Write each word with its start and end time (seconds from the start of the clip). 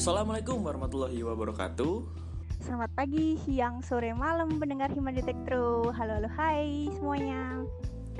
Assalamualaikum 0.00 0.64
warahmatullahi 0.64 1.20
wabarakatuh. 1.20 2.08
Selamat 2.64 2.88
pagi, 2.96 3.36
siang, 3.44 3.84
sore, 3.84 4.16
malam 4.16 4.56
pendengar 4.56 4.88
Hima 4.96 5.12
Detektro. 5.12 5.92
Halo, 5.92 6.16
halo, 6.16 6.28
hai 6.40 6.88
semuanya. 6.96 7.60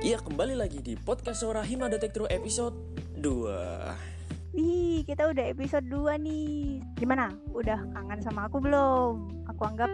Iya, 0.04 0.20
kembali 0.20 0.60
lagi 0.60 0.84
di 0.84 0.92
podcast 1.00 1.40
Suara 1.40 1.64
Hima 1.64 1.88
Detektro 1.88 2.28
episode 2.28 2.76
2. 3.24 4.52
Wih, 4.52 5.08
kita 5.08 5.32
udah 5.32 5.40
episode 5.48 5.88
2 5.88 6.20
nih. 6.20 6.84
Gimana? 7.00 7.32
Udah 7.56 7.80
kangen 7.96 8.20
sama 8.20 8.44
aku 8.44 8.60
belum? 8.60 9.48
Aku 9.48 9.64
anggap 9.64 9.88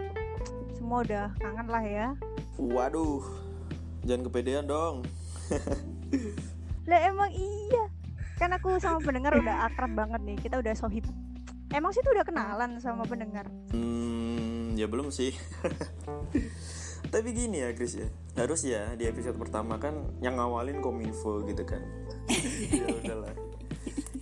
semua 0.75 1.07
udah 1.07 1.31
kangen 1.39 1.71
lah 1.71 1.83
ya. 1.87 2.07
Waduh, 2.59 3.23
jangan 4.03 4.27
kepedean 4.27 4.67
dong. 4.67 5.07
Lah 6.83 6.99
emang 6.99 7.31
iya. 7.31 7.87
Kan 8.35 8.51
aku 8.51 8.75
sama 8.75 8.99
pendengar 8.99 9.39
udah 9.39 9.71
akrab 9.71 9.95
banget 9.95 10.19
nih. 10.27 10.35
Kita 10.35 10.59
udah 10.59 10.75
sohib. 10.75 11.07
Emang 11.67 11.91
sih 11.91 11.99
tuh 11.99 12.15
udah 12.15 12.23
kenalan 12.23 12.79
sama 12.79 13.03
pendengar. 13.03 13.51
Hmm, 13.75 14.79
ya 14.79 14.87
belum 14.87 15.11
sih. 15.11 15.35
Tapi 17.13 17.31
gini 17.31 17.63
ya 17.63 17.71
Chris 17.71 17.95
ya, 17.95 18.07
harus 18.35 18.67
ya 18.67 18.95
di 18.99 19.07
episode 19.07 19.39
pertama 19.39 19.79
kan 19.79 19.95
yang 20.19 20.39
ngawalin 20.39 20.79
kominfo 20.83 21.43
gitu 21.47 21.63
kan. 21.63 21.83
ya 22.71 22.87
udahlah. 22.91 23.35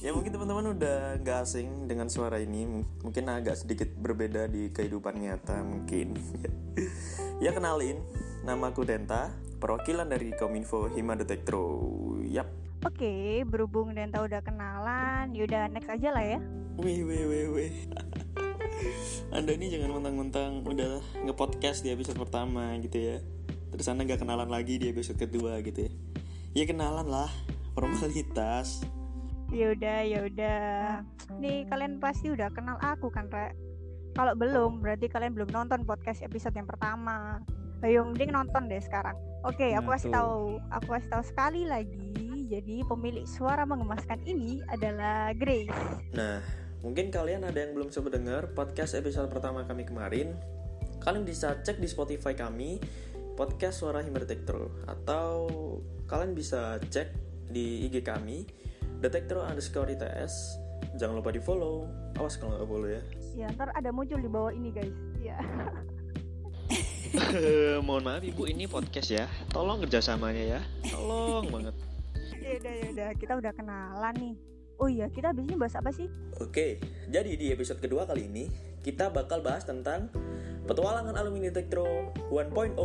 Ya 0.02 0.14
mungkin 0.14 0.38
teman-teman 0.38 0.78
udah 0.78 1.18
nggak 1.22 1.38
asing 1.50 1.90
dengan 1.90 2.14
suara 2.14 2.38
ini, 2.38 2.86
mungkin 3.02 3.26
agak 3.26 3.58
sedikit 3.58 3.90
berbeda 3.90 4.46
di 4.46 4.70
kehidupan 4.70 5.18
nyata 5.18 5.66
mungkin. 5.66 6.14
ya 7.44 7.50
kenalin, 7.50 7.98
namaku 8.46 8.86
Denta, 8.86 9.34
perwakilan 9.58 10.06
dari 10.06 10.30
Kominfo 10.38 10.94
Hima 10.94 11.18
Detektro. 11.18 11.66
Yap. 12.22 12.65
Oke, 12.86 13.42
berhubung 13.50 13.98
Denta 13.98 14.22
udah 14.22 14.46
kenalan, 14.46 15.34
yaudah 15.34 15.66
next 15.74 15.90
aja 15.90 16.14
lah 16.14 16.22
ya. 16.22 16.40
Wih, 16.78 17.02
wih, 17.02 17.26
wih, 17.26 17.46
wih. 17.50 17.74
Anda 19.34 19.58
ini 19.58 19.74
jangan 19.74 19.98
mentang-mentang 19.98 20.62
udah 20.62 21.02
nge-podcast 21.26 21.82
di 21.82 21.90
episode 21.90 22.22
pertama 22.22 22.78
gitu 22.86 23.02
ya. 23.02 23.18
Terus 23.74 23.90
Anda 23.90 24.06
nggak 24.06 24.22
kenalan 24.22 24.54
lagi 24.54 24.78
di 24.78 24.94
episode 24.94 25.18
kedua 25.18 25.66
gitu 25.66 25.90
ya. 25.90 25.92
Ya 26.54 26.64
kenalan 26.70 27.10
lah, 27.10 27.34
formalitas. 27.74 28.86
Yaudah, 29.50 30.06
yaudah. 30.06 31.02
Nih 31.42 31.66
kalian 31.66 31.98
pasti 31.98 32.30
udah 32.30 32.54
kenal 32.54 32.78
aku 32.86 33.10
kan, 33.10 33.34
Re? 33.34 33.58
Kalau 34.14 34.38
belum, 34.38 34.86
berarti 34.86 35.10
kalian 35.10 35.34
belum 35.34 35.50
nonton 35.50 35.90
podcast 35.90 36.22
episode 36.22 36.54
yang 36.54 36.70
pertama. 36.70 37.42
Ayo, 37.82 38.06
mending 38.06 38.30
nonton 38.30 38.70
deh 38.70 38.78
sekarang. 38.78 39.18
Oke, 39.42 39.74
aku 39.74 39.90
Nah, 39.90 39.94
kasih 39.98 40.10
tahu, 40.14 40.62
aku 40.70 40.88
kasih 40.94 41.10
tahu 41.10 41.24
sekali 41.26 41.62
lagi. 41.66 42.35
Jadi 42.46 42.86
pemilik 42.86 43.26
suara 43.26 43.66
mengemaskan 43.66 44.22
ini 44.22 44.62
adalah 44.70 45.34
Grace. 45.34 45.74
Nah, 46.14 46.46
mungkin 46.86 47.10
kalian 47.10 47.42
ada 47.42 47.58
yang 47.58 47.74
belum 47.74 47.90
sempat 47.90 48.22
dengar 48.22 48.54
podcast 48.54 48.94
episode 48.94 49.34
pertama 49.34 49.66
kami 49.66 49.82
kemarin. 49.82 50.38
Kalian 51.02 51.26
bisa 51.26 51.58
cek 51.66 51.82
di 51.82 51.90
Spotify 51.90 52.38
kami, 52.38 52.78
podcast 53.34 53.82
Suara 53.82 54.06
Hima 54.06 54.22
Detektro. 54.22 54.70
Atau 54.86 55.50
kalian 56.06 56.38
bisa 56.38 56.78
cek 56.86 57.10
di 57.50 57.90
IG 57.90 58.06
kami, 58.06 58.46
Detektro 59.02 59.42
underscore 59.42 59.98
ITS. 59.98 60.62
Jangan 61.02 61.18
lupa 61.18 61.34
di 61.34 61.42
follow. 61.42 61.90
Awas 62.22 62.38
kalau 62.38 62.62
nggak 62.62 62.70
follow 62.70 62.90
ya. 62.94 63.02
Ya, 63.34 63.48
ntar 63.58 63.74
ada 63.74 63.90
muncul 63.90 64.22
di 64.22 64.30
bawah 64.30 64.54
ini, 64.54 64.70
guys. 64.70 64.94
Ya. 65.18 65.42
Mohon 67.86 68.04
maaf 68.06 68.22
ibu 68.22 68.46
ini 68.46 68.70
podcast 68.70 69.10
ya. 69.10 69.26
Tolong 69.50 69.82
kerjasamanya 69.82 70.62
ya. 70.62 70.62
Tolong 70.94 71.50
banget. 71.50 71.95
Yaudah, 72.34 72.74
yaudah. 72.86 73.10
Kita 73.18 73.34
udah 73.38 73.52
kenalan 73.54 74.16
nih. 74.18 74.36
Oh 74.76 74.92
iya, 74.92 75.08
kita 75.08 75.32
habis 75.32 75.48
ini 75.48 75.56
bahas 75.56 75.76
apa 75.80 75.88
sih? 75.96 76.12
Oke, 76.44 76.84
jadi 77.08 77.32
di 77.40 77.48
episode 77.56 77.80
kedua 77.80 78.04
kali 78.04 78.28
ini 78.28 78.52
kita 78.84 79.08
bakal 79.08 79.40
bahas 79.40 79.64
tentang 79.64 80.12
petualangan 80.68 81.16
alumni 81.16 81.48
Detektro 81.48 82.12
1.0. 82.28 82.76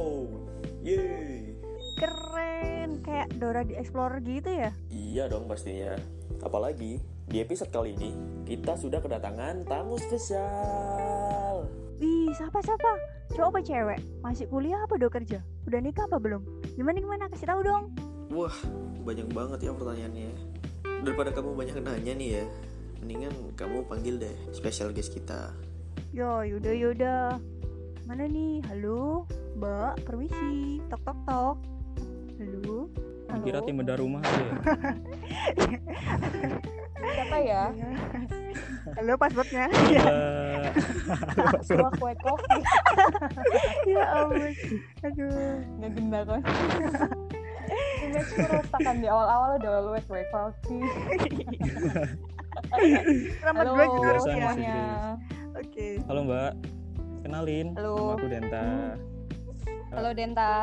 Yeay. 0.86 1.58
Keren, 1.98 3.02
kayak 3.02 3.28
Dora 3.36 3.66
di 3.66 3.74
Explorer 3.74 4.22
gitu 4.22 4.48
ya. 4.48 4.70
Iya 4.88 5.26
dong 5.26 5.50
pastinya. 5.50 5.98
Apalagi 6.40 7.02
di 7.26 7.36
episode 7.42 7.68
kali 7.74 7.98
ini 7.98 8.10
kita 8.46 8.78
sudah 8.78 9.02
kedatangan 9.02 9.66
tamu 9.66 9.98
spesial. 10.00 11.68
Wih, 12.00 12.32
siapa 12.32 12.64
siapa? 12.64 12.96
Cowok 13.36 13.50
apa 13.52 13.60
cewek? 13.60 14.00
Masih 14.24 14.46
kuliah 14.48 14.80
apa 14.80 14.96
udah 14.96 15.10
kerja? 15.12 15.44
Udah 15.68 15.80
nikah 15.84 16.08
apa 16.08 16.16
belum? 16.16 16.40
Gimana 16.78 16.96
gimana? 16.96 17.24
Kasih 17.28 17.50
tahu 17.50 17.60
dong. 17.60 17.92
Wah, 18.32 18.56
banyak 19.00 19.28
banget 19.32 19.58
ya 19.66 19.72
pertanyaannya. 19.72 20.32
Daripada 21.00 21.30
kamu 21.32 21.56
banyak 21.56 21.76
nanya 21.80 22.12
nih 22.12 22.28
ya, 22.40 22.44
mendingan 23.00 23.32
kamu 23.56 23.88
panggil 23.88 24.20
deh 24.20 24.36
special 24.52 24.92
guest 24.92 25.16
kita. 25.16 25.50
Yo, 26.12 26.44
yaudah 26.44 26.74
yaudah. 26.74 27.24
Mana 28.04 28.26
nih? 28.26 28.60
Halo, 28.66 29.24
Mbak, 29.56 30.02
permisi. 30.04 30.82
Tok 30.90 31.00
tok 31.06 31.18
tok. 31.24 31.56
Halo. 32.40 32.90
Halo. 33.30 33.38
Dikira 33.46 33.60
tim 33.62 33.78
bedah 33.78 33.96
rumah 33.96 34.20
aja 34.26 34.42
ya. 34.42 34.54
Siapa 37.14 37.36
ya? 37.40 37.62
Halo 38.98 39.12
passwordnya. 39.14 39.70
Eh, 39.70 40.66
Cuma 41.64 41.88
kue 41.94 42.12
kopi. 42.18 42.58
ya 43.94 44.04
ampun. 44.18 44.50
Aduh. 45.06 45.54
Nggak 45.78 45.90
genda 45.94 46.20
kan? 46.26 46.40
Image 48.00 48.31
kerusakan 48.34 48.94
di 48.98 49.06
awal-awal 49.06 49.56
udah 49.56 49.70
lu 49.82 49.92
kue 50.04 50.22
kopi. 50.31 50.78
Selamat 53.41 53.64
Halo 53.66 53.84
juga 53.94 54.14
semuanya. 54.22 54.78
Oke. 55.54 55.88
Halo 56.06 56.20
Mbak, 56.26 56.53
kenalin. 57.22 57.66
Halo. 57.76 57.94
Nama 57.94 58.12
aku 58.16 58.26
Denta. 58.26 58.66
Halo 59.94 60.10
Denta. 60.14 60.54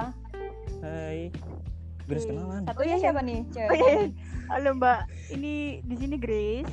Hai. 0.83 1.31
Grace 2.07 2.23
Oke. 2.23 2.31
kenalan. 2.31 2.61
Satunya 2.63 2.95
siapa 2.97 3.19
nih? 3.19 3.39
Cewek. 3.51 3.71
Oh 3.71 3.75
iya. 3.75 4.07
Halo 4.47 4.69
Mbak. 4.79 4.99
Ini 5.35 5.53
di 5.83 5.95
sini 5.99 6.15
Grace. 6.15 6.71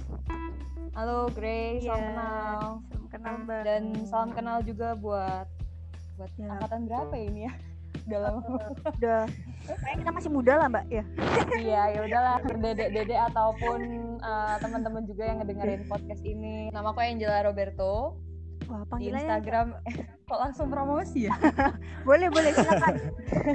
Halo 0.95 1.27
Grace, 1.35 1.83
salam 1.83 1.99
Iya. 1.99 2.07
kenal. 2.15 2.61
Salam 2.87 3.07
kenal 3.11 3.35
Mbak. 3.43 3.61
Dan 3.67 3.83
salam 4.07 4.31
kenal 4.31 4.59
juga 4.63 4.95
buat 4.95 5.47
buat 6.15 6.31
Ya. 6.39 6.47
angkatan 6.47 6.87
berapa 6.87 7.15
ini 7.19 7.51
ya? 7.51 7.53
Udah 8.05 8.19
lama. 8.21 8.41
udah. 9.01 9.23
Kayak 9.65 9.97
kita 10.05 10.11
masih 10.13 10.31
muda 10.31 10.53
lah 10.61 10.67
Mbak 10.69 10.87
ya. 10.93 11.05
Iya, 11.57 11.83
ya 11.97 12.01
udahlah 12.05 12.37
dedek-dedek 12.45 13.21
ataupun 13.33 13.81
uh, 14.21 14.57
teman-teman 14.61 15.09
juga 15.09 15.25
yang 15.25 15.41
ngedengerin 15.41 15.89
podcast 15.89 16.21
ini. 16.21 16.69
Nama 16.69 16.93
aku 16.93 17.01
Angela 17.01 17.49
Roberto 17.49 18.21
Wah 18.69 18.85
di 18.97 19.13
Instagram. 19.13 19.77
Kok 20.29 20.41
langsung 20.41 20.67
promosi 20.73 21.29
ya? 21.29 21.37
boleh 22.09 22.29
boleh 22.33 22.51
silakan. 22.57 22.95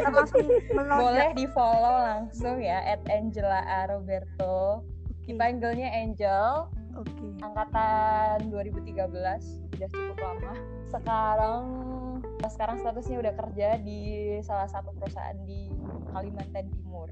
Langsung 0.06 0.46
melonjak. 0.74 1.02
Boleh 1.02 1.30
di 1.34 1.46
follow 1.50 1.96
langsung 2.06 2.62
ya 2.62 2.86
at 2.86 3.02
Angela 3.10 3.66
A. 3.66 3.90
Roberto. 3.90 4.86
Dipanggilnya 5.26 5.94
Angel, 5.94 6.74
Oke. 7.00 7.32
angkatan 7.40 8.52
2013, 8.52 9.64
udah 9.72 9.88
cukup 9.88 10.18
lama. 10.20 10.54
Sekarang 10.92 11.64
sekarang 12.44 12.78
statusnya 12.84 13.18
udah 13.24 13.34
kerja 13.40 13.80
di 13.80 14.00
salah 14.44 14.68
satu 14.68 14.92
perusahaan 15.00 15.40
di 15.48 15.72
Kalimantan 16.12 16.68
Timur. 16.68 17.08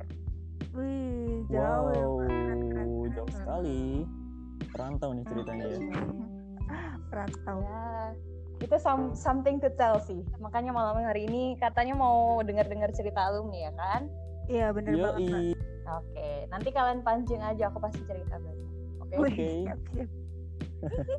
Wih, 0.75 1.47
jauh 1.47 1.89
ya. 1.95 2.03
Wow, 2.03 2.19
keren. 2.27 2.89
jauh 3.15 3.31
sekali. 3.31 4.03
Perantau 4.75 5.15
nih 5.15 5.23
ceritanya 5.23 5.65
ya. 5.71 5.79
Rantau. 7.07 7.57
Ya, 7.63 7.87
itu 8.59 8.75
some- 8.75 9.15
something 9.15 9.63
to 9.63 9.71
tell 9.79 10.03
sih. 10.03 10.19
Makanya 10.43 10.75
malam 10.75 10.99
hari 10.99 11.31
ini 11.31 11.55
katanya 11.63 11.95
mau 11.95 12.43
dengar-dengar 12.43 12.91
cerita 12.91 13.31
alumni 13.31 13.71
ya 13.71 13.71
kan? 13.71 14.01
Iya 14.51 14.67
bener 14.75 14.91
banget. 14.99 15.31
Yoi. 15.31 15.51
Oke, 15.87 16.29
nanti 16.51 16.69
kalian 16.75 16.99
pancing 16.99 17.39
aja, 17.39 17.71
aku 17.71 17.79
pasti 17.79 18.03
cerita 18.03 18.35
banyak. 18.35 18.66
Oke. 19.13 19.49
Siap, 19.63 19.79
siap. 19.93 20.09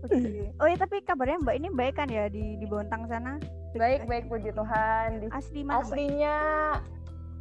Oke. 0.04 0.54
Oh 0.56 0.66
ya 0.66 0.76
tapi 0.76 1.02
kabarnya 1.02 1.42
Mbak 1.42 1.56
ini 1.56 1.68
baik 1.72 1.94
kan 1.96 2.06
ya 2.06 2.26
di 2.26 2.54
di 2.54 2.66
Bontang 2.66 3.06
sana? 3.06 3.42
Baik, 3.74 4.06
baik 4.06 4.30
puji 4.30 4.50
Tuhan. 4.52 5.08
Di- 5.20 5.30
Asli 5.30 5.60
mana? 5.62 5.78
Mbak? 5.78 5.84
aslinya 5.84 6.36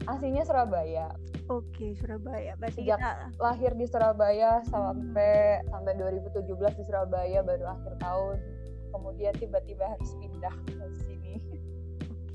aslinya 0.08 0.44
Surabaya. 0.44 1.08
Oke, 1.48 1.96
Surabaya. 1.96 2.56
Berarti 2.58 2.84
Sejak- 2.84 3.00
kita 3.00 3.12
Lahir 3.38 3.72
di 3.74 3.86
Surabaya 3.86 4.60
sampai 4.66 5.62
sampai 5.64 5.94
2017 5.96 6.44
di 6.74 6.84
Surabaya 6.84 7.40
baru 7.42 7.66
akhir 7.70 7.94
tahun. 8.00 8.38
Kemudian 8.88 9.34
tiba-tiba 9.36 9.86
harus 9.86 10.12
pindah 10.18 10.56
ke 10.66 10.86
sini. 10.98 11.38
oke. 11.38 11.58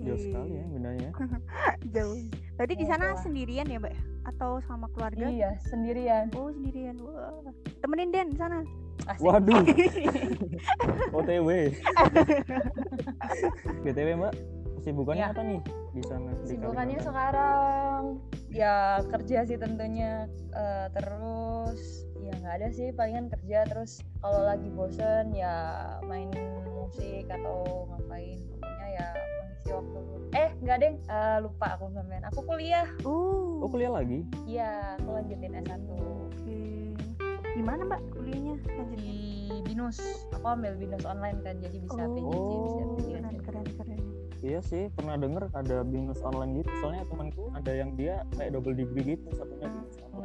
Jauh 0.00 0.20
sekali 0.20 0.53
ya 0.55 0.65
bendanya. 0.69 1.11
Jauh. 1.94 2.19
Berarti 2.54 2.75
di 2.76 2.84
Iya, 2.84 2.90
sana 2.94 3.06
sendirian 3.16 3.66
ya, 3.66 3.78
Mbak? 3.81 3.94
Atau 4.25 4.60
sama 4.64 4.87
keluarga? 4.93 5.26
Iya, 5.26 5.56
sendirian. 5.66 6.31
Oh, 6.32 6.52
sendirian. 6.52 6.94
Wah. 7.00 7.32
Temenin 7.81 8.10
Den 8.10 8.28
sana. 8.37 8.62
Asik. 9.02 9.25
Waduh. 9.25 9.64
OTW. 11.16 11.49
BTW 13.82 14.08
Mbak, 14.14 14.34
kesibukannya 14.78 15.20
Ya. 15.20 15.31
apa 15.31 15.43
nih 15.43 15.60
di 15.90 16.02
sana? 16.04 16.31
di 16.38 16.44
Sibukannya 16.46 16.99
Kalimantan? 16.99 17.06
sekarang 17.06 18.02
ya 18.49 18.75
kerja 19.08 19.38
sih 19.43 19.58
tentunya 19.58 20.26
Eh, 20.52 20.87
terus 20.93 21.81
ya 22.20 22.31
nggak 22.37 22.55
ada 22.55 22.69
sih 22.70 22.93
palingan 22.93 23.32
kerja 23.32 23.64
terus 23.66 23.98
kalau 24.20 24.44
lagi 24.44 24.69
bosen 24.69 25.32
ya 25.32 25.56
main 26.05 26.28
musik 26.70 27.25
atau 27.26 27.88
ngapain 27.88 28.37
pokoknya 28.82 28.90
ya 28.93 29.06
mengisi 29.12 29.70
waktu 29.70 29.99
eh 30.32 30.50
nggak 30.58 30.76
deh 30.79 30.93
Eh, 31.05 31.37
lupa 31.40 31.67
aku 31.73 31.84
sampean 31.93 32.25
aku 32.25 32.40
kuliah 32.43 32.87
Uh. 33.02 33.62
Oh 33.62 33.69
kuliah 33.69 33.93
lagi? 33.93 34.26
iya 34.43 34.99
aku 34.99 35.08
lanjutin 35.12 35.55
S1 35.56 35.81
Oke. 35.87 36.61
Di 37.52 37.61
mana 37.61 37.84
Mbak 37.84 38.00
kuliahnya? 38.11 38.55
Lanjut. 38.58 38.96
di 38.96 39.12
binus 39.62 39.99
aku 40.31 40.46
ambil 40.49 40.73
binus 40.75 41.05
online 41.05 41.38
kan 41.40 41.55
jadi 41.58 41.76
bisa 41.79 42.00
Oh. 42.00 42.11
PJJ 42.11 42.52
bisa. 42.58 42.81
PJJ. 42.88 43.11
Keren 43.12 43.37
keren 43.38 43.67
keren. 43.76 44.00
Iya 44.43 44.58
sih 44.61 44.90
pernah 44.90 45.14
denger 45.14 45.46
ada 45.52 45.76
binus 45.82 46.19
online 46.20 46.58
gitu. 46.58 46.70
Soalnya 46.81 47.06
temanku 47.06 47.55
ada 47.55 47.73
yang 47.73 47.94
dia 47.94 48.26
kayak 48.34 48.50
double 48.52 48.75
degree 48.75 49.14
gitu 49.14 49.29
satunya 49.32 49.69
binus 49.69 49.96
online. 50.02 50.21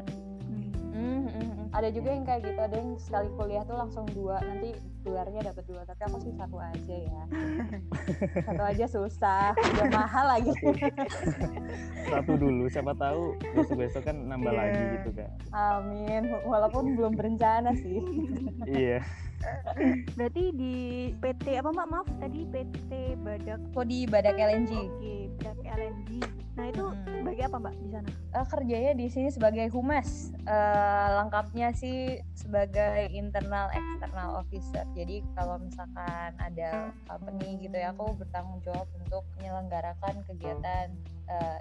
Ada 1.78 1.94
juga 1.94 2.10
yang 2.10 2.26
kayak 2.26 2.42
gitu 2.44 2.58
ada 2.58 2.74
yang 2.74 2.98
sekali 2.98 3.30
kuliah 3.32 3.62
tuh 3.62 3.78
langsung 3.78 4.06
dua 4.10 4.42
nanti 4.42 4.74
gelarnya 5.02 5.42
dapat 5.46 5.64
dua 5.64 5.86
tapi 5.86 6.02
aku 6.04 6.18
sih 6.20 6.34
satu 6.34 6.58
aja 6.58 6.96
ya 6.98 7.22
satu 8.48 8.64
aja 8.66 8.86
susah 8.88 9.54
udah 9.54 9.88
mahal 9.88 10.26
lagi 10.28 10.52
Satu 12.08 12.34
dulu 12.34 12.66
siapa 12.66 12.96
tahu 12.96 13.36
besok-besok 13.54 14.04
kan 14.04 14.18
nambah 14.18 14.50
Iya. 14.50 14.60
lagi 14.60 14.82
gitu 14.98 15.10
kan. 15.14 15.30
amin 15.54 16.24
walaupun 16.44 16.96
belum 16.96 17.14
berencana 17.14 17.72
sih 17.76 18.02
iya. 18.66 19.00
Berarti 20.18 20.50
di 20.50 20.76
PT 21.14 21.62
apa 21.62 21.70
Mbak? 21.70 21.88
Maaf 21.88 22.08
tadi 22.18 22.42
PT 22.50 22.90
Badak. 23.22 23.62
aku 23.70 23.86
di 23.86 24.10
Badak 24.10 24.34
LNG 24.34 24.72
Oke, 24.74 25.16
Badak 25.38 25.68
LNG. 25.70 26.10
Nah, 26.58 26.66
itu 26.74 26.84
Hmm. 26.90 27.22
sebagai 27.22 27.44
apa 27.46 27.58
Mbak 27.62 27.74
di 27.78 27.90
sana? 27.94 28.10
Eh, 28.34 28.46
kerjanya 28.50 28.92
di 28.98 29.08
sini 29.08 29.30
sebagai 29.30 29.68
humas 29.70 30.34
Eh, 30.48 31.10
lengkapnya 31.20 31.76
sih 31.76 32.24
sebagai 32.32 33.12
internal 33.12 33.68
external 33.76 34.40
officer 34.40 34.88
jadi 34.96 35.20
kalau 35.36 35.60
misalkan 35.60 36.32
ada 36.40 36.96
company 37.04 37.60
gitu 37.60 37.76
ya 37.76 37.92
aku 37.92 38.16
bertanggung 38.16 38.64
jawab 38.64 38.88
untuk 38.96 39.28
menyelenggarakan 39.36 40.24
kegiatan 40.24 40.96
eh, 41.28 41.60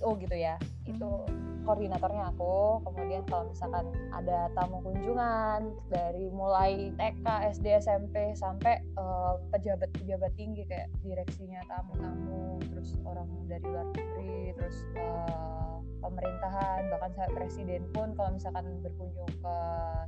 IO 0.00 0.16
gitu 0.18 0.36
ya. 0.36 0.58
Itu 0.86 1.24
koordinatornya 1.64 2.36
aku. 2.36 2.84
Kemudian 2.84 3.24
kalau 3.26 3.48
misalkan 3.48 3.88
ada 4.12 4.52
tamu 4.52 4.84
kunjungan 4.84 5.72
dari 5.88 6.28
mulai 6.30 6.92
TK 7.00 7.26
SD 7.56 7.66
SMP 7.80 8.36
sampai 8.36 8.84
eh, 8.84 9.34
pejabat-pejabat 9.50 10.32
tinggi 10.36 10.68
kayak 10.68 10.92
direksinya 11.00 11.64
tamu-tamu 11.66 12.60
terus 12.72 13.00
orang 13.08 13.26
dari 13.48 13.64
luar 13.64 13.88
negeri 13.96 14.52
terus 14.60 14.76
eh, 14.94 15.76
pemerintahan 16.04 16.92
bahkan 16.92 17.10
sampai 17.16 17.32
presiden 17.32 17.82
pun 17.96 18.12
kalau 18.12 18.36
misalkan 18.36 18.64
berkunjung 18.84 19.30
ke 19.40 19.56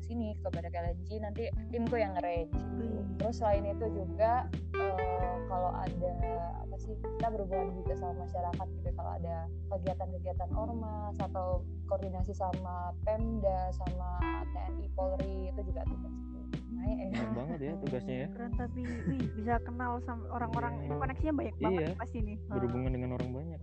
sini 0.05 0.37
ke 0.45 0.49
Badak 0.53 0.77
LNG 0.77 1.09
nanti 1.25 1.49
timku 1.73 1.97
yang 1.97 2.13
gitu. 2.21 2.53
Wih. 2.77 3.01
terus 3.17 3.41
selain 3.41 3.65
itu 3.65 3.87
juga 3.97 4.47
eh, 4.77 5.37
kalau 5.49 5.73
ada 5.73 6.15
apa 6.61 6.77
sih 6.77 6.93
kita 7.01 7.29
berhubungan 7.33 7.73
juga 7.81 7.95
sama 7.97 8.29
masyarakat 8.29 8.67
gitu 8.77 8.91
kalau 8.93 9.11
ada 9.17 9.37
kegiatan-kegiatan 9.73 10.51
ormas 10.53 11.17
atau 11.17 11.65
koordinasi 11.89 12.37
sama 12.37 12.93
Pemda 13.03 13.73
sama 13.73 14.21
TNI 14.53 14.87
Polri 14.93 15.51
itu 15.51 15.61
juga 15.65 15.83
tugasku 15.89 16.36
Makanya 16.73 16.97
enak. 17.03 17.17
Enak 17.17 17.31
banget 17.35 17.59
ya 17.61 17.73
tugasnya 17.81 18.17
ya. 18.17 18.29
Keren 18.31 18.53
tapi 18.55 18.81
wih, 19.07 19.23
bisa 19.35 19.55
kenal 19.63 19.93
sama 20.03 20.23
orang-orang 20.31 20.73
ini 20.77 20.87
Iya. 20.87 20.97
koneksinya 20.99 21.33
banyak 21.35 21.57
banget 21.59 21.81
Iya, 21.83 21.89
pasti 21.99 22.19
nih. 22.23 22.37
Berhubungan 22.47 22.91
dengan 22.93 23.11
orang 23.15 23.31
banyak. 23.33 23.61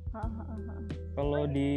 Kalau 1.13 1.41
di 1.47 1.71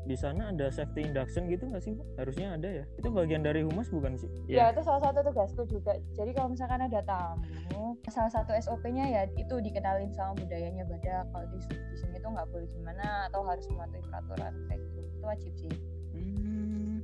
di 0.00 0.16
sana 0.16 0.48
ada 0.50 0.72
safety 0.72 1.06
induction 1.06 1.46
gitu 1.46 1.68
nggak 1.68 1.84
sih? 1.84 1.94
Harusnya 2.16 2.56
ada 2.56 2.66
ya. 2.66 2.84
Itu 2.96 3.12
bagian 3.12 3.44
dari 3.44 3.62
humas 3.62 3.86
bukan 3.92 4.16
sih? 4.16 4.26
Ya 4.48 4.72
itu 4.72 4.80
salah 4.80 4.98
satu 5.06 5.22
tugasku 5.22 5.62
juga. 5.68 5.92
Jadi 6.16 6.30
kalau 6.32 6.50
misalkan 6.50 6.80
ada 6.82 6.98
tamu, 7.04 7.94
salah 8.08 8.32
satu 8.32 8.50
SOP-nya 8.56 9.06
ya 9.06 9.22
itu 9.36 9.54
dikenalin 9.60 10.10
sama 10.10 10.34
budayanya 10.34 10.88
Badak. 10.88 11.28
Kalau 11.30 11.46
di, 11.52 11.58
di 11.68 11.96
sini 12.00 12.16
tuh 12.18 12.30
nggak 12.32 12.48
boleh 12.48 12.66
gimana 12.66 13.28
atau 13.30 13.44
harus 13.44 13.62
mematuhi 13.70 14.02
peraturan 14.08 14.52
kayak 14.66 14.80
gitu. 14.82 14.98
Itu 15.04 15.22
wajib 15.22 15.52
sih. 15.54 15.72
Hmm. 16.10 16.49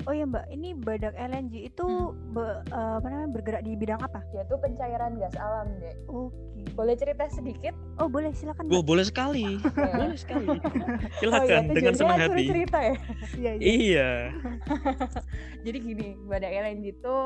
Oh 0.06 0.14
ya 0.14 0.22
Mbak, 0.22 0.46
ini 0.48 0.70
Badak 0.72 1.18
LNG 1.18 1.66
itu 1.66 1.82
Hmm. 1.82 2.14
be- 2.30 2.62
eh, 2.64 2.92
apa 2.96 3.06
namanya 3.06 3.30
bergerak 3.34 3.62
di 3.62 3.74
bidang 3.74 3.98
apa? 3.98 4.22
Tuh 4.46 4.54
pencairan 4.56 5.18
gas 5.18 5.34
alam 5.34 5.66
deh. 5.76 5.94
Oke. 6.06 6.62
Boleh 6.72 6.94
cerita 6.94 7.26
sedikit? 7.26 7.74
Oh 7.96 8.06
boleh 8.06 8.30
silakan. 8.30 8.70
Oh, 8.70 8.80
boleh 8.80 9.02
sekali. 9.02 9.58
Boleh 9.98 10.14
sekali. 10.14 10.46
Oh 10.46 10.54
iya, 10.54 11.18
Silakan 11.18 11.62
dengan 11.72 11.92
senang 11.92 12.20
hati. 12.20 12.44
cerita 12.46 12.78
ya. 12.78 12.94
Iya 13.36 13.50
iya. 13.52 13.64
Iya. 13.66 14.10
Jadi 15.66 15.78
gini, 15.82 16.08
Badak 16.22 16.52
LNG 16.52 16.84
itu 16.92 17.16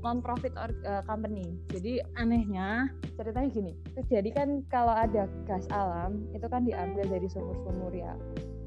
non 0.00 0.18
profit 0.20 0.56
company. 1.04 1.44
Jadi 1.68 2.00
anehnya 2.16 2.88
ceritanya 3.14 3.48
gini. 3.50 3.72
Terus 3.92 4.06
jadi 4.08 4.30
kan 4.32 4.48
kalau 4.66 4.92
ada 4.92 5.28
gas 5.44 5.68
alam 5.68 6.24
itu 6.32 6.46
kan 6.46 6.64
diambil 6.64 7.04
dari 7.04 7.28
sumur-sumur 7.28 7.92
ya. 7.92 8.16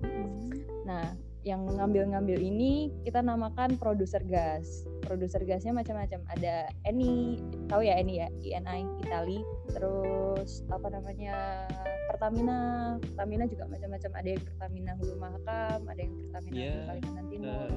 Hmm. 0.03 0.53
Nah, 0.85 1.05
yang 1.47 1.63
ngambil-ngambil 1.63 2.35
ini 2.35 2.91
kita 3.07 3.23
namakan 3.23 3.79
produser 3.79 4.19
gas. 4.27 4.83
Produser 4.99 5.39
gasnya 5.47 5.71
macam-macam. 5.71 6.19
Ada 6.35 6.67
Eni, 6.83 7.39
tahu 7.71 7.87
ya 7.87 7.95
Eni 7.95 8.19
ya, 8.19 8.27
INI 8.43 8.83
Itali. 8.99 9.39
Terus 9.71 10.67
apa 10.67 10.91
namanya 10.91 11.65
Pertamina. 12.11 12.59
Pertamina 12.99 13.47
juga 13.47 13.71
macam-macam. 13.71 14.11
Ada 14.19 14.29
yang 14.35 14.43
Pertamina 14.43 14.91
Hulu 14.99 15.15
Mahakam, 15.15 15.79
ada 15.87 16.01
yang 16.03 16.13
Pertamina 16.27 16.55
Iya, 16.55 16.71
Hulu 16.75 16.87
Kalimantan 16.91 17.25
Timur. 17.31 17.69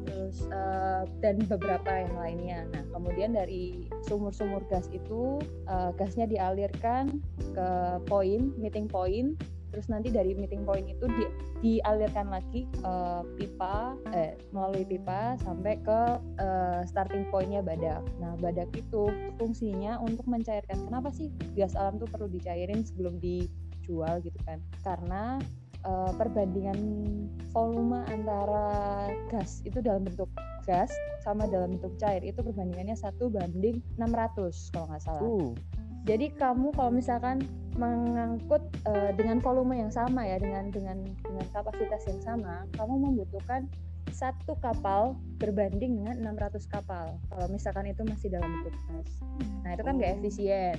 Terus 0.00 0.36
eh, 0.48 1.02
dan 1.20 1.36
beberapa 1.50 1.90
yang 1.90 2.14
lainnya. 2.14 2.60
Nah, 2.72 2.84
kemudian 2.94 3.34
dari 3.34 3.90
sumur-sumur 4.06 4.62
gas 4.70 4.86
itu 4.94 5.42
eh, 5.66 5.90
gasnya 5.98 6.30
dialirkan 6.30 7.18
ke 7.52 7.68
poin, 8.06 8.54
meeting 8.56 8.86
point 8.86 9.34
terus 9.70 9.86
nanti 9.86 10.10
dari 10.10 10.34
meeting 10.34 10.66
point 10.66 10.86
itu 10.86 11.06
di- 11.06 11.32
dialirkan 11.62 12.28
lagi 12.28 12.66
eh, 12.66 13.22
pipa 13.38 13.94
eh 14.12 14.36
melalui 14.50 14.84
pipa 14.84 15.38
sampai 15.40 15.78
ke 15.80 16.00
eh, 16.38 16.80
starting 16.86 17.26
pointnya 17.30 17.62
badak. 17.62 18.02
Nah 18.18 18.34
badak 18.38 18.70
itu 18.74 19.08
fungsinya 19.38 20.02
untuk 20.02 20.26
mencairkan. 20.26 20.86
Kenapa 20.86 21.14
sih 21.14 21.30
gas 21.54 21.78
alam 21.78 21.96
tuh 21.96 22.10
perlu 22.10 22.26
dicairin 22.28 22.82
sebelum 22.82 23.16
dijual 23.22 24.20
gitu 24.20 24.36
kan? 24.44 24.58
Karena 24.82 25.38
eh, 25.86 26.12
perbandingan 26.18 26.78
volume 27.54 28.02
antara 28.10 29.08
gas 29.30 29.62
itu 29.66 29.78
dalam 29.82 30.06
bentuk 30.06 30.28
gas 30.68 30.92
sama 31.24 31.48
dalam 31.48 31.76
bentuk 31.76 31.96
cair 31.98 32.22
itu 32.24 32.40
perbandingannya 32.40 32.96
satu 32.96 33.28
banding 33.32 33.82
600 33.98 34.72
kalau 34.72 34.86
nggak 34.88 35.02
salah. 35.02 35.22
Uh, 35.24 35.52
Jadi 36.08 36.32
kamu 36.36 36.72
kalau 36.72 36.92
misalkan 36.92 37.44
mengangkut 37.76 38.60
eh, 38.88 39.12
dengan 39.14 39.38
volume 39.40 39.78
yang 39.78 39.92
sama 39.92 40.26
ya 40.26 40.40
dengan 40.40 40.68
dengan 40.72 41.00
dengan 41.24 41.46
kapasitas 41.52 42.02
yang 42.08 42.20
sama, 42.20 42.64
kamu 42.76 42.94
membutuhkan 43.10 43.68
satu 44.10 44.58
kapal 44.58 45.16
berbanding 45.38 46.02
dengan 46.02 46.34
600 46.34 46.66
kapal. 46.66 47.16
Kalau 47.30 47.46
misalkan 47.48 47.88
itu 47.88 48.02
masih 48.04 48.28
dalam 48.32 48.50
bentuk. 48.60 48.74
Nah, 49.62 49.70
itu 49.72 49.82
kan 49.86 49.94
nggak 49.96 50.12
efisien. 50.20 50.76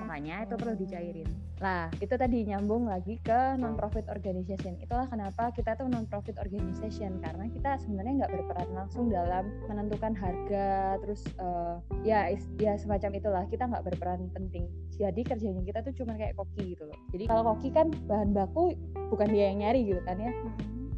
Makanya 0.00 0.48
itu 0.48 0.54
perlu 0.56 0.74
dicairin. 0.74 1.28
Lah, 1.62 1.86
itu 2.02 2.14
tadi 2.16 2.42
nyambung 2.42 2.90
lagi 2.90 3.22
ke 3.22 3.54
non-profit 3.54 4.10
organization. 4.10 4.74
Itulah 4.82 5.06
kenapa 5.06 5.54
kita 5.54 5.78
tuh 5.78 5.86
non-profit 5.86 6.40
organization 6.40 7.22
karena 7.22 7.46
kita 7.52 7.78
sebenarnya 7.78 8.24
nggak 8.24 8.32
berperan 8.34 8.68
langsung 8.74 9.12
dalam 9.12 9.46
menentukan 9.70 10.16
harga, 10.16 10.98
terus 11.04 11.22
eh, 11.38 11.76
ya 12.02 12.26
is- 12.32 12.50
ya 12.58 12.74
semacam 12.74 13.10
itulah. 13.14 13.44
Kita 13.46 13.70
nggak 13.70 13.84
berperan 13.86 14.26
penting. 14.34 14.66
Jadi 14.96 15.22
kerjanya 15.22 15.62
kita 15.62 15.80
tuh 15.86 15.94
cuma 16.02 16.18
kayak 16.18 16.34
koki 16.34 16.74
gitu 16.74 16.88
loh. 16.88 16.98
Jadi 17.14 17.24
kalau 17.30 17.42
koki 17.54 17.70
kan 17.70 17.92
bahan 18.10 18.34
baku 18.34 18.74
bukan 19.12 19.28
dia 19.30 19.52
yang 19.52 19.62
nyari 19.62 19.86
gitu 19.86 20.02
kan 20.02 20.18
ya. 20.18 20.32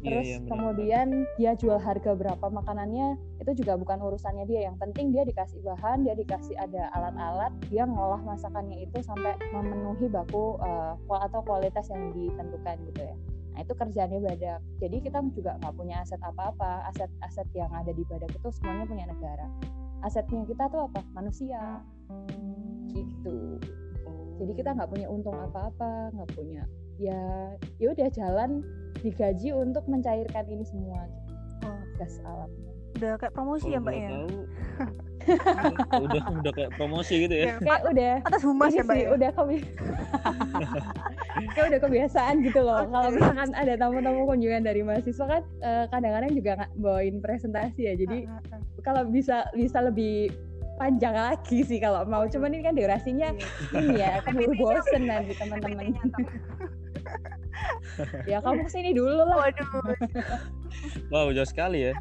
Iya, 0.05 0.11
Terus 0.13 0.27
iya, 0.29 0.37
benar, 0.37 0.49
kemudian 0.53 1.07
dia 1.41 1.51
jual 1.57 1.79
harga 1.81 2.11
berapa 2.13 2.45
makanannya 2.45 3.17
itu 3.41 3.51
juga 3.57 3.73
bukan 3.73 3.97
urusannya 4.05 4.45
dia. 4.45 4.69
Yang 4.69 4.77
penting 4.85 5.09
dia 5.09 5.25
dikasih 5.25 5.59
bahan, 5.65 6.05
dia 6.05 6.13
dikasih 6.13 6.53
ada 6.61 6.93
alat-alat, 6.93 7.51
dia 7.73 7.89
ngolah 7.89 8.21
masakannya 8.21 8.85
itu 8.85 9.01
sampai 9.01 9.33
memenuhi 9.49 10.05
baku 10.05 10.61
kual- 11.09 11.25
atau 11.25 11.41
kualitas 11.41 11.89
yang 11.89 12.13
ditentukan 12.13 12.77
gitu 12.93 13.01
ya. 13.01 13.15
Nah 13.57 13.59
itu 13.65 13.73
kerjaannya 13.73 14.19
badak. 14.21 14.61
Jadi 14.77 14.97
kita 15.01 15.17
juga 15.33 15.57
nggak 15.57 15.73
punya 15.73 16.05
aset 16.05 16.21
apa-apa. 16.21 16.85
Aset-aset 16.93 17.49
yang 17.57 17.71
ada 17.73 17.89
di 17.89 18.05
badak 18.05 18.29
itu 18.29 18.49
semuanya 18.61 18.85
punya 18.85 19.05
negara. 19.09 19.47
Asetnya 20.05 20.45
kita 20.45 20.69
tuh 20.69 20.85
apa? 20.85 21.01
Manusia. 21.17 21.81
Gitu. 22.93 23.57
Jadi 24.37 24.51
kita 24.53 24.75
nggak 24.75 24.91
punya 24.91 25.07
untung 25.09 25.33
apa-apa, 25.33 26.13
nggak 26.13 26.29
punya 26.35 26.61
ya 26.95 27.51
ya 27.75 27.91
udah 27.91 28.07
jalan 28.15 28.63
digaji 28.99 29.49
untuk 29.51 29.83
mencairkan 29.85 30.45
ini 30.45 30.63
semua 30.63 31.03
gitu, 31.03 31.31
Wah, 31.61 31.81
gas 31.95 32.15
alam. 32.21 32.49
udah 32.95 33.11
kayak 33.17 33.33
promosi 33.33 33.67
ya 33.67 33.73
Kalau 33.73 33.83
Mbak 33.83 33.95
ya. 33.97 34.09
udah 36.05 36.21
udah 36.33 36.51
kayak 36.53 36.71
promosi 36.73 37.13
gitu 37.21 37.35
ya. 37.35 37.57
Kayak 37.57 37.81
udah 37.85 38.11
Atas 38.23 38.43
humas 38.43 38.71
ya 38.71 38.83
Mbak 38.83 38.95
sih, 38.95 39.03
ya. 39.03 39.09
udah 39.11 39.29
kami 39.31 39.57
kayak 41.53 41.67
udah 41.67 41.79
kebiasaan 41.81 42.35
gitu 42.41 42.59
loh 42.61 42.85
kalau 42.85 43.09
misalkan 43.09 43.51
ada 43.51 43.73
tamu-tamu 43.75 44.23
kunjungan 44.25 44.63
dari 44.63 44.81
mahasiswa 44.81 45.25
kan 45.25 45.43
eh, 45.59 45.85
kadang-kadang 45.89 46.31
juga 46.31 46.51
nggak 46.55 46.71
bawain 46.77 47.15
presentasi 47.19 47.81
ya 47.83 47.93
jadi 47.97 48.17
Ah, 48.25 48.39
ah, 48.45 48.55
ah. 48.55 48.61
kalau 48.81 49.01
bisa 49.05 49.43
bisa 49.51 49.79
lebih 49.81 50.31
panjang 50.75 51.11
lagi 51.11 51.59
sih 51.61 51.79
kalau 51.79 52.03
mau 52.03 52.23
cuman 52.25 52.51
ini 52.51 52.63
kan 52.63 52.75
durasinya 52.75 53.29
Iya. 53.31 53.47
ini 53.73 53.93
ya 53.97 54.11
keburu 54.21 54.53
bosen 54.55 55.03
nanti 55.05 55.31
teman-teman. 55.33 55.91
ya 58.31 58.37
kamu 58.39 58.61
ke 58.61 58.71
sini 58.71 58.91
dulu 58.91 59.15
lah 59.17 59.37
Waduh, 59.41 59.67
Wow, 61.07 61.31
jauh 61.31 61.47
sekali 61.47 61.87
ya. 61.87 61.93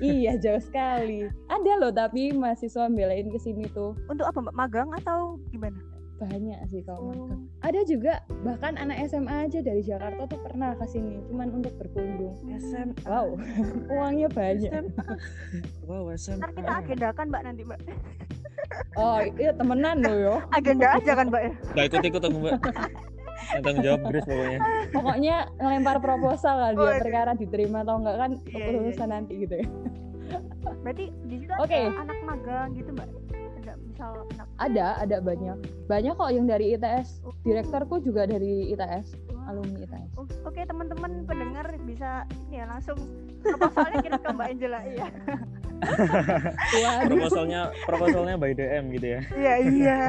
iya 0.00 0.34
jauh 0.34 0.58
sekali 0.58 1.30
ada 1.46 1.72
loh 1.76 1.90
tapi 1.90 2.32
mahasiswa 2.32 2.88
belain 2.88 3.26
ke 3.26 3.38
sini 3.38 3.68
tuh 3.68 3.94
untuk 4.06 4.26
apa 4.26 4.38
mbak 4.40 4.54
magang 4.54 4.90
atau 4.94 5.38
gimana? 5.48 5.78
banyak 6.20 6.52
sih 6.68 6.84
kalau 6.84 7.00
Oh. 7.00 7.12
magang 7.16 7.42
ada 7.62 7.80
juga 7.82 8.12
bahkan 8.42 8.76
anak 8.76 9.08
SMA 9.08 9.48
aja 9.48 9.58
dari 9.58 9.80
Jakarta 9.80 10.26
tuh 10.26 10.36
pernah 10.38 10.74
ke 10.74 10.84
sini 10.86 11.16
cuman 11.26 11.48
untuk 11.54 11.72
berkunjung 11.76 12.36
SM. 12.52 12.92
wow 13.04 13.32
uangnya 13.94 14.28
banyak 14.28 14.84
Wow, 15.82 16.12
SMA. 16.14 16.38
Ntar 16.38 16.50
kita 16.52 16.70
agendakan 16.76 17.24
mbak 17.26 17.42
nanti 17.42 17.62
mbak. 17.64 17.80
oh 18.94 19.16
iya 19.32 19.54
temenan 19.54 19.96
loh 19.98 20.16
yo 20.20 20.34
Agenda 20.50 20.92
aja 20.92 21.12
kan 21.14 21.26
mbak 21.26 21.42
ya. 21.42 21.52
Gak 21.72 21.84
ikut-ikut 21.88 22.20
aku, 22.20 22.36
Mbak. 22.38 22.52
Tanggung 23.50 23.82
jawab 23.82 24.00
Grace 24.06 24.24
pokoknya. 24.24 24.58
pokoknya 24.90 25.36
ngelempar 25.56 25.96
proposal 25.98 26.54
lah 26.56 26.70
dia 26.72 26.92
perkara 26.96 27.32
diterima 27.34 27.82
atau 27.82 27.98
enggak 27.98 28.16
kan 28.16 28.30
Iya, 28.42 28.50
iya, 28.50 28.64
keputusan 28.70 29.08
nanti 29.08 29.32
gitu 29.38 29.54
ya. 29.56 29.66
Berarti 30.80 31.04
di 31.24 31.36
situ 31.38 31.52
Oke. 31.56 31.74
ada 31.80 31.90
anak 31.98 32.18
magang 32.22 32.68
gitu 32.72 32.90
mbak. 32.90 33.08
Ada 33.60 33.72
misal 33.82 34.10
anak 34.30 34.46
ada 34.56 34.86
ada 34.96 35.16
banyak. 35.20 35.56
Banyak 35.86 36.14
kok 36.14 36.30
yang 36.30 36.46
dari 36.46 36.72
ITS 36.72 37.08
direkturku 37.42 38.00
juga 38.00 38.24
dari 38.24 38.70
ITS 38.70 39.18
alumni 39.42 39.82
ITS 39.82 40.10
O- 40.14 40.30
Oke 40.46 40.62
teman-teman 40.62 41.26
pendengar 41.26 41.66
bisa 41.82 42.22
ini 42.46 42.62
ya 42.62 42.66
langsung 42.66 42.96
proposalnya 43.42 43.98
kirim 43.98 44.20
ke 44.20 44.30
Mbak 44.30 44.46
Angela 44.48 44.80
iya. 44.84 45.06
Proposalnya 47.08 47.60
proposalnya 47.88 48.34
by 48.36 48.52
DM 48.52 48.84
gitu 48.94 49.06
ya. 49.16 49.20
Iya 49.32 49.54
iya. 49.64 50.00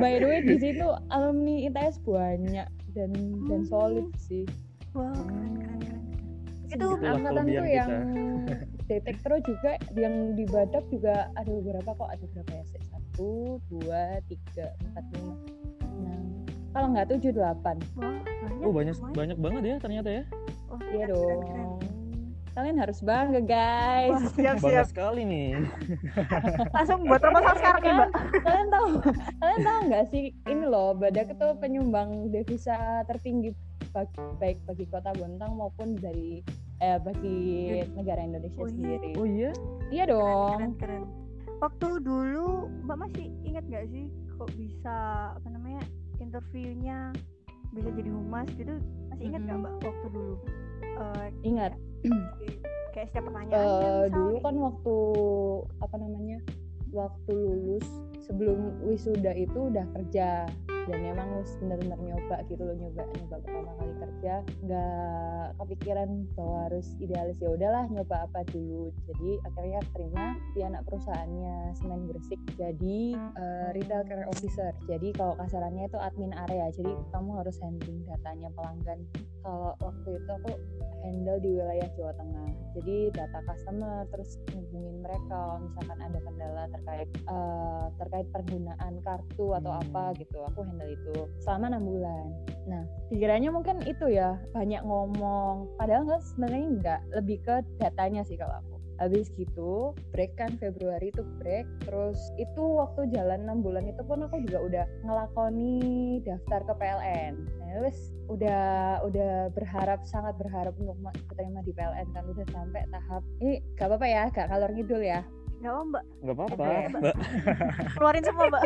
by 0.00 0.18
the 0.18 0.26
way 0.26 0.40
di 0.42 0.56
situ 0.58 0.86
alumni 1.12 1.68
ITS 1.68 2.00
banyak 2.02 2.68
dan 2.94 3.10
dan 3.48 3.60
Hmm. 3.64 3.68
solid 3.68 4.08
sih 4.16 4.44
Wah 4.94 5.10
keren 5.10 5.54
keren 5.58 5.78
keren. 5.82 6.02
Itu 6.70 6.86
angkatanku 6.98 7.26
kelebihan 7.28 7.66
yang 7.66 7.90
kita. 7.90 8.54
detektor 8.90 9.32
juga 9.42 9.72
yang 9.96 10.36
di 10.36 10.44
Badak 10.44 10.84
juga 10.92 11.32
ada 11.34 11.50
beberapa 11.50 11.90
kok 11.96 12.10
ada 12.12 12.24
berapa 12.36 12.52
ya 12.52 12.64
satu 12.92 13.56
dua 13.72 14.20
tiga 14.28 14.74
empat 14.90 15.04
lima 15.16 15.34
enam 15.98 16.22
kalau 16.74 16.86
nggak 16.92 17.06
tujuh 17.16 17.30
delapan 17.32 17.76
wah 17.96 18.12
banyak. 18.44 18.64
Oh, 18.66 18.72
banyak 18.74 18.96
banyak 19.14 19.38
banget 19.40 19.62
ya 19.64 19.76
ternyata 19.80 20.08
ya. 20.10 20.22
Oh, 20.68 20.78
iya 20.90 21.06
keren, 21.06 21.14
keren, 21.14 21.40
keren. 21.42 21.64
dong 21.64 21.83
kalian 22.54 22.78
harus 22.78 22.98
bangga 23.00 23.40
guys 23.40 24.14
Wah, 24.14 24.30
siap 24.30 24.56
Bangga 24.56 24.70
siap. 24.80 24.86
sekali 24.88 25.22
nih. 25.22 25.58
Langsung 26.74 27.02
buat 27.02 27.18
proposal 27.18 27.54
sekarang 27.56 27.80
nih 27.80 27.92
mbak. 27.92 28.10
kalian 28.40 28.68
tahu 28.68 28.86
kalian 29.36 29.60
tahu 29.60 29.78
nggak 29.84 30.04
sih 30.06 30.24
ini 30.44 30.64
loh 30.64 30.94
Badak 30.94 31.28
itu 31.28 31.46
penyumbang 31.58 32.08
devisa 32.30 32.78
tertinggi 33.04 33.50
bag- 33.90 34.10
baik 34.36 34.62
bagi 34.64 34.86
kota 34.86 35.10
Bontang 35.12 35.54
maupun 35.54 35.94
dari 35.94 36.46
eh 36.78 36.98
bagi 36.98 37.38
negara 37.92 38.20
Indonesia 38.20 38.56
Oh 38.56 38.64
iya. 38.64 38.72
sendiri 38.72 39.10
Oh 39.14 39.26
iya. 39.26 39.50
iya 39.90 40.04
Keren 40.04 40.14
dong 40.14 40.74
keren. 40.76 41.02
Waktu 41.56 41.88
dulu 42.00 42.46
mbak 42.82 42.98
masih 43.00 43.26
ingat 43.42 43.64
nggak 43.64 43.86
sih 43.88 44.06
kok 44.32 44.50
bisa 44.52 44.94
apa 45.32 45.48
namanya 45.48 45.82
interviewnya 46.18 47.10
bisa 47.70 47.90
jadi 47.90 48.06
humas 48.08 48.46
gitu 48.52 48.74
masih 49.08 49.24
ingat 49.24 49.42
nggak 49.42 49.58
mbak 49.60 49.74
waktu 49.80 50.06
dulu? 50.08 50.34
Eh, 50.94 51.28
ingat. 51.42 51.72
kayak 52.94 53.10
setiap 53.10 53.26
pertanyaan 53.26 53.58
Eh, 53.58 54.04
dulu 54.14 54.36
kan 54.38 54.54
waktu 54.54 54.96
apa 55.82 55.96
namanya 55.98 56.38
waktu 56.94 57.32
lulus 57.34 57.86
sebelum 58.22 58.78
wisuda 58.86 59.34
itu 59.34 59.74
udah 59.74 59.82
kerja 59.98 60.46
dan 60.84 61.00
emang 61.00 61.28
harus 61.40 61.52
bener-bener 61.60 61.96
nyoba 61.96 62.36
gitu 62.48 62.62
loh 62.64 62.76
nyoba 62.76 63.02
nyoba 63.08 63.36
pertama 63.40 63.70
kali 63.80 63.94
kerja. 64.00 64.34
Nggak 64.64 65.46
kepikiran 65.60 66.08
bahwa 66.36 66.58
harus 66.68 66.86
idealis. 67.00 67.36
Ya 67.40 67.50
udahlah 67.52 67.84
nyoba 67.88 68.16
apa 68.28 68.40
dulu. 68.52 68.92
Jadi 69.08 69.30
akhirnya 69.44 69.80
terima 69.96 70.24
di 70.52 70.60
anak 70.60 70.82
perusahaannya 70.88 71.56
Semen 71.78 72.08
Gresik. 72.08 72.40
Jadi 72.58 73.16
eh, 73.16 73.68
retail 73.72 74.04
care 74.04 74.26
officer. 74.28 74.72
Jadi 74.84 75.14
kalau 75.16 75.34
kasarannya 75.40 75.88
itu 75.88 75.98
admin 76.00 76.32
area. 76.48 76.68
Jadi 76.74 76.92
kamu 77.12 77.30
harus 77.40 77.56
handling 77.64 78.04
datanya 78.04 78.48
pelanggan. 78.52 79.00
Kalau 79.44 79.76
waktu 79.80 80.08
itu 80.16 80.30
aku 80.32 80.52
handle 81.04 81.38
di 81.40 81.50
wilayah 81.52 81.88
Jawa 81.96 82.12
Tengah. 82.16 82.48
Jadi 82.74 82.96
data 83.12 83.38
customer 83.44 84.08
terus 84.10 84.40
hubungin 84.52 85.04
mereka. 85.04 85.22
Kalau 85.34 85.56
misalkan 85.60 85.98
ada 86.00 86.18
kendala 86.20 86.64
terkait 86.72 87.08
eh, 87.08 87.86
terkait 88.00 88.26
penggunaan 88.32 88.94
kartu 89.04 89.46
atau 89.56 89.72
Hmm. 89.74 89.82
apa 89.84 90.04
gitu. 90.18 90.38
Aku 90.50 90.60
handle 90.64 90.73
itu 90.82 91.14
selama 91.42 91.74
enam 91.74 91.84
bulan. 91.86 92.26
Nah, 92.66 92.82
pikirannya 93.12 93.50
mungkin 93.52 93.84
itu 93.86 94.10
ya 94.10 94.40
banyak 94.50 94.82
ngomong. 94.82 95.70
Padahal 95.78 96.08
nggak 96.08 96.22
sebenarnya 96.34 96.62
nggak 96.80 97.00
lebih 97.22 97.38
ke 97.44 97.54
datanya 97.78 98.26
sih 98.26 98.34
kalau 98.34 98.58
aku. 98.58 98.76
Habis 98.94 99.26
gitu 99.34 99.90
break 100.14 100.38
kan 100.38 100.54
Februari 100.62 101.10
itu 101.10 101.26
break 101.42 101.66
terus 101.82 102.18
itu 102.38 102.62
waktu 102.62 103.10
jalan 103.10 103.42
enam 103.42 103.58
bulan 103.58 103.90
itu 103.90 104.06
pun 104.06 104.22
aku 104.22 104.38
juga 104.46 104.58
udah 104.62 104.84
ngelakoni 105.02 106.22
daftar 106.22 106.62
ke 106.62 106.74
PLN. 106.78 107.32
Nah, 107.58 107.70
terus 107.82 108.14
udah 108.30 108.64
udah 109.04 109.50
berharap 109.52 110.00
sangat 110.08 110.38
berharap 110.40 110.72
untuk 110.78 110.96
ma- 111.02 111.12
keterima 111.28 111.60
di 111.66 111.74
PLN 111.74 112.08
kan 112.14 112.24
udah 112.24 112.46
sampai 112.54 112.82
tahap 112.88 113.22
ini 113.42 113.60
gak 113.76 113.90
apa-apa 113.92 114.06
ya 114.08 114.22
gak 114.32 114.48
kalor 114.48 114.70
ngidul 114.72 115.02
ya 115.04 115.20
nggak 115.64 115.72
apa 115.72 115.84
mbak. 115.88 116.04
Gak 116.20 116.34
apa-apa. 116.36 116.64
Oke. 116.68 116.88
Mbak, 116.92 117.16
keluarin 117.96 118.24
semua 118.24 118.44
mbak. 118.52 118.62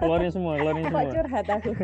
keluarin 0.00 0.30
semua, 0.32 0.52
keluarin 0.56 0.82
kok 0.82 0.88
semua. 0.88 1.12
curhat 1.12 1.46
aku. 1.52 1.70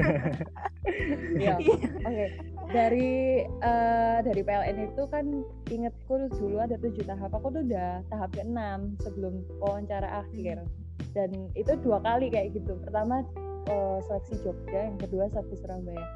Ya 1.37 1.59
oke. 2.07 2.27
Dari 2.71 3.43
eh, 3.45 4.19
dari 4.23 4.41
PLN 4.41 4.77
itu 4.89 5.03
kan 5.11 5.27
ingetku 5.69 6.31
dulu 6.33 6.63
ada 6.63 6.79
tujuh 6.81 7.05
tahap. 7.05 7.35
Aku 7.37 7.53
tuh 7.53 7.61
udah 7.67 8.01
tahap 8.09 8.33
keenam 8.33 8.97
sebelum 9.05 9.45
wawancara 9.61 10.25
akhir. 10.25 10.65
Dan 11.13 11.51
itu 11.59 11.77
dua 11.85 12.01
kali 12.01 12.33
kayak 12.33 12.57
gitu. 12.57 12.79
Pertama 12.81 13.27
eh, 13.69 13.99
seleksi 14.09 14.41
Jogja 14.47 14.89
yang 14.89 14.97
kedua 14.97 15.29
seleksi 15.29 15.59
Surabaya. 15.61 16.07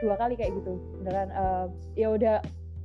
Dua 0.00 0.14
kali 0.16 0.38
kayak 0.38 0.56
gitu. 0.62 0.78
Beneran 1.02 1.28
eh, 1.34 1.66
ya 1.98 2.08
udah 2.14 2.36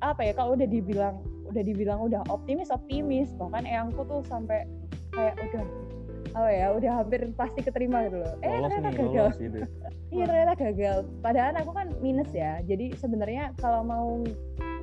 apa 0.04 0.22
ya 0.26 0.34
kalau 0.36 0.58
udah 0.60 0.68
dibilang 0.68 1.22
udah 1.46 1.62
dibilang 1.62 2.02
udah 2.02 2.26
optimis 2.28 2.74
optimis 2.74 3.30
bahkan 3.38 3.66
eyangku 3.66 4.02
tuh 4.06 4.22
sampai 4.26 4.66
kayak 5.14 5.38
udah 5.38 5.66
apa 6.36 6.50
ya 6.52 6.68
udah 6.76 6.92
hampir 7.00 7.32
pasti 7.40 7.64
keterima 7.64 8.12
gitu 8.12 8.20
loh 8.20 8.34
eh 8.44 8.60
Lolos 8.60 8.76
ternyata 8.76 8.90
nih, 8.92 9.00
gagal 9.00 9.28
gitu. 9.40 9.60
Iya 10.16 10.32
ternyata 10.32 10.54
gagal. 10.56 10.98
Padahal 11.20 11.54
aku 11.60 11.72
kan 11.76 11.88
minus 12.00 12.32
ya. 12.32 12.64
Jadi 12.64 12.96
sebenarnya 12.96 13.52
kalau 13.60 13.84
mau 13.84 14.24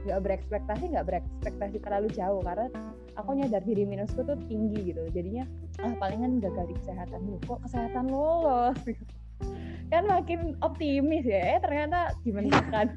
nggak 0.03 0.19
berekspektasi 0.19 0.93
nggak 0.93 1.07
berekspektasi 1.09 1.79
terlalu 1.79 2.11
jauh 2.13 2.43
karena 2.43 2.67
aku 3.15 3.39
nyadar 3.39 3.63
diri 3.63 3.87
minusku 3.87 4.27
tuh 4.27 4.37
tinggi 4.51 4.93
gitu. 4.93 5.01
Jadinya 5.15 5.49
ah 5.81 5.95
palingan 5.97 6.43
gagal 6.43 6.69
di 6.69 6.75
kesehatan 6.85 7.21
loh. 7.25 7.41
Kok 7.49 7.65
kesehatan 7.65 8.13
lolos? 8.13 8.77
kan 9.93 10.05
makin 10.05 10.53
optimis 10.61 11.25
ya. 11.25 11.57
Eh 11.57 11.61
ternyata 11.65 12.13
dimenangkan. 12.27 12.93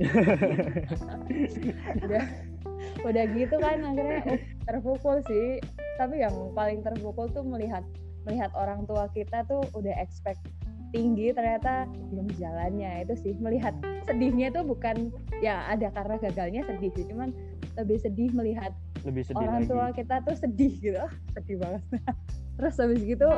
udah 2.06 2.24
udah 3.00 3.24
gitu 3.32 3.56
kan 3.58 3.80
akhirnya. 3.80 4.20
Uh, 4.26 4.38
terpukul 4.68 5.16
sih. 5.24 5.58
Tapi 5.96 6.20
yang 6.20 6.34
paling 6.52 6.84
terpukul 6.84 7.28
tuh 7.32 7.44
melihat 7.44 7.84
melihat 8.28 8.54
orang 8.54 8.86
tua 8.86 9.10
kita 9.10 9.42
tuh 9.50 9.64
udah 9.74 9.92
expect 9.98 10.38
tinggi 10.92 11.32
ternyata 11.32 11.88
belum 12.12 12.28
jalannya. 12.36 13.08
Itu 13.08 13.14
sih 13.16 13.32
melihat 13.40 13.72
sedihnya 14.04 14.52
itu 14.52 14.60
bukan 14.62 15.10
ya 15.40 15.64
ada 15.68 15.88
karena 15.90 16.16
gagalnya 16.20 16.62
sedih 16.68 16.90
sih. 16.94 17.04
Cuman 17.08 17.32
lebih 17.80 17.98
sedih 18.00 18.30
melihat 18.36 18.72
Lebih 19.02 19.26
sedih 19.26 19.42
orang 19.42 19.66
lagi. 19.66 19.70
tua 19.72 19.86
kita 19.96 20.14
tuh 20.22 20.36
sedih 20.38 20.72
gitu. 20.78 20.98
Ah, 21.00 21.12
sedih 21.34 21.56
banget. 21.58 21.82
Terus 22.60 22.74
habis 22.78 23.00
gitu 23.02 23.28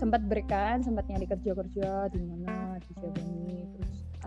sempat 0.00 0.24
berikan 0.26 0.80
sempat 0.82 1.04
nyari 1.06 1.28
kerja 1.28 1.52
kerja 1.54 1.88
di 2.10 2.20
mana 2.24 2.80
di 2.80 2.92
Jawa 2.98 3.14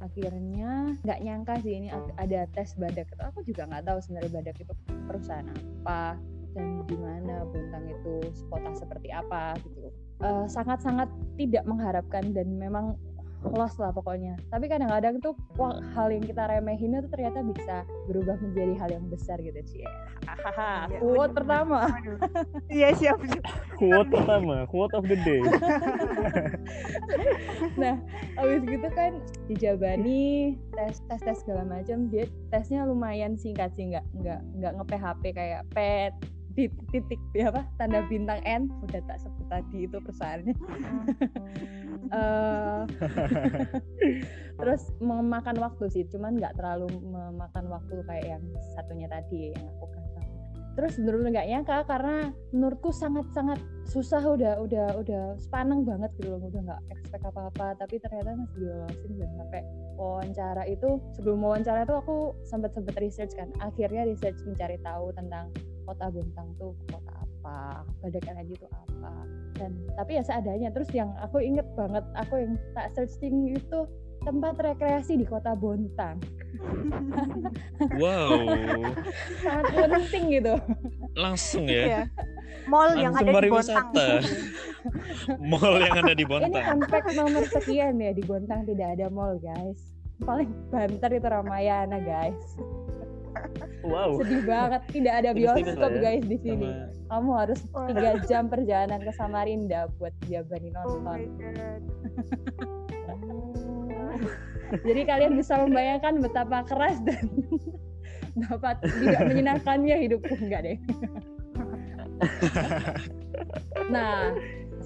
akhirnya 0.06 0.94
nggak 1.02 1.20
nyangka 1.26 1.54
sih 1.66 1.74
ini 1.82 1.90
ad- 1.90 2.14
ada 2.22 2.46
tes 2.54 2.78
badak 2.78 3.10
itu. 3.10 3.24
Aku 3.26 3.40
juga 3.42 3.66
nggak 3.66 3.84
tahu 3.90 3.98
sebenarnya 4.06 4.32
badak 4.38 4.58
itu 4.62 4.74
perusahaan 5.10 5.48
apa 5.50 6.22
dan 6.56 6.68
di 6.88 6.96
mana 6.96 7.44
Bontang 7.50 7.86
itu 7.90 8.14
kota 8.48 8.72
seperti 8.78 9.10
apa 9.12 9.58
gitu. 9.66 9.90
Eh, 10.24 10.46
sangat-sangat 10.48 11.12
tidak 11.36 11.68
mengharapkan 11.68 12.32
dan 12.32 12.56
memang 12.56 12.96
lost 13.54 13.78
lah 13.78 13.94
pokoknya 13.94 14.34
tapi 14.50 14.66
kadang-kadang 14.66 15.22
tuh 15.22 15.38
wah, 15.56 15.78
hal 15.94 16.10
yang 16.10 16.26
kita 16.26 16.50
remehin 16.50 16.98
itu 16.98 17.08
ternyata 17.12 17.46
bisa 17.46 17.76
berubah 18.10 18.38
menjadi 18.42 18.74
hal 18.82 18.90
yang 18.98 19.06
besar 19.08 19.38
gitu 19.38 19.60
sih 19.66 19.86
hahaha 20.26 20.90
Iya, 20.90 21.00
quote 21.02 21.34
pertama. 21.34 21.80
Iya 22.70 22.90
siap. 22.98 23.20
siap. 23.22 23.46
quote 23.78 24.10
pertama 24.10 24.66
quote 24.66 24.94
of 24.98 25.06
the 25.06 25.18
day 25.22 25.42
nah 27.82 27.96
abis 28.40 28.62
gitu 28.66 28.88
kan 28.96 29.20
dijabani 29.48 30.56
tes 30.74 31.02
tes 31.06 31.22
tes 31.22 31.38
segala 31.44 31.64
macam 31.68 32.08
dia 32.10 32.26
tesnya 32.50 32.88
lumayan 32.88 33.36
singkat 33.36 33.72
sih 33.76 33.92
nggak 33.92 34.06
nggak 34.16 34.42
nggak 34.60 34.72
nge 34.80 34.86
PHP 34.90 35.24
kayak 35.36 35.62
pet 35.72 36.14
titik, 36.56 36.72
titik 36.92 37.22
ya 37.36 37.52
apa? 37.52 37.68
Tanda 37.78 38.02
bintang 38.08 38.40
N. 38.48 38.72
Udah 38.88 39.04
tak 39.06 39.20
sebut 39.22 39.46
tadi 39.52 39.86
itu 39.86 39.98
perusahaannya. 40.00 40.56
Eh, 42.06 42.82
terus 44.62 44.94
memakan 45.02 45.58
waktu 45.58 45.90
sih 45.90 46.04
cuman 46.06 46.38
nggak 46.38 46.54
terlalu 46.54 46.86
memakan 47.02 47.66
waktu 47.66 47.98
kayak 48.06 48.38
yang 48.38 48.44
satunya 48.78 49.10
tadi 49.10 49.50
yang 49.58 49.66
aku 49.74 49.90
kata 49.90 50.22
terus 50.76 51.00
bener-bener 51.00 51.32
nggak 51.40 51.50
nyangka 51.50 51.78
karena 51.88 52.30
menurutku 52.52 52.92
sangat-sangat 52.92 53.58
susah 53.88 54.20
udah 54.22 54.60
udah 54.60 54.88
udah 55.00 55.24
sepaneng 55.40 55.88
banget 55.88 56.12
gitu 56.20 56.36
loh. 56.36 56.46
Udah 56.46 56.62
nggak 56.68 56.82
expect 56.92 57.24
apa-apa 57.24 57.80
tapi 57.80 57.96
ternyata 57.98 58.36
masih 58.36 58.58
dilolosin 58.60 59.12
dan 59.16 59.32
sampai 59.40 59.62
wawancara 59.96 60.64
itu 60.68 61.00
sebelum 61.16 61.40
wawancara 61.42 61.88
itu 61.88 61.96
aku 61.96 62.18
sempat 62.44 62.76
sempat 62.76 63.00
research 63.00 63.34
kan. 63.40 63.50
Akhirnya 63.64 64.04
research 64.04 64.44
mencari 64.44 64.76
tahu 64.84 65.16
tentang 65.16 65.48
kota 65.86 66.06
Bontang 66.10 66.50
tuh 66.58 66.74
kota 66.90 67.14
apa 67.14 67.86
Badakan 68.02 68.36
Haji 68.42 68.54
itu 68.58 68.68
apa 68.68 69.12
dan 69.56 69.72
tapi 69.96 70.12
ya 70.18 70.24
seadanya 70.26 70.70
terus 70.74 70.90
yang 70.92 71.14
aku 71.22 71.40
inget 71.40 71.66
banget 71.78 72.04
aku 72.18 72.42
yang 72.42 72.54
tak 72.74 72.92
searching 72.98 73.54
itu 73.54 73.80
tempat 74.26 74.58
rekreasi 74.58 75.22
di 75.22 75.26
kota 75.30 75.54
Bontang 75.54 76.18
Wow, 78.02 78.48
sangat 79.44 79.92
penting 79.92 80.40
gitu 80.40 80.56
langsung 81.20 81.68
ya. 81.68 81.84
Iya. 81.84 82.02
Mall 82.66 82.96
yang 82.98 83.14
ada 83.14 83.30
di 83.30 83.50
Bontang. 83.52 84.24
Mall 85.52 85.76
yang 85.84 85.96
ada 86.00 86.14
di 86.16 86.26
ini 86.26 86.32
Bontang. 86.32 86.66
unpack 86.80 87.06
nomor 87.14 87.44
sekian 87.46 88.00
ya 88.02 88.12
di 88.16 88.24
Bontang 88.26 88.66
tidak 88.66 88.98
ada 88.98 89.12
mall 89.12 89.38
guys 89.38 89.94
paling 90.24 90.52
banter 90.72 91.12
itu 91.20 91.28
Ramayana 91.28 92.00
guys. 92.00 92.56
Wow. 93.86 94.18
Sedih 94.24 94.42
banget. 94.48 94.82
Tidak 94.90 95.14
ada 95.14 95.30
bioskop 95.36 95.92
ya, 96.00 96.02
guys 96.02 96.24
di 96.26 96.38
sini. 96.42 96.70
Sama 96.72 96.96
kamu 97.06 97.32
harus 97.38 97.62
tiga 97.62 98.12
jam 98.26 98.50
perjalanan 98.50 98.98
ke 98.98 99.12
Samarinda 99.14 99.92
buat 100.02 100.14
Oh 100.26 100.98
my 101.06 101.22
nonton 101.22 101.22
god. 101.38 101.82
jadi 104.90 105.02
kalian 105.06 105.38
bisa 105.38 105.62
membayangkan 105.62 106.18
betapa 106.26 106.66
keras 106.66 106.98
dan 107.06 107.30
dapat 108.50 108.82
tidak 108.82 109.22
menyenangkannya 109.30 109.96
hidupku. 110.02 110.34
Enggak 110.40 110.62
deh. 110.66 110.78
Nah 113.92 114.32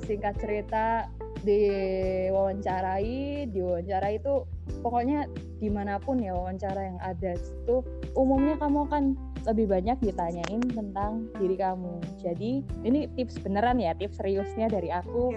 singkat 0.04 0.36
cerita 0.42 1.08
diwawancarai 1.44 3.48
diwawancarai 3.52 4.16
itu 4.20 4.44
pokoknya 4.84 5.28
di 5.60 5.70
mana 5.72 6.00
pun 6.00 6.20
ya 6.20 6.36
wawancara 6.36 6.82
yang 6.94 7.00
ada 7.04 7.36
itu 7.36 7.84
umumnya 8.16 8.56
kamu 8.60 8.88
akan 8.88 9.16
lebih 9.48 9.72
banyak 9.72 9.96
ditanyain 10.04 10.60
tentang 10.68 11.32
diri 11.40 11.56
kamu 11.56 12.04
jadi 12.20 12.52
ini 12.84 13.08
tips 13.16 13.40
beneran 13.40 13.80
ya 13.80 13.96
tips 13.96 14.20
seriusnya 14.20 14.68
dari 14.68 14.92
aku 14.92 15.32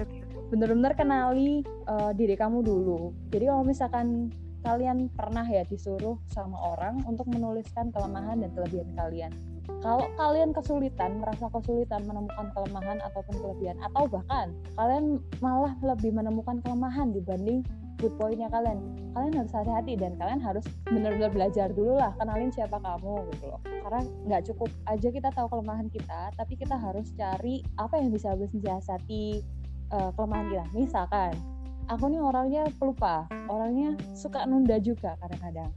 bener-bener 0.53 0.93
kenali 0.93 1.65
uh, 1.89 2.13
diri 2.13 2.37
kamu 2.37 2.61
dulu. 2.61 3.17
Jadi 3.33 3.49
kalau 3.49 3.65
misalkan 3.65 4.29
kalian 4.61 5.09
pernah 5.17 5.49
ya 5.49 5.65
disuruh 5.65 6.21
sama 6.29 6.77
orang 6.77 7.01
untuk 7.09 7.25
menuliskan 7.33 7.89
kelemahan 7.89 8.45
dan 8.45 8.53
kelebihan 8.53 8.93
kalian. 8.93 9.33
Kalau 9.83 10.07
kalian 10.15 10.55
kesulitan, 10.55 11.19
merasa 11.19 11.51
kesulitan 11.51 12.07
menemukan 12.07 12.55
kelemahan 12.55 13.03
ataupun 13.03 13.35
kelebihan, 13.43 13.79
atau 13.83 14.07
bahkan 14.07 14.55
kalian 14.79 15.19
malah 15.43 15.75
lebih 15.83 16.15
menemukan 16.15 16.63
kelemahan 16.63 17.11
dibanding 17.11 17.67
good 17.99 18.15
pointnya 18.19 18.51
kalian, 18.51 18.83
kalian 19.15 19.35
harus 19.39 19.55
hati-hati 19.55 19.95
dan 19.95 20.19
kalian 20.19 20.43
harus 20.43 20.67
benar-benar 20.91 21.31
belajar 21.31 21.71
dulu 21.71 21.99
lah, 21.99 22.11
kenalin 22.19 22.51
siapa 22.51 22.79
kamu 22.83 23.27
gitu 23.35 23.45
loh. 23.51 23.61
Karena 23.63 24.01
nggak 24.27 24.43
cukup 24.51 24.71
aja 24.91 25.09
kita 25.11 25.29
tahu 25.31 25.47
kelemahan 25.51 25.87
kita, 25.91 26.21
tapi 26.35 26.55
kita 26.59 26.75
harus 26.75 27.15
cari 27.15 27.63
apa 27.79 27.95
yang 27.99 28.11
bisa 28.11 28.35
mensiasati 28.35 29.43
uh, 29.95 30.11
kelemahan 30.19 30.47
kita. 30.51 30.65
Misalkan, 30.75 31.33
aku 31.87 32.11
nih 32.11 32.23
orangnya 32.23 32.63
pelupa, 32.79 33.27
orangnya 33.47 33.95
suka 34.19 34.47
nunda 34.47 34.83
juga 34.83 35.15
kadang-kadang. 35.23 35.71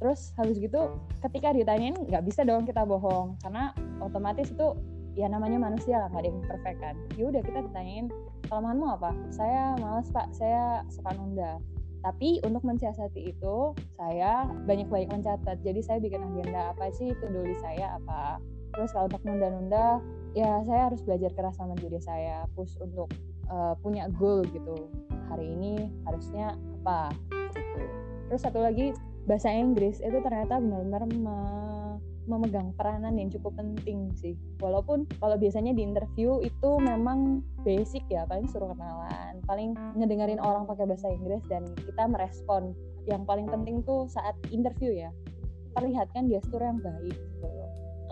Terus 0.00 0.32
habis 0.40 0.56
gitu, 0.56 0.96
ketika 1.20 1.52
ditanyain 1.52 1.94
nggak 1.94 2.24
bisa 2.24 2.42
dong 2.42 2.64
kita 2.64 2.82
bohong, 2.88 3.36
karena 3.44 3.76
otomatis 4.00 4.48
itu 4.48 4.72
ya 5.12 5.28
namanya 5.28 5.60
manusia 5.60 6.00
lah, 6.00 6.08
nggak 6.08 6.22
ada 6.24 6.28
yang 6.32 6.40
perfect 6.48 6.78
kan. 6.80 6.94
Ya 7.20 7.24
udah 7.28 7.42
kita 7.44 7.58
ditanyain 7.68 8.06
kelemahanmu 8.48 8.86
apa? 8.96 9.10
Saya 9.28 9.76
males 9.76 10.08
pak, 10.08 10.32
saya 10.32 10.82
suka 10.88 11.12
nunda. 11.14 11.60
Tapi 12.00 12.40
untuk 12.48 12.64
mensiasati 12.64 13.28
itu, 13.28 13.76
saya 14.00 14.48
banyak-banyak 14.64 15.12
mencatat. 15.12 15.60
Jadi 15.60 15.80
saya 15.84 16.00
bikin 16.00 16.24
agenda 16.24 16.72
apa 16.72 16.88
sih 16.96 17.12
itu 17.12 17.24
dulu 17.28 17.52
saya 17.60 18.00
apa. 18.00 18.40
Terus 18.72 18.96
kalau 18.96 19.12
untuk 19.12 19.20
nunda-nunda, 19.28 20.00
ya 20.32 20.64
saya 20.64 20.88
harus 20.88 21.04
belajar 21.04 21.28
keras 21.36 21.60
sama 21.60 21.76
diri 21.76 22.00
saya, 22.00 22.48
push 22.56 22.72
untuk 22.80 23.12
uh, 23.52 23.74
punya 23.84 24.08
goal 24.16 24.46
gitu 24.48 24.88
hari 25.28 25.46
ini 25.54 25.90
harusnya 26.06 26.54
apa 26.82 27.14
gitu 27.30 27.82
terus 28.30 28.42
satu 28.42 28.62
lagi 28.62 28.94
bahasa 29.30 29.54
Inggris 29.54 30.02
itu 30.02 30.18
ternyata 30.26 30.58
benar-benar 30.58 31.06
me- 31.14 32.02
memegang 32.26 32.74
peranan 32.74 33.14
yang 33.14 33.30
cukup 33.30 33.54
penting 33.54 34.10
sih. 34.18 34.34
Walaupun 34.58 35.06
kalau 35.22 35.38
biasanya 35.38 35.70
di 35.70 35.86
interview 35.86 36.42
itu 36.42 36.70
memang 36.82 37.46
basic 37.62 38.02
ya 38.10 38.26
paling 38.26 38.50
suruh 38.50 38.74
kenalan 38.74 39.38
paling 39.46 39.78
ngedengerin 39.98 40.42
orang 40.42 40.66
pakai 40.66 40.90
bahasa 40.90 41.06
Inggris 41.10 41.42
dan 41.46 41.62
kita 41.78 42.10
merespon. 42.10 42.74
Yang 43.06 43.22
paling 43.24 43.46
penting 43.46 43.86
tuh 43.86 44.10
saat 44.10 44.34
interview 44.50 44.90
ya 44.90 45.14
perlihatkan 45.78 46.26
gestur 46.26 46.58
yang 46.58 46.82
baik 46.82 47.14
gitu 47.14 47.48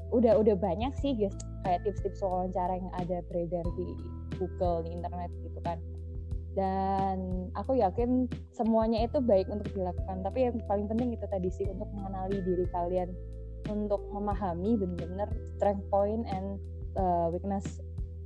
udah 0.09 0.41
udah 0.41 0.57
banyak 0.57 0.93
sih 1.05 1.13
guys 1.13 1.37
kayak 1.69 1.85
tips-tips 1.85 2.25
wawancara 2.25 2.81
yang 2.81 2.91
ada 2.97 3.21
beredar 3.29 3.65
di 3.77 3.89
Google 4.41 4.89
di 4.89 4.97
internet 4.97 5.31
gitu 5.45 5.61
kan 5.61 5.77
dan 6.59 7.47
aku 7.55 7.79
yakin 7.79 8.27
semuanya 8.51 9.07
itu 9.07 9.23
baik 9.23 9.47
untuk 9.47 9.71
dilakukan. 9.79 10.27
Tapi 10.27 10.51
yang 10.51 10.59
paling 10.67 10.91
penting 10.91 11.15
itu 11.15 11.23
tadi 11.31 11.47
sih 11.55 11.71
untuk 11.71 11.87
mengenali 11.95 12.43
diri 12.43 12.67
kalian. 12.75 13.15
Untuk 13.71 14.03
memahami 14.11 14.75
benar-benar 14.75 15.31
strength 15.55 15.87
point 15.87 16.27
and 16.27 16.59
uh, 16.99 17.31
weakness 17.31 17.79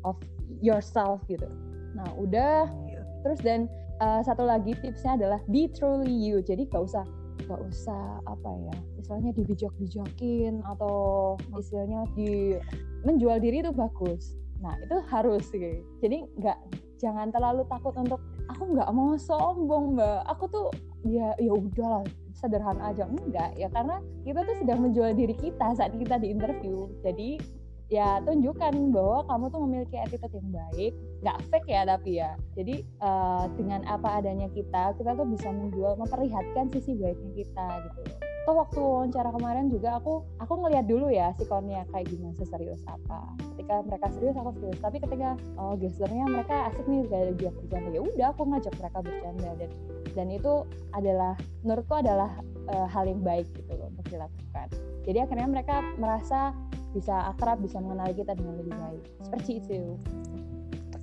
of 0.08 0.16
yourself 0.64 1.20
gitu. 1.28 1.44
Nah 1.92 2.08
udah. 2.16 2.72
Terus 3.20 3.38
dan 3.44 3.68
uh, 4.00 4.24
satu 4.24 4.48
lagi 4.48 4.72
tipsnya 4.80 5.20
adalah 5.20 5.38
be 5.52 5.68
truly 5.68 6.08
you. 6.08 6.40
Jadi 6.40 6.72
gak 6.72 6.88
usah 6.88 7.04
gak 7.44 7.60
usah 7.68 8.22
apa 8.24 8.50
ya 8.64 8.76
istilahnya 9.02 9.34
dibijak-bijakin 9.34 10.62
atau 10.62 11.34
istilahnya 11.58 12.06
di 12.16 12.56
menjual 13.04 13.42
diri 13.42 13.60
itu 13.60 13.74
bagus. 13.74 14.38
Nah 14.62 14.72
itu 14.78 14.96
harus 15.10 15.44
sih. 15.50 15.82
Jadi 16.00 16.22
nggak 16.38 16.58
jangan 17.02 17.34
terlalu 17.34 17.66
takut 17.66 17.92
untuk 17.98 18.22
aku 18.46 18.62
nggak 18.78 18.88
mau 18.94 19.18
sombong 19.18 19.98
mbak. 19.98 20.22
Aku 20.30 20.46
tuh 20.46 20.70
ya 21.02 21.34
ya 21.36 21.52
udahlah 21.52 22.06
sederhana 22.32 22.94
aja. 22.94 23.10
Enggak 23.10 23.52
ya 23.58 23.66
karena 23.74 23.98
kita 24.22 24.46
tuh 24.46 24.56
sedang 24.62 24.80
menjual 24.86 25.10
diri 25.18 25.34
kita 25.34 25.74
saat 25.74 25.92
kita 25.98 26.22
di 26.22 26.30
interview. 26.30 26.86
Jadi 27.02 27.42
ya 27.90 28.22
tunjukkan 28.24 28.94
bahwa 28.94 29.26
kamu 29.28 29.44
tuh 29.50 29.60
memiliki 29.66 29.96
attitude 29.98 30.32
yang 30.38 30.48
baik. 30.54 30.92
Nggak 31.26 31.38
fake 31.50 31.68
ya 31.68 31.82
tapi 31.84 32.10
ya. 32.22 32.30
Jadi 32.54 32.86
uh, 33.02 33.44
dengan 33.58 33.82
apa 33.90 34.22
adanya 34.22 34.46
kita 34.54 34.94
kita 34.94 35.18
tuh 35.18 35.26
bisa 35.26 35.50
menjual 35.50 35.98
memperlihatkan 35.98 36.70
sisi 36.70 36.94
baiknya 36.94 37.34
kita 37.34 37.66
gitu 37.90 38.00
loh 38.06 38.31
toh 38.42 38.55
waktu 38.59 38.81
wawancara 38.83 39.31
kemarin 39.31 39.70
juga 39.70 40.02
aku 40.02 40.26
aku 40.42 40.52
ngelihat 40.59 40.87
dulu 40.90 41.07
ya 41.14 41.31
sikonnya 41.38 41.87
kayak 41.94 42.11
gimana 42.11 42.35
seserius 42.35 42.83
apa. 42.90 43.22
Ketika 43.55 43.87
mereka 43.87 44.07
serius 44.11 44.35
aku 44.35 44.50
serius. 44.59 44.78
Tapi 44.83 44.96
ketika 44.98 45.38
oh 45.59 45.74
gesturnya 45.78 46.26
mereka 46.26 46.70
asik 46.70 46.87
nih 46.90 47.07
kayak 47.07 47.38
dia 47.38 47.50
bercanda 47.55 47.88
ya 47.94 48.02
udah 48.02 48.26
aku 48.35 48.42
ngajak 48.50 48.74
mereka 48.83 48.98
bercanda. 48.98 49.50
Dan 49.59 49.70
dan 50.12 50.26
itu 50.28 50.52
adalah 50.92 51.35
menurutku 51.62 51.94
adalah 51.94 52.31
uh, 52.74 52.87
hal 52.90 53.07
yang 53.07 53.22
baik 53.22 53.46
gitu 53.55 53.72
loh 53.78 53.88
untuk 53.94 54.07
dilakukan. 54.11 54.68
Jadi 55.07 55.18
akhirnya 55.18 55.48
mereka 55.50 55.76
merasa 55.98 56.50
bisa 56.92 57.31
akrab 57.31 57.62
bisa 57.62 57.78
mengenali 57.78 58.12
kita 58.12 58.35
dengan 58.35 58.59
lebih 58.59 58.74
baik. 58.74 59.02
Seperti 59.22 59.50
itu. 59.62 59.96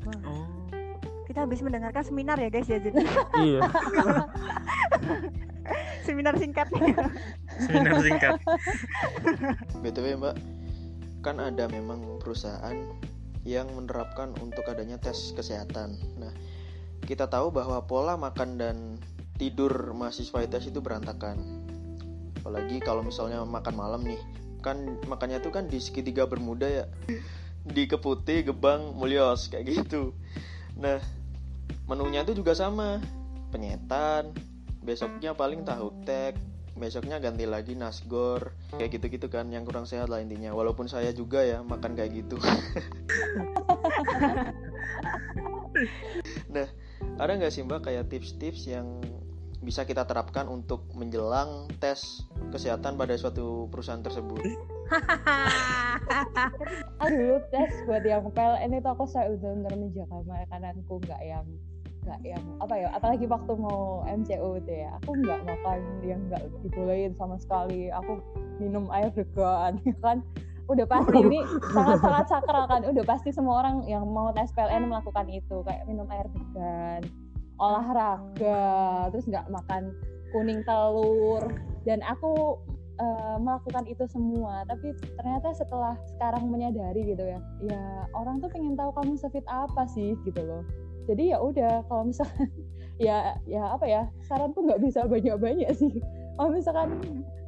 Wah, 0.08 0.48
kita 1.30 1.46
habis 1.46 1.62
mendengarkan 1.62 2.02
seminar 2.02 2.42
ya 2.42 2.50
guys 2.50 2.66
ya 2.66 2.82
jadi 2.82 3.06
iya 3.38 3.62
seminar 6.08 6.36
singkat 6.36 6.68
Seminar 7.60 7.96
singkat. 8.02 8.32
btw 9.84 10.16
mbak 10.18 10.36
kan 11.20 11.38
ada 11.40 11.68
memang 11.68 12.20
perusahaan 12.24 12.76
yang 13.44 13.68
menerapkan 13.76 14.32
untuk 14.40 14.68
adanya 14.68 15.00
tes 15.00 15.36
kesehatan 15.36 16.00
nah 16.20 16.32
kita 17.08 17.28
tahu 17.28 17.50
bahwa 17.52 17.84
pola 17.88 18.20
makan 18.20 18.60
dan 18.60 18.78
tidur 19.40 19.96
mahasiswa 19.96 20.44
ITS 20.44 20.76
itu 20.76 20.80
berantakan 20.84 21.40
apalagi 22.40 22.80
kalau 22.84 23.04
misalnya 23.04 23.44
makan 23.44 23.76
malam 23.76 24.02
nih 24.04 24.20
kan 24.60 25.00
makannya 25.08 25.40
tuh 25.40 25.56
kan 25.56 25.72
di 25.72 25.80
segitiga 25.80 26.28
bermuda 26.28 26.68
ya 26.68 26.86
di 27.70 27.86
Keputi, 27.86 28.42
Gebang, 28.48 28.96
Mulyos 28.96 29.52
kayak 29.52 29.68
gitu. 29.68 30.16
Nah, 30.80 30.98
menunya 31.86 32.24
tuh 32.24 32.36
juga 32.38 32.56
sama. 32.56 33.04
Penyetan, 33.50 34.32
besoknya 34.90 35.38
paling 35.38 35.62
tahu 35.62 35.94
tek, 36.02 36.34
besoknya 36.74 37.22
ganti 37.22 37.46
lagi 37.46 37.78
nasgor, 37.78 38.58
kayak 38.74 38.98
gitu-gitu 38.98 39.30
kan 39.30 39.46
yang 39.54 39.62
kurang 39.62 39.86
sehat 39.86 40.10
lah 40.10 40.18
intinya. 40.18 40.50
Walaupun 40.58 40.90
saya 40.90 41.14
juga 41.14 41.46
ya 41.46 41.62
makan 41.62 41.94
kayak 41.94 42.26
gitu. 42.26 42.42
nah, 46.58 46.66
ada 47.22 47.32
nggak 47.38 47.54
sih 47.54 47.62
Mbak 47.62 47.86
kayak 47.86 48.10
tips-tips 48.10 48.66
yang 48.66 48.98
bisa 49.62 49.86
kita 49.86 50.10
terapkan 50.10 50.50
untuk 50.50 50.90
menjelang 50.98 51.70
tes 51.78 52.26
kesehatan 52.50 52.98
pada 52.98 53.14
suatu 53.14 53.70
perusahaan 53.70 54.02
tersebut? 54.02 54.42
Aduh, 57.06 57.38
tes 57.54 57.78
buat 57.86 58.02
yang 58.02 58.26
PLN 58.34 58.74
itu 58.74 58.90
aku 58.90 59.06
saya 59.06 59.30
benar-benar 59.38 59.78
menjaga 59.78 60.18
makananku 60.26 60.98
nggak 61.06 61.22
yang 61.22 61.46
nggak 62.10 62.22
yang 62.26 62.44
apa 62.58 62.74
ya 62.74 62.90
apalagi 62.98 63.30
waktu 63.30 63.54
mau 63.54 64.02
MCO 64.10 64.58
itu 64.58 64.74
ya 64.82 64.90
aku 64.98 65.14
nggak 65.22 65.46
makan 65.46 65.80
yang 66.02 66.22
nggak 66.26 66.42
dibolehin 66.66 67.14
sama 67.14 67.38
sekali. 67.38 67.94
Aku 67.94 68.18
minum 68.58 68.90
air 68.90 69.14
degan 69.14 69.78
kan? 70.06 70.26
Udah 70.70 70.86
pasti 70.90 71.18
ini 71.22 71.46
sangat-sangat 71.70 72.26
sakral 72.30 72.66
kan? 72.66 72.82
Udah 72.90 73.06
pasti 73.06 73.30
semua 73.30 73.62
orang 73.62 73.86
yang 73.86 74.06
mau 74.10 74.34
tes 74.34 74.50
PLN 74.58 74.90
melakukan 74.90 75.30
itu 75.30 75.62
kayak 75.62 75.86
minum 75.86 76.10
air 76.10 76.26
degan 76.34 77.06
olahraga 77.62 79.12
terus 79.14 79.30
nggak 79.30 79.46
makan 79.54 79.94
kuning 80.34 80.66
telur. 80.66 81.46
Dan 81.86 82.02
aku 82.06 82.58
uh, 82.98 83.38
melakukan 83.38 83.86
itu 83.86 84.06
semua. 84.10 84.66
Tapi 84.66 84.94
ternyata 85.18 85.54
setelah 85.54 85.94
sekarang 86.18 86.50
menyadari 86.50 87.02
gitu 87.06 87.24
ya 87.24 87.40
ya 87.64 87.84
orang 88.14 88.44
tuh 88.44 88.50
pengen 88.52 88.76
tahu 88.76 88.92
kamu 88.98 89.14
sefit 89.16 89.46
apa 89.48 89.88
sih 89.88 90.18
gitu 90.28 90.42
loh 90.44 90.64
jadi 91.10 91.24
ya 91.34 91.38
udah 91.42 91.74
kalau 91.90 92.06
misalkan 92.06 92.48
ya 93.10 93.34
ya 93.50 93.64
apa 93.74 93.86
ya 93.90 94.02
saranku 94.30 94.62
nggak 94.62 94.82
bisa 94.86 95.10
banyak-banyak 95.10 95.70
sih. 95.74 95.98
Kalau 96.38 96.54
misalkan 96.54 96.90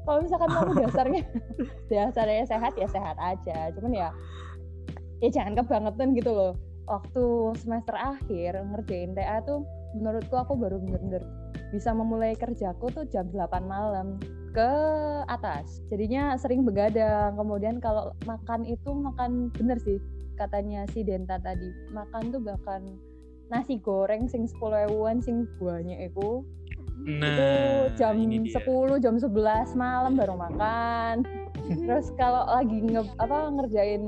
kalau 0.02 0.20
misalkan 0.26 0.50
kamu 0.50 0.72
dasarnya 0.82 1.24
dasarnya 1.92 2.44
sehat 2.50 2.74
ya 2.74 2.88
sehat 2.90 3.18
aja. 3.22 3.70
Cuman 3.78 3.94
ya 3.94 4.10
ya 5.22 5.30
jangan 5.30 5.62
kebangetan 5.62 6.18
gitu 6.18 6.34
loh. 6.34 6.54
Waktu 6.90 7.56
semester 7.62 7.94
akhir 7.94 8.58
ngerjain 8.58 9.14
TA 9.14 9.46
tuh 9.46 9.64
menurutku 9.94 10.34
aku 10.34 10.58
baru 10.58 10.82
bener-bener 10.82 11.22
bisa 11.70 11.96
memulai 11.96 12.36
kerjaku 12.36 12.92
tuh 12.92 13.06
jam 13.08 13.30
8 13.30 13.64
malam 13.64 14.18
ke 14.52 14.72
atas. 15.32 15.80
Jadinya 15.88 16.36
sering 16.36 16.68
begadang. 16.68 17.38
Kemudian 17.40 17.80
kalau 17.80 18.12
makan 18.28 18.68
itu 18.68 18.92
makan 18.92 19.54
bener 19.56 19.80
sih 19.80 20.02
katanya 20.42 20.90
si 20.90 21.06
Denta 21.06 21.38
tadi 21.38 21.70
makan 21.94 22.34
tuh 22.34 22.42
bahkan 22.42 22.82
nasi 23.52 23.78
goreng 23.84 24.32
sing 24.32 24.48
10 24.48 24.88
ewan 24.88 25.20
sing 25.20 25.44
banyak 25.60 26.08
itu 26.08 26.48
Nah, 27.02 27.34
itu 27.34 27.50
jam. 27.98 28.14
10 28.14 29.02
jam 29.02 29.16
11 29.18 29.74
malam 29.74 30.14
baru 30.14 30.38
makan. 30.38 31.26
Terus 31.88 32.14
kalau 32.20 32.46
lagi 32.46 32.78
nge, 32.78 33.02
apa 33.18 33.50
ngerjain 33.58 34.04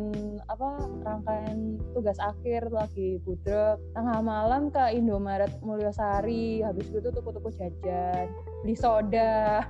apa 0.46 0.70
rangkaian 1.02 1.80
tugas 1.96 2.20
akhir 2.20 2.68
lagi 2.70 3.18
budek 3.24 3.80
tengah 3.96 4.20
malam 4.20 4.68
ke 4.68 5.00
Indomaret 5.00 5.54
Mulyosari 5.64 6.60
habis 6.60 6.92
itu 6.92 7.08
tuku-tuku 7.08 7.50
jajan 7.56 8.28
beli 8.66 8.76
soda 8.76 9.64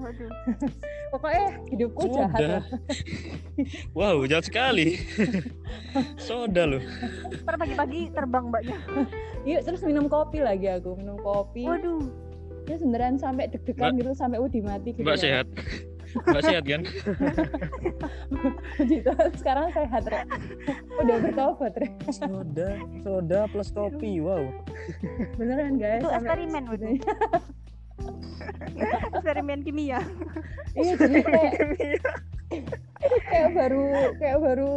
Waduh. 0.00 0.30
pokoknya 1.12 1.46
hidupku 1.68 2.02
jahat 2.08 2.32
Soda. 2.32 2.48
lah. 2.48 2.62
Wow, 3.98 4.24
jahat 4.24 4.48
sekali. 4.48 4.96
Soda 6.26 6.64
loh. 6.66 6.82
Ntar 7.44 7.54
pagi-pagi 7.56 8.08
terbang 8.10 8.48
mbaknya. 8.48 8.76
Iya, 9.42 9.60
terus 9.60 9.80
minum 9.80 10.08
kopi 10.08 10.40
lagi 10.40 10.66
aku 10.66 10.96
minum 10.96 11.16
kopi 11.16 11.64
Waduh. 11.64 12.00
terus 12.64 12.80
beneran 12.80 13.16
sampai 13.16 13.48
deg-degan 13.48 13.96
gitu 13.96 14.12
sampai 14.12 14.38
udah 14.38 14.62
mati 14.62 14.92
gitu 14.92 15.02
Mbak 15.02 15.16
ya. 15.16 15.20
sehat. 15.20 15.46
Mbak 16.10 16.42
sehat 16.42 16.64
kan? 16.66 16.82
gitu 18.82 19.10
sekarang 19.38 19.70
sehat 19.70 20.02
Rek. 20.06 20.26
udah 20.98 21.16
bertobat 21.20 21.72
Rek. 21.76 21.92
soda 22.10 22.68
soda 23.00 23.40
plus 23.46 23.70
kopi 23.70 24.18
wow 24.18 24.42
beneran 25.34 25.78
guys 25.78 26.02
Itu 26.02 26.10
eksperimen. 26.10 26.62
Eksperimen 29.14 29.60
kimia. 29.64 30.00
iya 30.78 30.94
jadi 30.94 31.18
kayak 31.26 31.52
kayak 33.30 33.48
baru 33.54 33.84
kayak 34.18 34.38
baru 34.38 34.72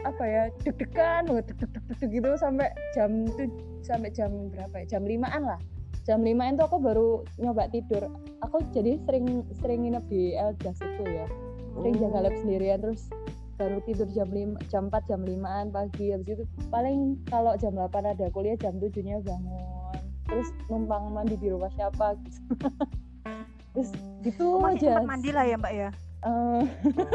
apa 0.00 0.24
ya 0.24 0.42
deg-degan 0.64 1.28
banget 1.28 1.44
deg 1.52 1.58
deg 1.60 1.70
deg 1.76 1.96
deg 2.00 2.10
gitu 2.10 2.30
sampai 2.40 2.72
jam 2.96 3.28
tuh 3.36 3.50
sampai 3.84 4.10
jam 4.12 4.30
berapa 4.52 4.84
ya? 4.84 4.96
Jam 4.96 5.02
limaan 5.04 5.44
lah. 5.44 5.60
Jam 6.08 6.24
limaan 6.24 6.56
tuh 6.56 6.66
aku 6.66 6.80
baru 6.80 7.08
nyoba 7.36 7.68
tidur. 7.68 8.08
Aku 8.48 8.64
jadi 8.72 8.96
sering 9.04 9.44
sering 9.60 9.84
nginep 9.84 10.04
di 10.08 10.32
Eljas 10.32 10.80
itu 10.80 11.04
ya. 11.04 11.26
Sering 11.76 11.94
jaga 12.00 12.18
lab 12.24 12.34
sendirian 12.40 12.80
terus 12.80 13.12
baru 13.60 13.76
tidur 13.84 14.08
jam 14.16 14.32
5 14.32 14.72
jam 14.72 14.88
4 14.88 15.04
jam 15.04 15.20
5an 15.20 15.66
pagi. 15.68 16.16
Habis 16.16 16.40
itu 16.40 16.44
paling 16.72 17.20
kalau 17.28 17.52
jam 17.60 17.76
8 17.76 17.92
ada 18.16 18.26
kuliah 18.32 18.56
jam 18.56 18.80
7 18.80 18.88
nya 19.04 19.20
bangun 19.20 19.70
terus 20.30 20.48
numpang 20.66 21.10
mandi 21.10 21.34
di 21.34 21.48
rumah 21.48 21.68
siapa 21.70 22.14
gitu 22.16 22.38
terus 23.72 23.90
gitu 24.20 24.44
Oh, 24.48 24.58
masih 24.60 24.88
aja 24.88 25.02
mandi 25.02 25.30
lah 25.30 25.44
ya 25.44 25.56
mbak 25.56 25.74
ya. 25.74 25.90
Eh, 26.20 26.62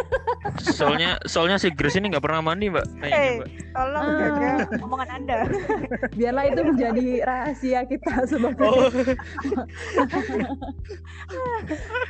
Soalnya 0.73 1.21
soalnya 1.25 1.55
si 1.55 1.69
Grace 1.69 1.93
ini 1.93 2.09
nggak 2.09 2.25
pernah 2.25 2.41
mandi, 2.41 2.67
Mbak. 2.67 2.85
Kayaknya, 2.97 3.13
Hey. 3.13 3.33
Mbak. 3.37 3.49
Tolong 3.69 4.01
Ah. 4.01 4.17
jaga 4.17 4.49
omongan 4.81 5.09
anda. 5.11 5.37
biarlah 6.17 6.43
itu 6.47 6.61
menjadi 6.65 7.05
rahasia 7.21 7.79
kita 7.85 8.13
sebagai 8.25 8.65
Oh, 8.65 8.89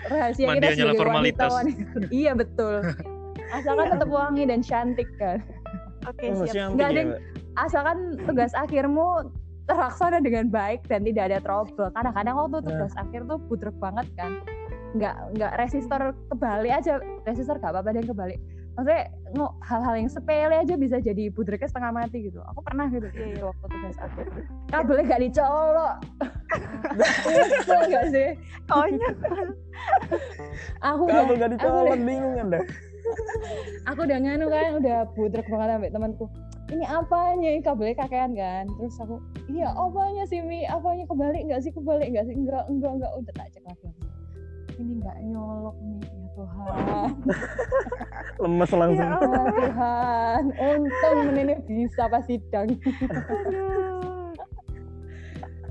rahasia 0.08 0.46
Mandi 0.48 0.62
kita 0.62 0.76
sebagai 0.78 0.96
formalitas. 0.98 1.52
wanita 1.52 2.00
iya 2.10 2.32
betul 2.32 2.80
asalkan 3.52 3.88
tetap 3.92 4.10
wangi 4.10 4.44
dan 4.46 4.60
cantik 4.62 5.10
kan 5.16 5.40
Oke 6.06 6.30
oh 6.32 6.46
siap. 6.46 6.70
Nggak 6.72 6.90
ada- 6.92 7.20
asalkan 7.58 7.98
tugas 8.22 8.54
akhirmu 8.54 9.26
terlaksana 9.76 10.24
dengan 10.24 10.48
baik 10.48 10.88
dan 10.88 11.04
tidak 11.04 11.24
ada 11.32 11.40
trouble. 11.44 11.92
Kadang-kadang 11.92 12.36
waktu 12.40 12.58
Nah. 12.64 12.66
tugas 12.72 12.94
akhir 12.96 13.22
tuh 13.28 13.38
budrek 13.52 13.76
banget 13.84 14.08
kan. 14.16 14.40
Nggak 14.96 15.16
nggak 15.36 15.52
resistor 15.60 16.02
kebalik 16.32 16.72
aja. 16.72 17.04
Resistor 17.28 17.60
gak 17.60 17.76
apa-apa 17.76 17.92
dan 18.00 18.08
kebalik. 18.08 18.40
Maksudnya 18.76 19.08
hal-hal 19.64 19.96
yang 19.96 20.12
sepele 20.12 20.52
aja 20.52 20.76
bisa 20.76 21.00
jadi 21.00 21.32
budreknya 21.32 21.72
setengah 21.72 21.92
mati 21.96 22.28
gitu. 22.28 22.44
Aku 22.52 22.60
pernah 22.60 22.92
gitu. 22.92 23.08
Iya, 23.08 23.36
gitu 23.36 23.44
waktu 23.48 23.66
tugas 23.72 23.98
akhir. 24.04 24.26
Kabelnya 24.68 25.04
gak 25.08 25.22
dicolok. 25.24 25.96
Kesel 27.56 27.82
gak 27.88 28.06
sih? 28.12 28.30
Konyol. 28.68 29.16
aku 30.80 31.04
kalau 31.08 31.24
udah 31.28 31.36
nggak 31.36 31.50
aku 31.52 31.56
dicolok 31.60 32.00
bingung 32.04 32.36
anda 32.40 32.60
aku 33.90 34.00
udah 34.06 34.18
nganu 34.22 34.46
kan 34.50 34.82
udah 34.82 34.98
budrek 35.14 35.48
banget 35.48 35.68
sampai 35.78 35.92
temanku. 35.94 36.26
Ini 36.66 36.86
apanya? 36.90 37.50
Ini 37.54 37.62
kabelnya 37.62 37.96
kakean 38.02 38.32
kan? 38.34 38.66
Terus 38.82 38.98
aku 38.98 39.22
iya 39.46 39.70
apanya 39.78 40.26
sih 40.26 40.42
Mi? 40.42 40.66
Apanya? 40.66 41.06
Kebalik 41.06 41.46
nggak 41.46 41.62
sih? 41.62 41.70
Kebalik 41.70 42.10
nggak 42.10 42.26
sih? 42.26 42.34
Enggak 42.34 42.66
enggak 42.68 42.92
enggak 42.98 43.12
udah 43.14 43.34
tak 43.38 43.48
cek 43.54 43.64
lagi. 43.70 43.90
Ini 44.76 44.92
nggak 45.00 45.18
nyolok 45.30 45.78
nih 45.86 46.00
ya 46.10 46.28
Tuhan. 46.36 47.10
Lemes 48.44 48.72
langsung. 48.74 49.08
Ya 49.08 49.14
ya 49.14 49.50
Tuhan. 49.54 50.44
Untung 50.58 51.18
menini 51.30 51.54
bisa 51.70 52.04
pas 52.10 52.26
sidang. 52.26 52.68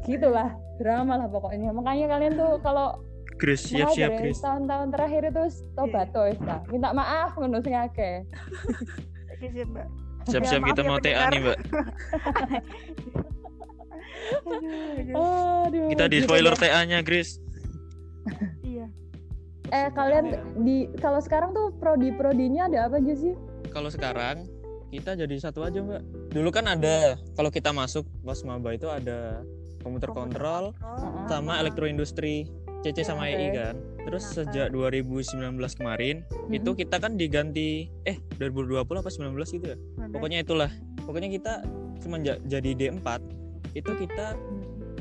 Gitulah 0.06 0.54
drama 0.78 1.14
lah 1.20 1.28
pokoknya. 1.28 1.74
Makanya 1.74 2.06
kalian 2.06 2.34
tuh 2.38 2.62
kalau 2.62 3.02
Grace, 3.34 3.64
Makanya 3.64 3.74
siap-siap, 3.84 4.10
dari 4.10 4.20
Grace. 4.22 4.40
tahun-tahun 4.40 4.88
terakhir 4.90 5.22
itu 5.26 5.42
tobat 5.74 6.06
tuh 6.10 6.26
ya 6.28 6.56
minta 6.66 6.88
maaf 6.90 7.30
ngono 7.34 7.58
sing 7.58 7.74
akeh 7.74 8.16
Oke 9.28 9.46
siap 9.50 9.68
mbak. 9.68 9.88
Siap-siap 10.24 10.62
kita 10.64 10.80
mau 10.82 10.96
TA 10.96 11.28
nih, 11.28 11.36
Mbak. 11.38 11.58
Aduh, 15.12 15.88
Kita 15.90 16.04
di 16.06 16.18
spoiler. 16.22 16.54
TA-nya, 16.54 17.00
Grace. 17.00 17.36
Iya. 18.62 18.88
eh 19.66 19.88
kalian 19.90 20.24
di 20.60 20.88
kalau 20.96 21.18
sekarang 21.18 21.50
tuh 21.50 21.72
prodi-prodinya 21.74 22.68
ada 22.68 22.86
apa 22.86 22.96
aja 22.96 23.14
sih 23.14 23.32
Kalau 23.68 23.88
sekarang 23.88 24.44
kita 24.88 25.12
jadi 25.14 25.34
satu 25.38 25.60
aja, 25.60 25.80
Mbak. 25.80 26.02
Dulu 26.30 26.48
kan 26.48 26.64
ada 26.66 27.16
kalau 27.32 27.50
kita 27.50 27.68
masuk 27.70 28.04
pas 28.22 28.40
maba 28.40 28.70
itu 28.70 28.86
ada 28.86 29.44
komputer 29.80 30.08
kontrol 30.08 30.72
Oh, 30.78 31.26
sama 31.26 31.58
elektroindustri 31.58 32.48
CC 32.84 33.00
Ya, 33.00 33.04
sama 33.06 33.24
oke. 33.24 33.32
EI 33.32 33.48
kan. 33.50 33.74
Terus 34.04 34.24
Kenapa? 34.28 34.36
sejak 34.44 34.66
2019 34.68 35.72
kemarin 35.72 36.16
itu 36.48 36.70
Mhm. 36.70 36.76
kita 36.76 36.96
kan 37.00 37.16
diganti 37.16 37.88
eh 38.04 38.20
2020 38.36 39.00
apa 39.00 39.08
19 39.08 39.48
gitu 39.50 39.66
ya. 39.66 39.76
bener. 39.96 40.12
Pokoknya 40.12 40.38
itulah. 40.38 40.70
Pokoknya 41.00 41.28
kita 41.28 41.52
semenjak 41.96 42.44
jadi 42.44 42.70
D4 42.76 43.24
itu 43.72 43.90
kita 43.90 44.36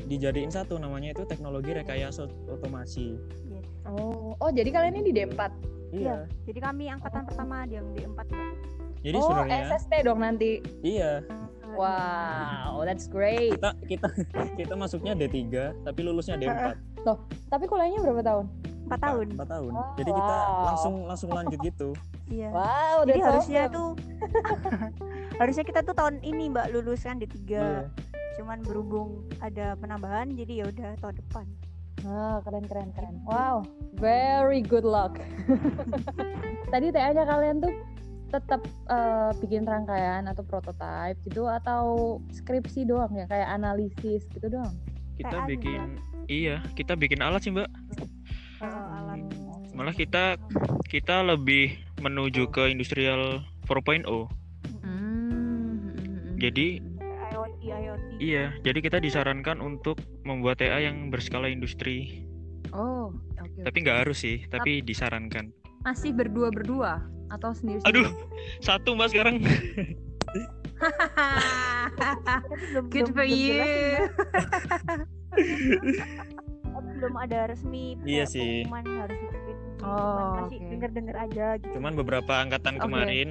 dijadiin 0.04 0.48
satu 0.48 0.76
namanya 0.76 1.12
itu 1.12 1.24
teknologi 1.24 1.70
rekayasa 1.70 2.24
otomasi. 2.46 3.20
Yes. 3.46 3.68
Oh, 3.84 4.32
oh 4.34 4.50
jadi 4.50 4.68
kalian 4.70 4.96
ini 4.96 5.12
di 5.12 5.12
D4. 5.14 5.52
Iya. 5.92 6.24
Jadi 6.42 6.58
kami 6.58 6.88
angkatan 6.88 7.22
pertama 7.22 7.64
yang 7.66 7.84
D4 7.92 8.08
Mbak. 8.24 8.52
Jadi 9.00 9.16
oh, 9.16 9.22
sebenarnya 9.22 9.60
SST 9.70 9.92
dong 10.00 10.18
nanti. 10.18 10.50
iya 10.80 11.20
Wow, 11.74 12.82
that's 12.82 13.04
great. 13.04 13.52
kita 13.52 13.74
kita 13.84 14.08
kita 14.58 14.74
masuknya 14.74 15.12
D3 15.12 15.50
tapi 15.82 16.00
lulusnya 16.00 16.36
D4. 16.36 16.72
Tapi 17.52 17.64
kuliahnya 17.68 18.00
berapa 18.00 18.22
tahun? 18.24 18.46
4 18.84 19.00
tahun. 19.00 19.26
4 19.36 19.48
tahun. 19.48 19.70
Oh, 19.72 19.92
Jadi 19.96 20.10
kita 20.12 20.34
wow. 20.36 20.64
langsung 20.68 20.94
langsung 21.08 21.30
lanjut 21.32 21.60
gitu. 21.60 21.90
Iya. 22.24 22.56
Wow, 22.56 23.04
Jadi 23.04 23.20
harusnya 23.20 23.62
awesome. 23.68 23.76
tuh 23.76 23.90
harusnya 25.44 25.64
kita 25.68 25.84
tuh 25.84 25.92
tahun 25.92 26.24
ini 26.24 26.56
Mbak 26.56 26.72
lulus 26.72 27.04
kan 27.04 27.20
D3. 27.20 27.36
Iya. 27.36 27.92
Cuman 28.40 28.64
berhubung 28.64 29.28
ada 29.44 29.76
penambahan 29.76 30.32
jadi 30.32 30.64
ya 30.64 30.72
udah 30.72 30.90
tahun 31.04 31.20
depan. 31.20 31.46
Ah, 32.08 32.40
keren 32.40 32.64
keren 32.64 32.96
keren. 32.96 33.20
Wow, 33.28 33.68
very 34.00 34.64
good 34.64 34.88
luck. 34.88 35.20
Tadi 36.72 36.96
TA-nya 36.96 37.28
kalian 37.28 37.60
tuh 37.60 37.76
tetap 38.32 38.64
eh, 38.88 39.30
bikin 39.44 39.68
rangkaian 39.68 40.24
atau 40.24 40.48
prototype 40.48 41.20
gitu 41.28 41.44
atau 41.44 42.18
skripsi 42.32 42.88
doang 42.88 43.12
ya 43.12 43.28
kayak 43.28 43.52
analisis 43.52 44.24
gitu 44.32 44.48
doang. 44.48 44.72
Kita 45.20 45.44
TA 45.44 45.46
bikin 45.46 46.00
iya, 46.28 46.56
kita 46.74 46.96
bikin 46.96 47.20
alat 47.20 47.44
sih, 47.44 47.52
Mbak. 47.52 47.68
Kalau 48.60 48.82
alat 48.88 49.20
Malah 49.74 49.94
kita 49.94 50.38
kita 50.86 51.26
lebih 51.26 51.74
menuju 51.98 52.46
ke 52.54 52.70
industrial 52.70 53.42
4.0. 53.66 54.06
Hmm. 54.86 56.38
Jadi 56.38 56.78
IoT 57.34 57.58
IoT. 57.66 58.06
iya, 58.22 58.54
jadi 58.62 58.78
kita 58.78 59.02
disarankan 59.02 59.58
untuk 59.58 59.98
membuat 60.22 60.62
TA 60.62 60.78
yang 60.78 61.10
berskala 61.10 61.50
industri. 61.50 62.22
Oh, 62.70 63.10
oke. 63.42 63.60
Tapi 63.66 63.76
nggak 63.82 64.06
harus 64.06 64.22
sih, 64.22 64.46
tapi 64.46 64.78
disarankan. 64.86 65.50
Masih 65.82 66.14
berdua 66.14 66.54
berdua 66.54 67.02
atau 67.34 67.50
sendiri 67.50 67.82
Aduh, 67.90 68.06
satu 68.62 68.94
Mbak 68.94 69.08
sekarang. 69.10 69.36
Good 72.90 73.06
belum, 73.06 73.14
for 73.14 73.24
belum 73.24 73.38
you. 73.38 73.62
Tapi 76.74 76.90
belum 76.98 77.14
ada 77.16 77.38
resmi 77.50 77.94
Iya 78.02 78.24
sih. 78.24 78.64
harus 78.66 79.18
bikin. 79.18 79.56
Oh, 79.84 80.48
masih 80.48 80.58
oke. 80.58 80.70
denger-denger 80.72 81.16
aja 81.18 81.46
gitu. 81.60 81.74
Cuman 81.76 81.92
beberapa 81.94 82.32
angkatan 82.40 82.80
Oke. 82.80 82.82
kemarin 82.82 83.28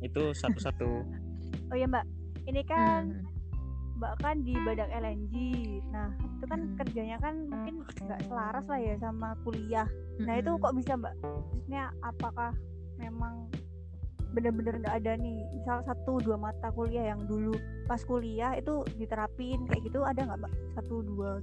itu 0.00 0.32
satu-satu. 0.32 0.90
Oh 1.66 1.74
ya 1.74 1.82
Mbak, 1.82 2.06
ini 2.46 2.62
kan 2.62 3.10
Hmm. 3.10 3.98
Mbak 3.98 4.12
kan 4.22 4.36
di 4.46 4.54
badak 4.62 4.86
LNG. 4.86 5.34
Nah, 5.90 6.14
itu 6.14 6.44
kan 6.46 6.60
Hmm. 6.62 6.76
kerjanya 6.78 7.18
kan 7.18 7.34
mungkin 7.42 7.74
nggak 7.82 8.22
selaras 8.22 8.70
lah 8.70 8.78
ya 8.78 8.94
sama 9.02 9.34
kuliah. 9.42 9.88
Nah, 10.22 10.38
itu 10.38 10.54
kok 10.54 10.78
bisa 10.78 10.94
Mbak? 10.94 11.14
Maksudnya 11.18 11.90
apakah 12.06 12.54
memang 13.02 13.50
bener-bener 14.34 14.82
nggak 14.82 14.96
ada 15.04 15.12
nih 15.18 15.46
misal 15.54 15.80
satu 15.86 16.18
dua 16.22 16.36
mata 16.40 16.68
kuliah 16.74 17.14
yang 17.14 17.24
dulu 17.24 17.54
pas 17.86 18.02
kuliah 18.02 18.58
itu 18.58 18.82
diterapin 18.98 19.64
kayak 19.70 19.82
gitu 19.86 20.02
ada 20.02 20.26
nggak 20.26 20.38
mbak 20.46 20.52
satu 20.74 21.04
dua? 21.06 21.38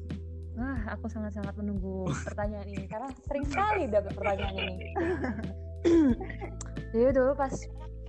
Wah, 0.53 0.81
aku 0.93 1.09
sangat-sangat 1.09 1.57
menunggu 1.57 2.05
pertanyaan 2.29 2.69
ini 2.69 2.85
karena 2.85 3.09
sering 3.25 3.45
sekali 3.49 3.89
dapat 3.89 4.13
pertanyaan 4.13 4.55
ini. 4.61 4.89
Jadi 6.93 7.09
dulu 7.09 7.33
pas 7.33 7.53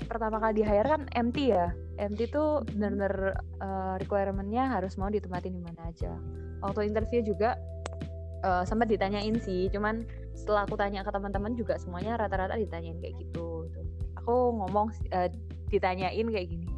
pertama 0.05 0.37
kali 0.37 0.61
di 0.61 0.65
hire 0.67 0.85
kan 0.85 1.03
MT 1.09 1.37
ya. 1.49 1.73
MT 1.97 2.35
tuh 2.35 2.67
bener-bener 2.75 3.39
uh, 3.65 3.95
requirement-nya 3.97 4.77
harus 4.77 4.99
mau 5.01 5.09
ditempatin 5.09 5.57
di 5.57 5.63
mana 5.63 5.89
aja. 5.89 6.13
Waktu 6.61 6.91
interview 6.91 7.25
juga 7.25 7.57
uh, 8.45 8.67
sempat 8.67 8.91
ditanyain 8.91 9.39
sih, 9.41 9.73
cuman 9.73 10.05
setelah 10.35 10.67
aku 10.67 10.75
tanya 10.77 11.07
ke 11.07 11.11
teman-teman 11.15 11.55
juga 11.55 11.79
semuanya 11.79 12.19
rata-rata 12.19 12.59
ditanyain 12.59 12.99
kayak 13.01 13.15
gitu. 13.25 13.54
Aku 14.25 14.57
ngomong 14.57 14.89
uh, 15.13 15.29
ditanyain 15.69 16.27
kayak 16.33 16.49
gini. 16.49 16.69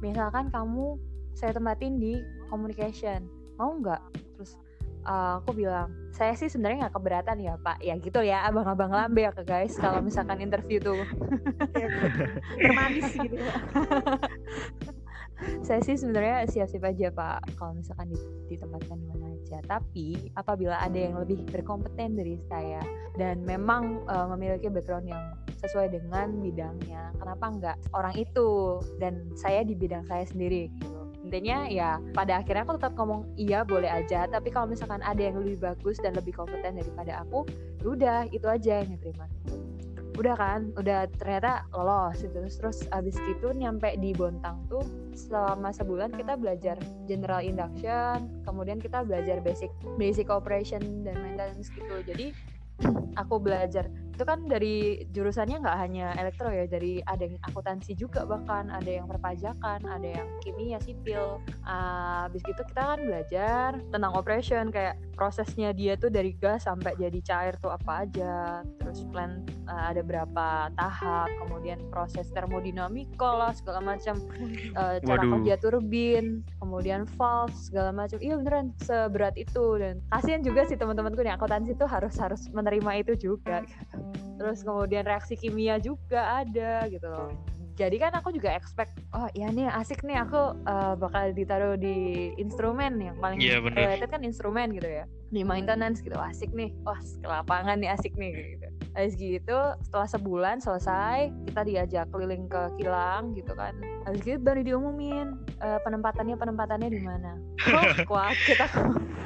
Misalkan 0.00 0.48
kamu 0.48 0.96
saya 1.36 1.52
tempatin 1.52 2.00
di 2.00 2.24
communication, 2.48 3.28
mau 3.60 3.76
nggak? 3.76 4.00
Terus 4.34 4.56
uh, 5.04 5.40
aku 5.40 5.64
bilang 5.64 5.92
saya 6.10 6.32
sih 6.34 6.48
sebenarnya 6.48 6.88
nggak 6.88 6.94
keberatan 6.96 7.38
ya 7.40 7.54
pak 7.60 7.78
ya 7.84 7.94
gitu 8.00 8.20
ya 8.24 8.44
abang-abang 8.48 8.90
lambe 8.90 9.24
ya 9.24 9.32
ke 9.32 9.44
guys 9.44 9.76
kalau 9.76 10.00
misalkan 10.00 10.40
interview 10.40 10.80
tuh 10.80 10.94
termanis 12.60 13.12
gitu 13.12 13.34
saya 15.66 15.80
sih 15.82 15.98
sebenarnya 15.98 16.46
siap-siap 16.48 16.84
aja 16.88 17.08
pak 17.12 17.38
kalau 17.58 17.76
misalkan 17.76 18.08
di- 18.10 18.54
ditempatkan 18.54 18.96
di 18.96 19.06
mana 19.10 19.23
aja. 19.44 19.60
Tapi 19.68 20.32
apabila 20.34 20.80
ada 20.80 20.96
yang 20.96 21.20
lebih 21.20 21.44
berkompeten 21.52 22.16
dari 22.16 22.40
saya 22.48 22.80
dan 23.20 23.44
memang 23.44 24.00
uh, 24.08 24.26
memiliki 24.32 24.72
background 24.72 25.12
yang 25.12 25.22
sesuai 25.60 25.92
dengan 25.92 26.40
bidangnya 26.40 27.12
kenapa 27.16 27.44
enggak 27.48 27.76
orang 27.96 28.16
itu 28.16 28.80
dan 29.00 29.28
saya 29.36 29.64
di 29.64 29.76
bidang 29.76 30.08
saya 30.08 30.24
sendiri 30.24 30.72
gitu. 30.80 31.00
Intinya 31.24 31.64
ya 31.68 31.96
pada 32.12 32.44
akhirnya 32.44 32.68
aku 32.68 32.76
tetap 32.76 32.92
ngomong 33.00 33.24
iya 33.40 33.64
boleh 33.64 33.88
aja. 33.88 34.28
Tapi 34.28 34.52
kalau 34.52 34.68
misalkan 34.68 35.00
ada 35.00 35.20
yang 35.20 35.40
lebih 35.40 35.60
bagus 35.60 35.96
dan 36.00 36.12
lebih 36.16 36.36
kompeten 36.36 36.80
daripada 36.80 37.24
aku 37.24 37.48
ya 37.80 37.86
udah 37.92 38.18
itu 38.32 38.44
aja 38.48 38.80
yang 38.84 38.96
diterima 38.96 39.28
udah 40.14 40.34
kan? 40.38 40.60
Udah 40.78 41.10
ternyata 41.18 41.66
lolos 41.74 42.22
gitu. 42.22 42.34
Terus 42.34 42.56
terus 42.58 42.78
abis 42.94 43.16
itu 43.26 43.46
nyampe 43.54 43.94
di 43.98 44.14
Bontang 44.14 44.66
tuh 44.70 44.84
selama 45.14 45.70
sebulan 45.70 46.14
kita 46.14 46.34
belajar 46.34 46.76
general 47.06 47.42
induction 47.42 48.26
kemudian 48.42 48.82
kita 48.82 49.06
belajar 49.06 49.38
basic 49.42 49.70
basic 49.98 50.30
operation 50.30 50.82
dan 51.06 51.18
maintenance 51.22 51.70
gitu. 51.70 51.96
Jadi 52.06 52.34
aku 53.14 53.38
belajar 53.38 53.86
itu 54.14 54.22
kan 54.22 54.46
dari 54.46 55.02
jurusannya 55.10 55.58
nggak 55.58 55.78
hanya 55.82 56.14
elektro 56.14 56.46
ya 56.54 56.70
dari 56.70 57.02
ada 57.02 57.26
yang 57.26 57.34
akuntansi 57.50 57.98
juga 57.98 58.22
bahkan 58.22 58.70
ada 58.70 58.86
yang 58.86 59.10
perpajakan 59.10 59.82
ada 59.82 60.22
yang 60.22 60.28
kimia 60.38 60.78
sipil. 60.78 61.42
Ah, 61.66 62.30
habis 62.30 62.46
gitu 62.46 62.62
kita 62.62 62.82
kan 62.94 63.00
belajar 63.02 63.68
tentang 63.90 64.12
operation 64.14 64.70
kayak 64.70 64.94
prosesnya 65.18 65.74
dia 65.74 65.98
tuh 65.98 66.14
dari 66.14 66.34
gas 66.38 66.70
sampai 66.70 66.94
jadi 66.94 67.18
cair 67.26 67.54
tuh 67.58 67.74
apa 67.74 68.06
aja 68.06 68.62
terus 68.78 69.02
plan 69.10 69.42
ah, 69.66 69.90
ada 69.90 70.06
berapa 70.06 70.70
tahap 70.78 71.28
kemudian 71.42 71.82
proses 71.90 72.30
termodinamika 72.30 73.30
lah 73.34 73.50
segala 73.50 73.82
macam. 73.82 74.14
Eh, 74.54 74.96
cara 75.02 75.22
Waduh. 75.26 75.42
kerja 75.42 75.54
turbin 75.58 76.46
kemudian 76.62 77.02
valve 77.18 77.54
segala 77.58 77.90
macam. 77.90 78.22
Iya 78.22 78.38
beneran 78.38 78.70
seberat 78.78 79.34
itu. 79.34 79.82
Dan 79.82 79.98
kasihan 80.14 80.42
juga 80.46 80.62
sih 80.70 80.78
teman-temanku 80.78 81.26
yang 81.26 81.34
akuntansi 81.34 81.74
tuh 81.74 81.90
harus 81.90 82.14
harus 82.22 82.46
menerima 82.54 83.02
itu 83.02 83.12
juga 83.18 83.66
terus 84.34 84.66
kemudian 84.66 85.06
reaksi 85.06 85.38
kimia 85.38 85.78
juga 85.78 86.42
ada 86.42 86.86
gitu 86.90 87.06
loh. 87.06 87.30
Jadi 87.74 87.98
kan 87.98 88.14
aku 88.14 88.30
juga 88.30 88.54
expect 88.54 88.94
oh 89.18 89.26
ya 89.34 89.50
nih 89.50 89.66
asik 89.66 90.06
nih 90.06 90.22
aku 90.22 90.54
uh, 90.62 90.94
bakal 90.94 91.34
ditaruh 91.34 91.74
di 91.74 92.30
instrumen 92.38 93.02
yang 93.02 93.18
paling 93.18 93.42
Iya, 93.42 93.58
bener. 93.58 93.98
related 93.98 94.14
kan 94.14 94.22
instrumen 94.22 94.70
gitu 94.78 94.86
ya. 94.86 95.10
Di 95.34 95.42
maintenance 95.42 95.98
gitu 95.98 96.14
asik 96.14 96.54
nih 96.54 96.70
wah 96.86 96.94
ke 97.02 97.26
lapangan 97.26 97.82
nih 97.82 97.90
asik 97.90 98.14
nih 98.14 98.54
gitu 98.54 98.66
Habis 98.94 99.18
gitu 99.18 99.58
setelah 99.82 100.06
sebulan 100.06 100.56
selesai 100.62 101.34
kita 101.50 101.66
diajak 101.66 102.06
keliling 102.14 102.46
ke 102.46 102.62
kilang 102.78 103.34
gitu 103.34 103.50
kan. 103.58 103.74
Habis 104.06 104.22
gitu 104.22 104.38
baru 104.38 104.62
diumumin 104.62 105.34
eh, 105.58 105.78
penempatannya 105.82 106.38
penempatannya 106.38 106.94
di 106.94 107.02
mana. 107.02 107.34
Oh 107.74 108.14
wah 108.14 108.30
kita 108.46 108.70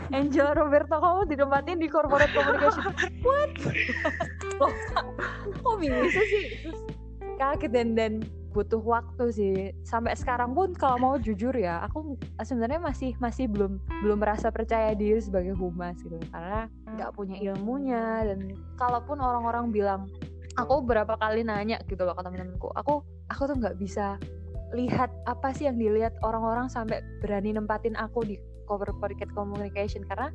Angel 0.09 0.57
Roberto 0.57 0.97
kamu 0.97 1.29
ditempatin 1.29 1.85
di 1.85 1.89
corporate 1.93 2.33
communication. 2.33 2.97
What 3.21 3.53
loh 4.61 4.73
kok 5.63 5.77
bisa 5.81 6.23
sih? 6.27 6.45
Terus 6.67 6.81
kaget 7.39 7.71
dan 7.71 7.89
dan 7.95 8.13
butuh 8.51 8.83
waktu 8.83 9.25
sih. 9.31 9.55
Sampai 9.87 10.19
sekarang 10.19 10.57
pun 10.57 10.75
kalau 10.75 10.99
mau 10.99 11.15
jujur 11.21 11.55
ya 11.55 11.87
aku 11.87 12.19
sebenarnya 12.43 12.83
masih 12.83 13.15
masih 13.23 13.47
belum 13.47 13.79
belum 14.03 14.19
merasa 14.19 14.51
percaya 14.51 14.93
diri 14.99 15.23
sebagai 15.23 15.55
humas 15.55 15.99
gitu. 16.03 16.19
Karena 16.35 16.67
nggak 16.99 17.11
punya 17.15 17.37
ilmunya 17.39 18.27
dan 18.27 18.53
kalaupun 18.75 19.23
orang-orang 19.23 19.71
bilang 19.71 20.01
aku 20.59 20.83
berapa 20.83 21.15
kali 21.23 21.47
nanya 21.47 21.79
gitu 21.87 22.03
loh 22.03 22.19
ke 22.19 22.23
temen-temenku 22.27 22.75
aku 22.75 23.07
aku 23.31 23.43
tuh 23.47 23.57
nggak 23.63 23.79
bisa 23.79 24.19
lihat 24.75 25.09
apa 25.25 25.55
sih 25.55 25.71
yang 25.71 25.79
dilihat 25.81 26.13
orang-orang 26.21 26.69
sampai 26.69 27.01
berani 27.25 27.57
nempatin 27.57 27.97
aku 27.97 28.21
di 28.27 28.37
corporate 28.69 29.33
communication. 29.33 30.05
Karena 30.05 30.29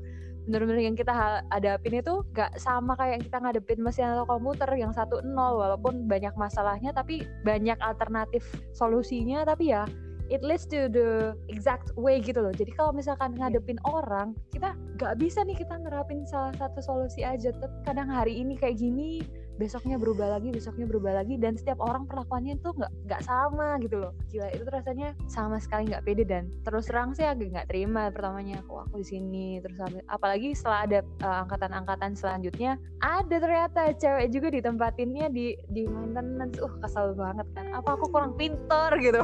bener-bener 0.43 0.83
yang 0.83 0.97
kita 0.97 1.13
ha- 1.15 1.43
hadapin 1.51 2.03
itu 2.03 2.23
gak 2.35 2.51
sama 2.59 2.99
kayak 2.99 3.19
yang 3.19 3.23
kita 3.25 3.37
ngadepin 3.39 3.79
mesin 3.79 4.11
atau 4.11 4.27
komputer 4.27 4.67
yang 4.75 4.91
satu 4.91 5.23
nol 5.23 5.59
walaupun 5.59 6.03
banyak 6.05 6.35
masalahnya 6.35 6.91
tapi 6.91 7.23
banyak 7.47 7.79
alternatif 7.79 8.43
solusinya. 8.75 9.47
Tapi 9.47 9.71
ya 9.71 9.87
it 10.31 10.43
leads 10.43 10.67
to 10.67 10.87
the 10.91 11.35
exact 11.47 11.91
way 11.95 12.19
gitu 12.19 12.39
loh. 12.43 12.51
Jadi 12.51 12.71
kalau 12.75 12.91
misalkan 12.91 13.35
ngadepin 13.39 13.79
orang 13.87 14.35
kita 14.51 14.75
gak 14.99 15.15
bisa 15.19 15.43
nih 15.47 15.55
kita 15.55 15.79
nerapin 15.79 16.27
salah 16.27 16.51
satu 16.59 16.79
solusi 16.83 17.23
aja. 17.23 17.51
Tapi 17.55 17.77
kadang 17.87 18.11
hari 18.11 18.39
ini 18.43 18.59
kayak 18.59 18.79
gini 18.79 19.23
besoknya 19.57 20.01
berubah 20.01 20.37
lagi 20.37 20.49
besoknya 20.49 20.89
berubah 20.89 21.21
lagi 21.21 21.37
dan 21.37 21.53
setiap 21.53 21.77
orang 21.81 22.09
perlakuannya 22.09 22.57
tuh 22.65 22.73
nggak 22.73 22.91
nggak 23.09 23.21
sama 23.21 23.77
gitu 23.81 24.01
loh. 24.01 24.11
Gila 24.33 24.49
itu 24.49 24.65
rasanya 24.65 25.13
sama 25.29 25.61
sekali 25.61 25.93
nggak 25.93 26.03
pede 26.05 26.23
dan 26.25 26.49
terus 26.65 26.89
terang 26.89 27.13
sih 27.13 27.25
agak 27.25 27.53
nggak 27.53 27.67
terima 27.69 28.09
pertamanya 28.09 28.61
aku 28.65 28.81
aku 28.81 29.01
di 29.01 29.07
sini 29.07 29.47
terus 29.61 29.77
apalagi 30.09 30.57
setelah 30.57 30.79
ada 30.89 30.99
eh, 31.05 31.37
angkatan-angkatan 31.45 32.11
selanjutnya 32.17 32.81
ada 33.01 33.35
ternyata 33.37 33.93
cewek 33.93 34.27
juga 34.33 34.47
ditempatinnya 34.53 35.29
di 35.29 35.53
di 35.69 35.85
maintenance. 35.85 36.57
Uh 36.59 36.73
kesel 36.83 37.15
banget 37.15 37.47
kan 37.55 37.71
apa 37.71 37.95
aku 37.95 38.11
kurang 38.11 38.35
pinter 38.35 38.91
gitu. 38.99 39.21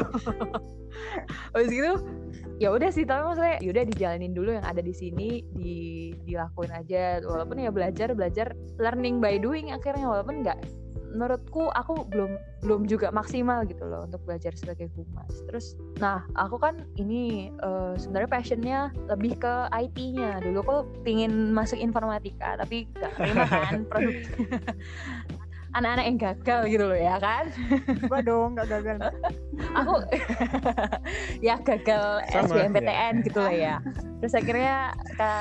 Habis 1.54 1.70
gitu 1.70 1.94
ya 2.60 2.76
udah 2.76 2.92
sih 2.92 3.08
tapi 3.08 3.24
maksudnya 3.24 3.56
yaudah 3.64 3.88
dijalanin 3.88 4.36
dulu 4.36 4.52
yang 4.52 4.68
ada 4.68 4.84
di 4.84 4.92
sini 4.92 5.40
di 5.56 6.12
dilakuin 6.28 6.76
aja. 6.76 7.24
Walaupun 7.24 7.64
ya 7.64 7.72
belajar 7.72 8.12
belajar 8.12 8.52
learning 8.76 9.24
by 9.24 9.40
doing 9.40 9.72
akhirnya 9.72 10.12
walaupun 10.20 10.44
nggak? 10.44 10.60
Menurutku 11.10 11.74
aku 11.74 12.06
belum 12.12 12.38
belum 12.62 12.82
juga 12.86 13.10
maksimal 13.10 13.66
gitu 13.66 13.82
loh 13.88 14.06
untuk 14.06 14.22
belajar 14.28 14.54
sebagai 14.54 14.92
humas. 14.94 15.32
Terus 15.48 15.80
nah 15.98 16.28
aku 16.36 16.60
kan 16.60 16.84
ini 17.00 17.50
eh, 17.50 17.94
sebenarnya 17.96 18.30
passionnya 18.30 18.80
lebih 19.08 19.40
ke 19.40 19.54
IT-nya 19.74 20.44
dulu 20.44 20.60
aku 20.62 20.78
pingin 21.02 21.56
masuk 21.56 21.82
informatika 21.82 22.60
tapi 22.60 22.86
gak 23.00 23.16
terima 23.18 23.48
kan 23.48 23.82
produk 23.90 24.16
anak-anak 25.78 26.06
yang 26.10 26.18
gagal 26.18 26.62
gitu 26.66 26.86
loh 26.90 26.98
ya 26.98 27.16
kan? 27.22 27.46
Gua 28.10 28.20
dong 28.26 28.58
nggak 28.58 28.68
gagal. 28.70 28.98
aku 29.78 29.94
ya 31.48 31.62
gagal 31.62 32.26
Sama, 32.34 32.46
SBMPTN 32.50 33.14
gitu 33.22 33.40
lah 33.40 33.54
ya. 33.54 33.76
Terus 34.20 34.34
akhirnya 34.34 34.98
ke 35.14 35.32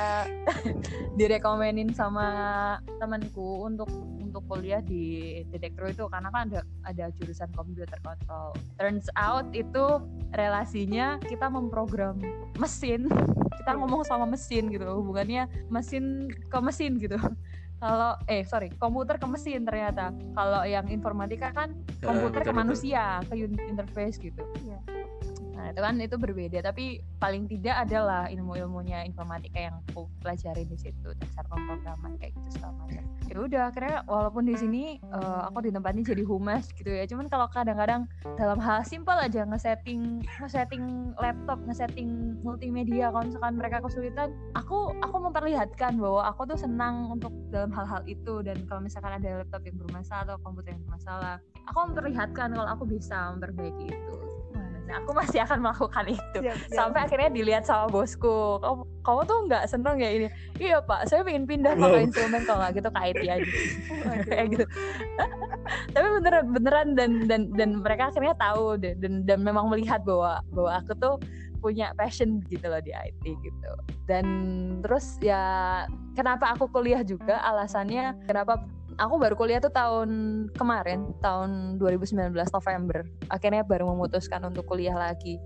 direkomenin 1.17 1.97
sama 1.97 2.29
temanku 3.01 3.65
untuk 3.65 3.89
untuk 4.39 4.55
kuliah 4.55 4.79
di 4.79 5.43
Dedektro 5.51 5.91
itu 5.91 6.07
karena 6.07 6.31
kan 6.31 6.47
ada 6.47 6.63
ada 6.87 7.11
jurusan 7.19 7.51
komputer 7.59 7.99
kontrol. 8.07 8.55
Turns 8.79 9.11
out 9.19 9.51
itu 9.51 9.99
relasinya 10.31 11.19
kita 11.27 11.51
memprogram 11.51 12.23
mesin. 12.55 13.11
Kita 13.59 13.75
ngomong 13.75 14.07
sama 14.07 14.25
mesin 14.25 14.71
gitu 14.71 14.87
loh 14.87 15.03
hubungannya 15.03 15.51
mesin 15.67 16.31
ke 16.31 16.59
mesin 16.63 17.03
gitu. 17.03 17.19
Kalau 17.83 18.15
eh 18.31 18.47
sorry 18.47 18.71
komputer 18.79 19.19
ke 19.19 19.27
mesin 19.27 19.67
ternyata. 19.67 20.15
Kalau 20.39 20.63
yang 20.63 20.87
informatika 20.87 21.51
kan 21.51 21.75
komputer 21.99 22.47
ke 22.47 22.55
manusia 22.55 23.19
ke 23.27 23.35
unit 23.35 23.59
interface 23.67 24.23
gitu. 24.23 24.47
Iya. 24.63 24.79
Nah 25.59 25.75
itu 25.75 25.81
kan 25.83 25.95
itu 25.99 26.15
berbeda 26.15 26.59
tapi 26.63 27.03
paling 27.19 27.51
tidak 27.51 27.83
adalah 27.83 28.31
ilmu-ilmunya 28.31 29.03
informatika 29.03 29.59
yang 29.59 29.75
aku 29.91 30.07
pelajari 30.23 30.63
di 30.71 30.79
situ 30.79 31.11
dasar 31.19 31.43
pemrograman 31.51 32.15
kayak 32.23 32.31
gitu 32.39 32.63
segala 32.63 32.79
macam. 32.79 33.03
Ya 33.27 33.37
udah 33.43 33.63
akhirnya 33.75 33.99
walaupun 34.07 34.47
di 34.47 34.55
sini 34.55 34.83
eh, 35.03 35.41
aku 35.51 35.67
ditempatin 35.67 36.07
jadi 36.07 36.23
humas 36.23 36.71
gitu 36.79 36.87
ya 36.87 37.05
cuman 37.11 37.27
kalau 37.27 37.51
kadang-kadang 37.51 38.07
dalam 38.39 38.63
hal 38.63 38.87
simpel 38.87 39.19
aja 39.19 39.43
ngesetting 39.43 40.23
ngesetting 40.39 41.13
laptop 41.19 41.59
ngesetting 41.67 42.39
multimedia 42.47 43.11
kalau 43.11 43.27
misalkan 43.27 43.59
mereka 43.59 43.83
kesulitan 43.83 44.31
aku 44.55 44.95
aku 45.03 45.17
memperlihatkan 45.19 45.99
bahwa 45.99 46.23
aku 46.31 46.47
tuh 46.47 46.59
senang 46.59 47.11
untuk 47.11 47.35
dalam 47.51 47.75
hal-hal 47.75 48.07
itu. 48.07 48.41
Dan 48.47 48.63
kalau 48.71 48.79
misalkan 48.79 49.19
ada 49.19 49.43
laptop 49.43 49.67
yang 49.67 49.77
bermasalah 49.83 50.23
atau 50.29 50.39
komputer 50.45 50.77
yang 50.77 50.85
bermasalah 50.87 51.41
aku 51.69 51.79
memperlihatkan 51.89 52.53
kalau 52.53 52.69
aku 52.69 52.85
bisa 52.85 53.33
memperbaiki 53.33 53.89
itu 53.89 54.17
nah 54.89 55.05
aku 55.05 55.13
masih 55.13 55.45
akan 55.45 55.59
melakukan 55.61 56.05
itu. 56.09 56.39
Siap, 56.41 56.57
siap. 56.57 56.73
sampai 56.73 57.01
akhirnya 57.05 57.31
dilihat 57.31 57.65
sama 57.69 57.93
bosku 57.93 58.57
kamu, 58.65 58.83
kamu 59.05 59.21
tuh 59.29 59.39
nggak 59.45 59.65
seneng 59.69 59.97
ya 60.01 60.11
ini? 60.17 60.29
Iya 60.57 60.81
pak 60.81 61.05
saya 61.05 61.21
pengen 61.21 61.45
pindah 61.45 61.77
Wow. 61.77 62.01
instrumen 62.01 62.41
kalau 62.49 62.65
nggak 62.65 62.81
gitu 62.81 62.89
ke 62.89 63.01
IT 63.05 63.23
aja. 63.29 63.51
Kayak 64.33 64.47
gitu. 64.57 64.65
Tapi 65.93 66.07
beneran 66.19 66.45
beneran 66.57 66.89
dan 66.97 67.11
dan 67.29 67.41
dan 67.53 67.71
mereka 67.85 68.09
akhirnya 68.09 68.33
tahu 68.41 68.81
deh 68.81 68.97
dan 68.97 69.29
dan 69.29 69.39
memang 69.45 69.69
melihat 69.69 70.01
bahwa 70.09 70.41
bahwa 70.49 70.71
aku 70.81 70.93
tuh 70.97 71.15
punya 71.59 71.91
passion 71.99 72.41
gitu 72.49 72.65
loh 72.71 72.81
di 72.81 72.95
IT 72.95 73.23
gitu. 73.45 73.71
Dan 74.09 74.25
terus 74.81 75.21
ya 75.21 75.85
kenapa 76.17 76.55
aku 76.57 76.71
kuliah 76.73 77.05
juga? 77.05 77.43
Alasannya 77.45 78.15
kenapa 78.25 78.63
aku 78.99 79.15
baru 79.17 79.35
kuliah 79.39 79.63
tuh 79.63 79.71
tahun 79.71 80.11
kemarin 80.59 81.15
tahun 81.23 81.79
2019 81.79 82.35
November. 82.35 83.07
Akhirnya 83.31 83.63
baru 83.63 83.95
memutuskan 83.95 84.43
untuk 84.51 84.67
kuliah 84.67 84.99
lagi. 84.99 85.39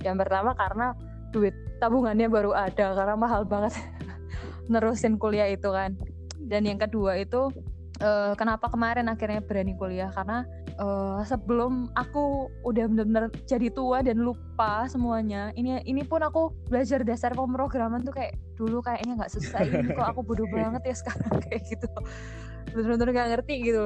Yang 0.00 0.16
pertama 0.24 0.54
karena 0.54 0.94
duit 1.34 1.52
tabungannya 1.82 2.30
baru 2.30 2.54
ada 2.54 2.94
karena 2.94 3.14
mahal 3.18 3.42
banget 3.44 3.74
nerusin 4.72 5.18
kuliah 5.18 5.50
itu 5.50 5.68
kan. 5.74 5.98
Dan 6.38 6.64
yang 6.64 6.78
kedua 6.78 7.18
itu 7.18 7.50
eh, 7.98 8.32
kenapa 8.38 8.70
kemarin 8.70 9.10
akhirnya 9.10 9.42
berani 9.42 9.74
kuliah? 9.74 10.14
Karena 10.14 10.46
eh, 10.78 11.20
sebelum 11.26 11.90
aku 11.98 12.46
udah 12.62 12.86
bener-bener 12.86 13.26
jadi 13.44 13.74
tua 13.74 14.06
dan 14.06 14.22
lupa 14.22 14.86
semuanya 14.86 15.50
ini 15.58 15.82
ini 15.82 16.06
pun 16.06 16.22
aku 16.22 16.54
belajar 16.70 17.02
dasar 17.02 17.34
pemrograman 17.34 18.06
tuh 18.06 18.14
kayak 18.14 18.38
dulu 18.54 18.78
kayaknya 18.86 19.18
nggak 19.18 19.32
susah 19.34 19.66
ini 19.66 19.90
kok 19.98 20.06
aku 20.14 20.22
bodoh 20.22 20.46
banget 20.54 20.82
ya 20.86 20.94
sekarang? 20.94 21.34
Kayak 21.50 21.62
gitu 21.74 21.90
bener-bener 22.74 23.08
gak 23.14 23.28
ngerti 23.36 23.54
gitu. 23.62 23.84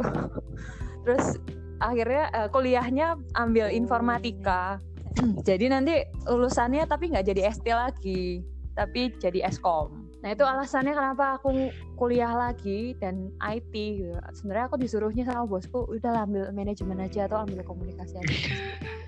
Terus 1.04 1.36
akhirnya 1.82 2.24
eh, 2.32 2.48
kuliahnya 2.48 3.18
ambil 3.36 3.68
informatika. 3.70 4.78
Jadi 5.48 5.70
nanti 5.70 5.94
lulusannya 6.26 6.90
tapi 6.90 7.14
nggak 7.14 7.22
jadi 7.30 7.54
ST 7.54 7.66
lagi 7.70 8.42
tapi 8.74 9.14
jadi 9.22 9.46
Eskom. 9.46 10.10
Nah 10.26 10.34
itu 10.34 10.42
alasannya 10.42 10.90
kenapa 10.90 11.38
aku 11.38 11.70
kuliah 11.94 12.34
lagi 12.34 12.98
dan 12.98 13.30
IT 13.38 13.70
gitu. 13.70 14.18
sebenarnya 14.34 14.66
aku 14.66 14.76
disuruhnya 14.82 15.22
sama 15.22 15.46
bosku 15.46 15.86
udah 15.86 16.26
ambil 16.26 16.50
manajemen 16.50 16.98
aja 16.98 17.30
atau 17.30 17.46
ambil 17.46 17.62
komunikasi 17.62 18.18
aja. 18.18 18.38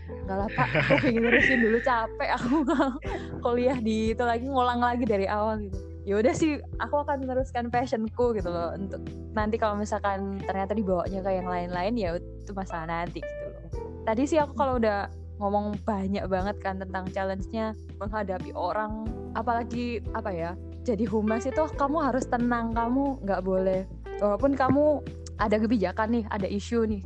Enggak 0.06 0.36
lah 0.38 0.48
pak. 0.54 0.68
Aku 0.86 0.94
pengen 1.02 1.26
ngurusin 1.26 1.58
dulu 1.66 1.78
capek. 1.82 2.28
Aku 2.38 2.62
kuliah 3.42 3.78
di 3.82 4.14
itu 4.14 4.22
lagi 4.22 4.46
ngulang 4.46 4.78
lagi 4.78 5.02
dari 5.02 5.26
awal 5.26 5.66
gitu 5.66 5.95
ya 6.06 6.22
udah 6.22 6.30
sih 6.32 6.62
aku 6.78 7.02
akan 7.02 7.26
meneruskan 7.26 7.66
passionku 7.68 8.32
gitu 8.38 8.46
loh. 8.46 8.72
Untuk 8.78 9.02
nanti 9.34 9.58
kalau 9.58 9.74
misalkan 9.74 10.38
ternyata 10.46 10.72
dibawanya 10.72 11.20
ke 11.20 11.30
yang 11.34 11.50
lain-lain 11.50 11.94
ya 11.98 12.10
itu 12.16 12.52
masalah 12.54 12.86
nanti 12.86 13.20
gitu 13.20 13.46
loh. 13.50 13.70
Tadi 14.06 14.22
sih 14.24 14.38
aku 14.38 14.54
kalau 14.54 14.78
udah 14.78 15.10
ngomong 15.42 15.76
banyak 15.84 16.24
banget 16.30 16.56
kan 16.62 16.80
tentang 16.80 17.04
challenge-nya 17.12 17.76
menghadapi 18.00 18.56
orang 18.56 19.04
apalagi 19.36 20.00
apa 20.16 20.32
ya 20.32 20.50
jadi 20.80 21.04
humas 21.04 21.44
itu 21.44 21.60
kamu 21.76 22.00
harus 22.00 22.24
tenang 22.24 22.72
kamu 22.72 23.20
nggak 23.26 23.42
boleh. 23.42 23.84
Walaupun 24.16 24.56
kamu 24.56 25.04
ada 25.36 25.56
kebijakan 25.60 26.08
nih 26.16 26.24
ada 26.32 26.48
isu 26.48 26.88
nih 26.88 27.02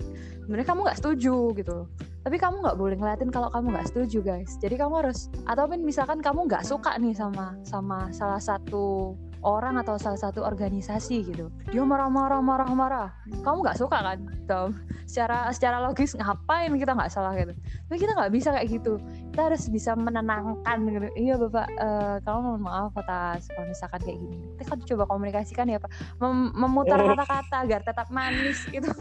sebenarnya 0.47 0.67
kamu 0.67 0.81
nggak 0.87 0.99
setuju 0.99 1.37
gitu 1.59 1.79
tapi 2.21 2.37
kamu 2.37 2.61
nggak 2.61 2.77
boleh 2.77 2.97
ngeliatin 3.01 3.33
kalau 3.33 3.49
kamu 3.49 3.73
nggak 3.73 3.89
setuju 3.89 4.19
guys. 4.21 4.61
Jadi 4.61 4.77
kamu 4.77 5.07
harus 5.07 5.33
ataupun 5.49 5.81
misalkan 5.81 6.21
kamu 6.21 6.49
nggak 6.49 6.65
suka 6.67 6.97
nih 7.01 7.17
sama 7.17 7.57
sama 7.65 8.13
salah 8.13 8.41
satu 8.41 9.17
orang 9.41 9.81
atau 9.81 9.97
salah 9.97 10.17
satu 10.17 10.45
organisasi 10.45 11.25
gitu. 11.25 11.49
Dia 11.69 11.81
marah-marah 11.81 12.39
marah-marah. 12.39 13.09
Kamu 13.41 13.65
nggak 13.65 13.81
suka 13.81 13.99
kan 13.99 14.19
Tuh, 14.45 14.71
secara 15.05 15.49
secara 15.51 15.81
logis 15.81 16.13
ngapain 16.13 16.69
kita 16.75 16.93
nggak 16.93 17.09
salah 17.09 17.33
gitu? 17.33 17.57
Tapi 17.89 17.97
kita 17.97 18.13
nggak 18.13 18.33
bisa 18.33 18.49
kayak 18.53 18.69
gitu. 18.69 19.01
Kita 19.33 19.49
harus 19.49 19.65
bisa 19.67 19.97
menenangkan 19.97 20.79
gitu. 20.85 21.09
Iya 21.17 21.35
bapak 21.39 21.67
eh, 21.71 22.17
kamu 22.21 22.39
mohon 22.43 22.63
maaf 22.63 22.93
atas 22.97 23.49
kalau 23.49 23.67
misalkan 23.67 24.01
kayak 24.03 24.19
gini. 24.19 24.37
Kita 24.55 24.63
kan 24.69 24.79
coba 24.85 25.05
komunikasikan 25.07 25.67
ya 25.67 25.79
pak. 25.79 25.91
Mem- 26.19 26.53
memutar 26.53 26.99
Oh. 27.01 27.17
kata-kata 27.17 27.57
agar 27.65 27.81
tetap 27.81 28.07
manis 28.13 28.61
gitu. 28.69 28.93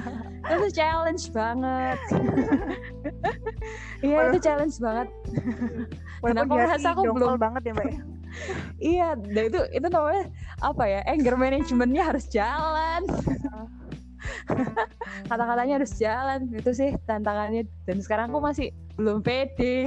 Itu 0.52 0.66
challenge 0.70 1.26
banget. 1.30 1.98
Iya 3.98 4.30
itu 4.30 4.38
challenge 4.38 4.78
banget. 4.78 5.08
Walaupun 6.22 6.30
Kenapa 6.30 6.54
hati 6.54 6.62
merasa 6.70 6.88
aku 6.94 7.02
belum- 7.10 7.34
banget 7.36 7.62
ya 7.66 7.72
mbak 7.74 7.86
ya. 7.88 7.98
Iya 8.78 9.16
dan 9.16 9.50
itu 9.50 9.60
itu 9.72 9.86
namanya 9.88 10.24
apa 10.60 10.84
ya 10.86 11.00
anger 11.08 11.34
managementnya 11.34 12.02
harus 12.08 12.24
jalan. 12.28 13.02
Kata-katanya 15.30 15.80
harus 15.80 15.94
jalan 15.96 16.50
itu 16.52 16.70
sih 16.74 16.90
tantangannya. 17.06 17.64
Dan 17.86 18.02
sekarang 18.02 18.34
aku 18.34 18.42
masih 18.42 18.74
belum 18.98 19.22
pede. 19.22 19.86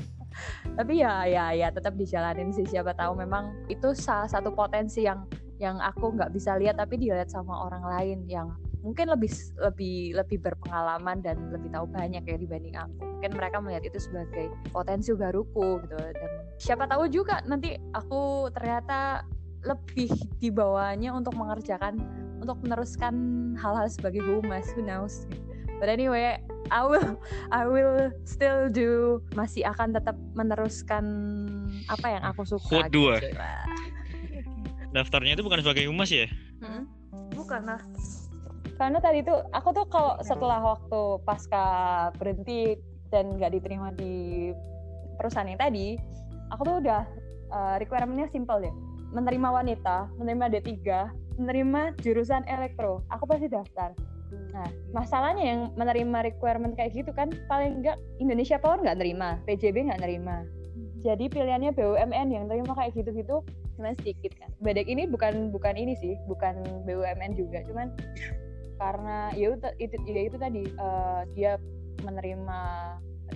Tapi 0.78 1.02
ya 1.02 1.26
ya 1.26 1.50
ya 1.52 1.68
tetap 1.74 1.98
dijalanin 1.98 2.54
sih. 2.54 2.64
Siapa 2.64 2.94
tahu 2.94 3.18
memang 3.18 3.50
itu 3.66 3.92
salah 3.92 4.30
satu 4.30 4.54
potensi 4.54 5.04
yang 5.04 5.26
yang 5.58 5.82
aku 5.82 6.14
nggak 6.14 6.30
bisa 6.30 6.54
lihat 6.54 6.78
tapi 6.78 7.02
dilihat 7.02 7.26
sama 7.26 7.66
orang 7.66 7.82
lain 7.82 8.18
yang 8.30 8.54
mungkin 8.82 9.10
lebih 9.10 9.30
lebih 9.58 10.14
lebih 10.14 10.38
berpengalaman 10.38 11.18
dan 11.22 11.50
lebih 11.50 11.70
tahu 11.74 11.86
banyak 11.90 12.22
ya 12.22 12.36
dibanding 12.38 12.76
aku 12.78 12.94
mungkin 13.18 13.32
mereka 13.34 13.56
melihat 13.58 13.82
itu 13.90 13.98
sebagai 13.98 14.46
potensi 14.70 15.10
baruku 15.14 15.82
gitu 15.82 15.96
dan 15.98 16.30
siapa 16.62 16.86
tahu 16.86 17.10
juga 17.10 17.42
nanti 17.44 17.74
aku 17.94 18.52
ternyata 18.54 19.26
lebih 19.66 20.14
dibawanya 20.38 21.10
untuk 21.10 21.34
mengerjakan 21.34 21.98
untuk 22.38 22.62
meneruskan 22.62 23.14
hal-hal 23.58 23.90
sebagai 23.90 24.22
humas 24.22 24.70
who 24.78 24.86
knows 24.86 25.26
but 25.82 25.90
anyway 25.90 26.38
I 26.70 26.86
will 26.86 27.18
I 27.50 27.66
will 27.66 28.14
still 28.22 28.70
do 28.70 29.18
masih 29.34 29.66
akan 29.66 29.96
tetap 29.98 30.14
meneruskan 30.38 31.04
apa 31.90 32.06
yang 32.12 32.22
aku 32.28 32.44
suka 32.44 32.84
Quote 32.84 32.92
dua. 32.92 33.14
gitu. 33.24 33.32
Daftarnya 34.94 35.32
itu 35.36 35.44
bukan 35.44 35.64
sebagai 35.64 35.88
humas 35.88 36.12
ya? 36.12 36.28
Hmm? 36.60 36.84
bukan 37.38 37.62
lah 37.64 37.80
karena 38.78 39.02
tadi 39.02 39.26
tuh 39.26 39.42
aku 39.50 39.74
tuh 39.74 39.86
kalau 39.90 40.14
setelah 40.22 40.62
waktu 40.62 41.18
pasca 41.26 41.66
berhenti 42.14 42.78
dan 43.10 43.34
nggak 43.34 43.58
diterima 43.58 43.90
di 43.98 44.48
perusahaan 45.18 45.50
yang 45.50 45.58
tadi 45.58 45.98
aku 46.54 46.62
tuh 46.62 46.76
udah 46.86 47.02
uh, 47.50 47.74
requirementnya 47.82 48.30
simple 48.30 48.62
deh. 48.62 48.74
Menerima 49.10 49.48
wanita 49.50 50.06
menerima 50.22 50.46
D3 50.54 50.70
menerima 51.42 51.98
jurusan 52.06 52.46
elektro. 52.46 53.02
Aku 53.10 53.26
pasti 53.26 53.50
daftar. 53.50 53.98
Nah 54.54 54.68
masalahnya 54.94 55.42
yang 55.42 55.60
menerima 55.74 56.30
requirement 56.30 56.78
kayak 56.78 56.94
gitu 56.94 57.10
kan 57.10 57.34
paling 57.50 57.82
enggak 57.82 57.98
Indonesia 58.22 58.62
Power 58.62 58.78
nggak 58.78 59.02
nerima 59.02 59.42
PJB 59.50 59.90
nggak 59.90 60.06
nerima. 60.06 60.46
Jadi 61.02 61.30
pilihannya 61.30 61.74
BUMN 61.74 62.28
yang 62.30 62.44
terima 62.46 62.74
kayak 62.78 62.94
gitu-gitu 62.94 63.42
cuma 63.74 63.94
sedikit 63.98 64.38
kan. 64.38 64.50
Bedek 64.62 64.86
ini 64.86 65.10
bukan 65.10 65.50
bukan 65.50 65.74
ini 65.74 65.98
sih 65.98 66.14
bukan 66.30 66.62
BUMN 66.86 67.34
juga 67.34 67.62
cuman 67.66 67.90
karena 68.78 69.34
ya 69.34 69.52
itu 69.52 69.68
itu 69.82 69.96
ya 70.06 70.22
itu 70.24 70.36
tadi 70.38 70.62
uh, 70.78 71.26
dia 71.34 71.58
menerima 72.06 72.60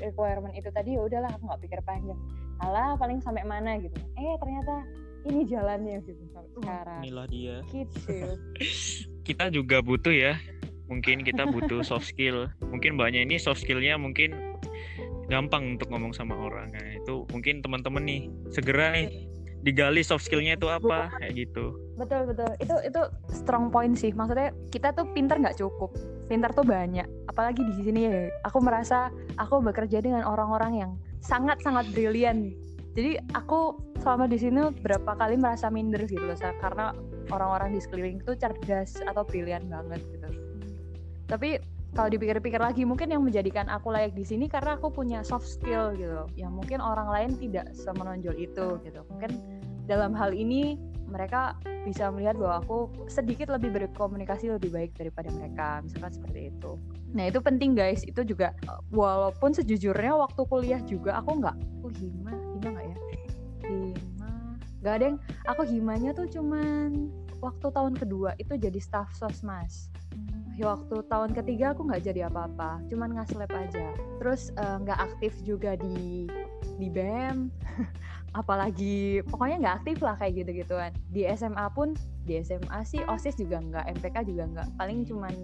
requirement 0.01 0.55
itu 0.55 0.71
tadi 0.73 0.97
ya 0.97 1.03
udahlah 1.05 1.31
aku 1.35 1.45
nggak 1.51 1.63
pikir 1.67 1.81
panjang. 1.85 2.19
Alah 2.63 2.95
paling 2.97 3.19
sampai 3.19 3.43
mana 3.43 3.77
gitu. 3.83 3.99
Eh 4.17 4.35
ternyata 4.39 4.87
ini 5.27 5.43
jalannya 5.47 6.03
gitu 6.07 6.23
sampai 6.31 6.51
sekarang. 6.59 7.01
inilah 7.03 7.27
dia. 7.29 7.57
Gitu. 7.69 8.17
Kita 9.29 9.51
juga 9.51 9.83
butuh 9.83 10.15
ya. 10.15 10.35
Mungkin 10.91 11.25
kita 11.25 11.49
butuh 11.49 11.81
soft 11.87 12.05
skill. 12.05 12.53
Mungkin 12.61 13.01
banyak 13.01 13.25
ini 13.25 13.41
soft 13.41 13.65
skillnya 13.65 13.97
mungkin 13.97 14.35
gampang 15.31 15.79
untuk 15.79 15.89
ngomong 15.89 16.13
sama 16.13 16.37
orang. 16.37 16.75
Nah 16.75 17.01
itu 17.01 17.25
mungkin 17.33 17.65
teman-teman 17.65 18.05
nih 18.05 18.23
segera 18.53 18.93
nih 18.93 19.09
digali 19.63 20.03
soft 20.03 20.27
skillnya 20.27 20.59
itu 20.59 20.67
apa 20.67 21.11
kayak 21.23 21.49
gitu. 21.49 21.79
Betul 21.95 22.35
betul. 22.35 22.51
Itu 22.59 22.77
itu 22.83 23.03
strong 23.31 23.71
point 23.71 23.95
sih. 23.95 24.11
Maksudnya 24.11 24.51
kita 24.75 24.91
tuh 24.95 25.07
pinter 25.15 25.39
nggak 25.39 25.59
cukup. 25.59 25.95
Pinter 26.27 26.51
tuh 26.51 26.67
banyak. 26.67 27.07
Apalagi 27.31 27.63
di 27.63 27.73
sini 27.83 28.01
ya 28.07 28.27
aku 28.43 28.59
merasa 28.59 29.09
aku 29.39 29.63
bekerja 29.63 30.03
dengan 30.03 30.27
orang-orang 30.27 30.73
yang 30.83 30.93
sangat 31.23 31.63
sangat 31.63 31.87
brilian 31.95 32.51
jadi 32.93 33.17
aku 33.33 33.81
selama 34.05 34.29
di 34.29 34.37
sini 34.37 34.69
berapa 34.85 35.17
kali 35.17 35.41
merasa 35.41 35.73
minder 35.73 36.05
gitu 36.05 36.21
loh 36.21 36.37
karena 36.37 36.93
orang-orang 37.33 37.73
di 37.73 37.81
sekeliling 37.81 38.21
itu 38.21 38.37
cerdas 38.37 39.01
atau 39.01 39.25
brilian 39.25 39.65
banget 39.73 40.05
gitu. 40.13 40.29
Tapi 41.25 41.57
kalau 41.93 42.09
dipikir-pikir 42.09 42.57
lagi 42.57 42.89
mungkin 42.89 43.13
yang 43.13 43.21
menjadikan 43.21 43.69
aku 43.69 43.93
layak 43.93 44.17
di 44.17 44.25
sini 44.25 44.49
karena 44.49 44.81
aku 44.81 44.89
punya 44.89 45.21
soft 45.21 45.45
skill 45.45 45.93
gitu. 45.93 46.25
Yang 46.41 46.53
mungkin 46.57 46.79
orang 46.81 47.09
lain 47.13 47.31
tidak 47.37 47.69
semenonjol 47.77 48.33
itu 48.41 48.81
gitu. 48.81 49.01
Mungkin 49.13 49.31
dalam 49.85 50.17
hal 50.17 50.33
ini 50.33 50.81
mereka 51.13 51.61
bisa 51.85 52.09
melihat 52.09 52.41
bahwa 52.41 52.65
aku 52.65 52.79
sedikit 53.13 53.53
lebih 53.53 53.69
berkomunikasi 53.77 54.49
lebih 54.57 54.73
baik 54.73 54.97
daripada 54.97 55.29
mereka 55.37 55.85
misalkan 55.85 56.13
seperti 56.17 56.41
itu. 56.49 56.81
Nah 57.13 57.29
itu 57.29 57.45
penting 57.45 57.77
guys. 57.77 58.01
Itu 58.09 58.25
juga 58.25 58.57
walaupun 58.89 59.53
sejujurnya 59.53 60.17
waktu 60.17 60.41
kuliah 60.49 60.81
juga 60.89 61.21
aku 61.21 61.45
nggak 61.45 61.57
oh 61.85 61.93
hima 62.01 62.33
hima 62.57 62.69
nggak 62.73 62.87
ya? 62.89 62.97
Hima. 63.69 64.33
Nggak 64.81 64.95
ada 64.97 65.05
yang 65.05 65.19
aku 65.45 65.63
himanya 65.69 66.11
tuh 66.17 66.25
cuman 66.33 67.13
waktu 67.45 67.69
tahun 67.69 68.01
kedua 68.01 68.33
itu 68.41 68.57
jadi 68.57 68.81
staff 68.81 69.13
sosmas 69.13 69.92
waktu 70.63 70.97
tahun 71.07 71.31
ketiga 71.37 71.77
aku 71.77 71.87
nggak 71.87 72.03
jadi 72.07 72.31
apa-apa 72.31 72.83
cuman 72.89 73.19
ngaslep 73.19 73.51
aja. 73.53 73.93
Terus 74.23 74.55
eh, 74.55 74.77
nggak 74.83 74.99
uh, 74.99 75.07
aktif 75.11 75.33
juga 75.43 75.77
di 75.77 76.27
di 76.81 76.89
bem 76.89 77.53
apalagi 78.41 79.21
pokoknya 79.29 79.57
nggak 79.61 79.77
aktif 79.85 79.99
lah 80.01 80.17
kayak 80.17 80.41
gitu 80.41 80.65
gituan 80.65 80.93
di 81.13 81.29
SMA 81.37 81.69
pun 81.77 81.93
di 82.25 82.41
SMA 82.41 82.81
sih 82.89 83.05
osis 83.05 83.37
juga 83.37 83.61
nggak 83.61 84.01
MPK 84.01 84.17
juga 84.25 84.45
nggak. 84.49 84.69
Paling 84.81 85.05
cuman 85.05 85.35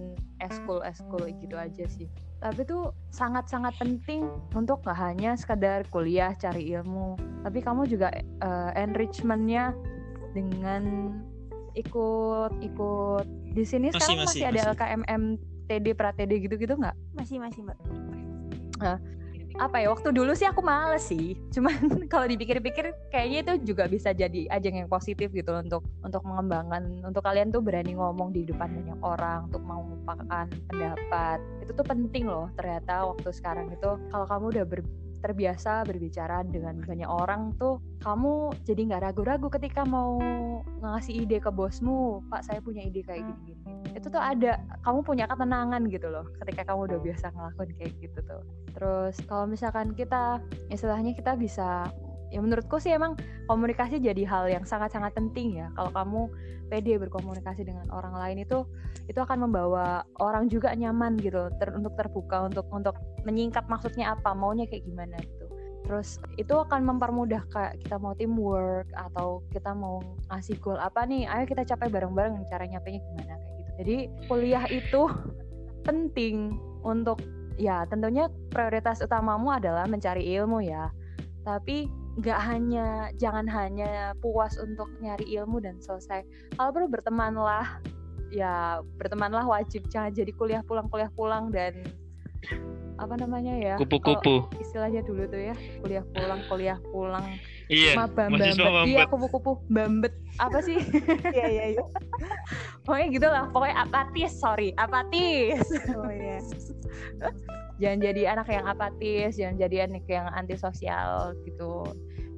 eskul 0.41 0.81
eskul 0.87 1.29
gitu 1.43 1.59
aja 1.59 1.85
sih. 1.91 2.09
Tapi 2.39 2.63
tuh 2.63 2.95
sangat-sangat 3.11 3.75
penting 3.83 4.31
untuk 4.55 4.87
gak 4.87 4.95
hanya 4.95 5.35
sekadar 5.35 5.83
kuliah 5.91 6.31
cari 6.39 6.71
ilmu 6.71 7.19
tapi 7.43 7.63
kamu 7.63 7.87
juga 7.87 8.11
uh, 8.43 8.71
enrichmentnya 8.75 9.75
dengan 10.35 11.15
ikut 11.75 12.53
ikut 12.63 13.27
di 13.53 13.65
sini 13.65 13.91
masih, 13.91 14.01
sekarang 14.01 14.19
masih, 14.25 14.29
masih, 14.29 14.43
ada 14.47 14.61
masih. 14.61 14.73
LKMM 14.73 15.23
TD 15.69 15.87
Pratd 15.93 16.33
gitu-gitu 16.33 16.75
nggak? 16.79 16.97
Masih 17.17 17.37
masih 17.43 17.61
mbak. 17.67 17.79
Nah, 18.79 18.97
apa 19.59 19.83
ya 19.83 19.91
waktu 19.91 20.15
dulu 20.15 20.33
sih 20.39 20.47
aku 20.47 20.63
males 20.63 21.03
sih 21.11 21.35
cuman 21.55 22.07
kalau 22.07 22.31
dipikir-pikir 22.31 22.95
kayaknya 23.11 23.39
itu 23.43 23.75
juga 23.75 23.91
bisa 23.91 24.15
jadi 24.15 24.47
ajang 24.55 24.87
yang 24.87 24.89
positif 24.89 25.35
gitu 25.35 25.51
loh 25.51 25.67
untuk 25.67 25.83
untuk 26.07 26.23
mengembangkan 26.23 27.03
untuk 27.03 27.27
kalian 27.27 27.51
tuh 27.51 27.59
berani 27.59 27.99
ngomong 27.99 28.31
di 28.31 28.47
depan 28.47 28.71
banyak 28.71 28.99
orang 29.03 29.51
untuk 29.51 29.63
mengungkapkan 29.67 30.47
pendapat 30.71 31.39
itu 31.59 31.71
tuh 31.75 31.87
penting 31.87 32.31
loh 32.31 32.47
ternyata 32.55 33.03
waktu 33.11 33.29
sekarang 33.35 33.67
itu 33.75 33.91
kalau 34.15 34.27
kamu 34.31 34.45
udah 34.55 34.65
ber, 34.65 34.81
terbiasa 35.19 35.85
berbicara 35.85 36.47
dengan 36.47 36.79
banyak 36.83 37.09
orang 37.09 37.55
tuh 37.59 37.83
kamu 38.03 38.55
jadi 38.63 38.81
nggak 38.89 39.03
ragu-ragu 39.11 39.49
ketika 39.51 39.83
mau 39.83 40.19
ngasih 40.83 41.27
ide 41.27 41.43
ke 41.43 41.51
bosmu 41.51 42.23
pak 42.31 42.47
saya 42.47 42.63
punya 42.63 42.87
ide 42.87 43.03
kayak 43.03 43.27
gini-gini 43.27 43.79
itu 43.99 44.07
tuh 44.07 44.23
ada 44.23 44.63
kamu 44.87 45.03
punya 45.03 45.25
ketenangan 45.27 45.83
gitu 45.91 46.07
loh 46.09 46.25
ketika 46.45 46.63
kamu 46.71 46.87
udah 46.87 46.99
biasa 47.03 47.35
ngelakuin 47.35 47.73
kayak 47.77 47.93
gitu 47.99 48.19
tuh. 48.23 48.43
Terus 48.73 49.15
kalau 49.27 49.45
misalkan 49.51 49.93
kita 49.99 50.39
istilahnya 50.71 51.13
kita 51.19 51.35
bisa 51.35 51.91
ya 52.29 52.39
menurutku 52.45 52.77
sih 52.77 52.93
emang 52.93 53.17
komunikasi 53.49 53.99
jadi 53.99 54.23
hal 54.29 54.45
yang 54.53 54.65
sangat-sangat 54.69 55.17
penting 55.17 55.61
ya. 55.61 55.73
Kalau 55.73 55.91
kamu 55.93 56.21
pede 56.69 57.01
berkomunikasi 57.01 57.65
dengan 57.65 57.89
orang 57.89 58.13
lain 58.15 58.45
itu 58.45 58.69
itu 59.09 59.17
akan 59.17 59.49
membawa 59.49 60.05
orang 60.21 60.53
juga 60.53 60.77
nyaman 60.77 61.17
gitu 61.17 61.49
ter, 61.57 61.73
untuk 61.73 61.97
terbuka 61.97 62.45
untuk 62.45 62.69
untuk 62.69 62.95
menyingkap 63.25 63.65
maksudnya 63.67 64.13
apa 64.13 64.37
maunya 64.37 64.69
kayak 64.69 64.85
gimana 64.85 65.17
gitu. 65.25 65.49
Terus 65.89 66.21
itu 66.37 66.53
akan 66.53 66.85
mempermudah 66.85 67.49
kayak 67.49 67.81
kita 67.81 67.97
mau 67.97 68.13
teamwork 68.13 68.85
atau 68.93 69.41
kita 69.49 69.73
mau 69.73 70.05
ngasih 70.29 70.61
goal 70.61 70.77
apa 70.77 71.09
nih 71.09 71.25
ayo 71.25 71.49
kita 71.49 71.65
capai 71.65 71.89
bareng-bareng 71.89 72.45
cara 72.53 72.69
nyapainya 72.69 73.01
gimana 73.01 73.35
kayak 73.41 73.55
gitu. 73.57 73.71
Jadi 73.81 73.97
kuliah 74.29 74.65
itu 74.69 75.03
penting 75.89 76.61
untuk 76.85 77.17
ya 77.57 77.89
tentunya 77.89 78.29
prioritas 78.53 79.01
utamamu 79.01 79.57
adalah 79.57 79.89
mencari 79.89 80.29
ilmu 80.37 80.61
ya. 80.61 80.93
Tapi 81.49 81.89
nggak 82.19 82.41
hanya 82.43 83.15
jangan 83.15 83.47
hanya 83.47 84.11
puas 84.19 84.59
untuk 84.59 84.91
nyari 84.99 85.39
ilmu 85.39 85.63
dan 85.63 85.79
selesai. 85.79 86.27
Kalau 86.59 86.71
perlu 86.75 86.91
bertemanlah 86.91 87.79
ya 88.35 88.83
bertemanlah 88.99 89.47
wajib. 89.47 89.87
Jangan 89.87 90.11
jadi 90.11 90.35
kuliah 90.35 90.63
pulang 90.67 90.91
kuliah 90.91 91.11
pulang 91.15 91.55
dan 91.55 91.79
apa 92.99 93.15
namanya 93.15 93.55
ya 93.55 93.75
kupu-kupu. 93.79 94.51
istilahnya 94.59 95.07
dulu 95.07 95.31
tuh 95.31 95.39
ya 95.39 95.55
kuliah 95.79 96.03
pulang 96.11 96.41
kuliah 96.51 96.79
pulang. 96.91 97.27
Iya 97.71 97.95
mahasiswa 97.95 98.11
mbambet 98.11 98.87
iya 98.91 99.05
kupu-kupu 99.07 99.63
bambet. 99.71 100.15
Apa 100.43 100.59
sih? 100.59 100.83
Iya 101.31 101.47
iya 101.47 101.65
iya. 101.79 101.83
pokoknya 102.85 103.07
gitu 103.15 103.27
lah 103.31 103.45
pokoknya 103.55 103.77
apatis 103.87 104.33
sorry 104.35 104.75
apatis. 104.75 105.63
Oh 105.95 106.11
iya. 106.11 106.43
jangan 107.79 107.99
jadi 108.03 108.23
anak 108.35 108.49
yang 108.51 108.67
apatis 108.67 109.31
jangan 109.39 109.57
jadi 109.57 109.77
anak 109.87 110.05
yang 110.11 110.27
antisosial 110.35 111.39
gitu 111.47 111.87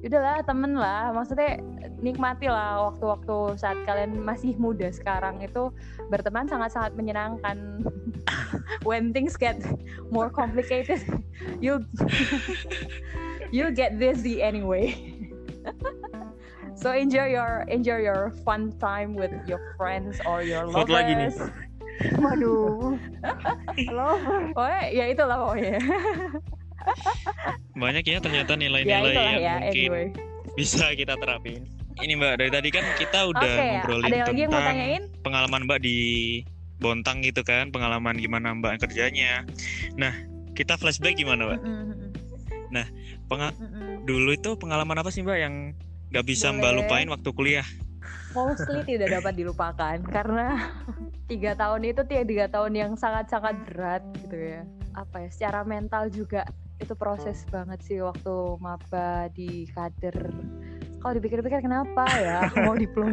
udahlah 0.01 0.41
temen 0.41 0.73
lah 0.73 1.13
maksudnya 1.13 1.61
nikmati 2.01 2.49
lah 2.49 2.89
waktu-waktu 2.89 3.61
saat 3.61 3.77
kalian 3.85 4.17
masih 4.17 4.57
muda 4.57 4.89
sekarang 4.89 5.37
itu 5.45 5.69
berteman 6.09 6.49
sangat-sangat 6.49 6.97
menyenangkan 6.97 7.85
when 8.87 9.13
things 9.13 9.37
get 9.37 9.61
more 10.09 10.29
complicated 10.33 10.97
you'll 11.63 11.85
you'll 13.53 13.75
get 13.81 14.01
busy 14.01 14.41
anyway 14.41 14.97
so 16.73 16.89
enjoy 16.89 17.29
your 17.29 17.61
enjoy 17.69 18.01
your 18.01 18.33
fun 18.41 18.73
time 18.81 19.13
with 19.13 19.31
your 19.45 19.77
friends 19.77 20.17
or 20.25 20.41
your 20.41 20.65
Vote 20.65 20.89
lovers 20.89 20.97
lagi 20.97 21.13
nih. 21.13 21.31
Waduh. 22.17 22.97
Halo. 23.85 24.07
pokoknya 24.57 24.81
ya 24.89 25.05
itulah 25.13 25.37
pokoknya 25.37 25.77
banyak 27.73 28.03
ya 28.03 28.17
ternyata 28.19 28.53
ya 28.53 28.59
nilai-nilai 28.59 29.11
itulah 29.11 29.25
yang 29.31 29.41
ya 29.41 29.53
mungkin 29.57 29.81
anyway. 29.87 30.05
bisa 30.53 30.85
kita 30.93 31.15
terapin. 31.17 31.61
Ini 32.01 32.13
mbak 32.17 32.33
dari 32.39 32.51
tadi 32.51 32.69
kan 32.71 32.85
kita 32.97 33.19
udah 33.29 33.41
Oke, 33.41 33.61
ya. 33.61 33.71
ngobrolin 33.77 34.05
ada 34.07 34.15
yang 34.15 34.27
lagi 34.27 34.41
yang 34.41 34.49
mau 34.49 34.57
tentang 34.57 34.67
tanyain? 34.73 35.03
pengalaman 35.21 35.61
mbak 35.67 35.79
di 35.83 35.97
Bontang 36.81 37.17
gitu 37.21 37.41
kan 37.45 37.69
pengalaman 37.69 38.15
gimana 38.17 38.57
mbak 38.57 38.81
kerjanya. 38.81 39.45
Nah 39.95 40.13
kita 40.57 40.75
flashback 40.75 41.15
gimana 41.15 41.45
mbak? 41.45 41.59
Mm-mm, 41.61 42.09
Penga- 43.31 43.55
dulu 44.03 44.35
itu 44.35 44.59
pengalaman 44.59 44.99
apa 44.99 45.07
sih 45.07 45.23
mbak 45.23 45.39
yang 45.39 45.55
nggak 46.11 46.25
bisa 46.27 46.51
mbak 46.51 46.75
Boleh. 46.75 46.79
lupain 46.83 47.07
waktu 47.07 47.29
kuliah? 47.31 47.67
Mostly 48.35 48.83
tidak 48.83 49.07
dapat 49.21 49.39
dilupakan 49.39 49.97
karena 50.03 50.67
tiga 51.31 51.55
tahun 51.55 51.87
itu 51.87 52.01
tiga 52.03 52.51
tahun 52.51 52.73
yang 52.75 52.91
sangat 52.99 53.31
sangat 53.31 53.55
berat 53.71 54.03
gitu 54.19 54.35
ya. 54.35 54.61
Apa 54.91 55.23
ya 55.23 55.29
secara 55.31 55.63
mental 55.63 56.11
juga 56.11 56.43
itu 56.81 56.97
proses 56.97 57.45
banget 57.53 57.79
sih 57.85 58.01
waktu 58.01 58.57
maba 58.57 59.29
di 59.29 59.69
kader. 59.69 60.33
Kalau 61.01 61.13
dipikir-pikir 61.17 61.65
kenapa 61.65 62.05
ya? 62.17 62.49
Aku 62.49 62.61
mau 62.65 62.77
gitu 62.77 63.01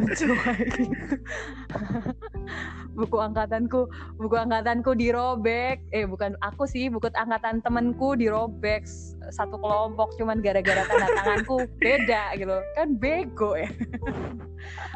buku 2.99 3.17
angkatanku 3.17 3.89
buku 4.17 4.35
angkatanku 4.37 4.93
dirobek. 4.97 5.81
Eh 5.93 6.05
bukan 6.09 6.33
aku 6.41 6.65
sih 6.65 6.89
buku 6.89 7.09
angkatan 7.13 7.61
temenku 7.61 8.17
dirobek. 8.17 8.85
Satu 9.29 9.61
kelompok 9.61 10.17
cuman 10.17 10.41
gara-gara 10.41 10.85
tanda 10.85 11.07
tanganku 11.13 11.69
beda 11.81 12.33
gitu. 12.37 12.57
Kan 12.73 12.97
bego 12.97 13.57
ya. 13.57 13.69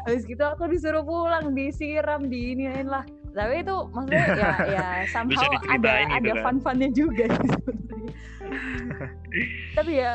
Habis 0.06 0.26
gitu 0.26 0.42
aku 0.42 0.66
disuruh 0.70 1.06
pulang 1.06 1.54
disiram 1.54 2.26
diiniin 2.26 2.90
lah 2.90 3.06
tapi 3.34 3.66
itu 3.66 3.76
maksudnya 3.90 4.26
ya 4.38 4.52
ya 4.78 4.86
somehow 5.10 5.50
ada 5.66 6.06
gitu 6.06 6.14
ada 6.16 6.32
kan. 6.32 6.42
fun-funnya 6.46 6.88
juga 6.94 7.24
sih 7.26 7.48
sebenarnya. 7.50 8.12
tapi 9.78 9.92
ya 9.98 10.12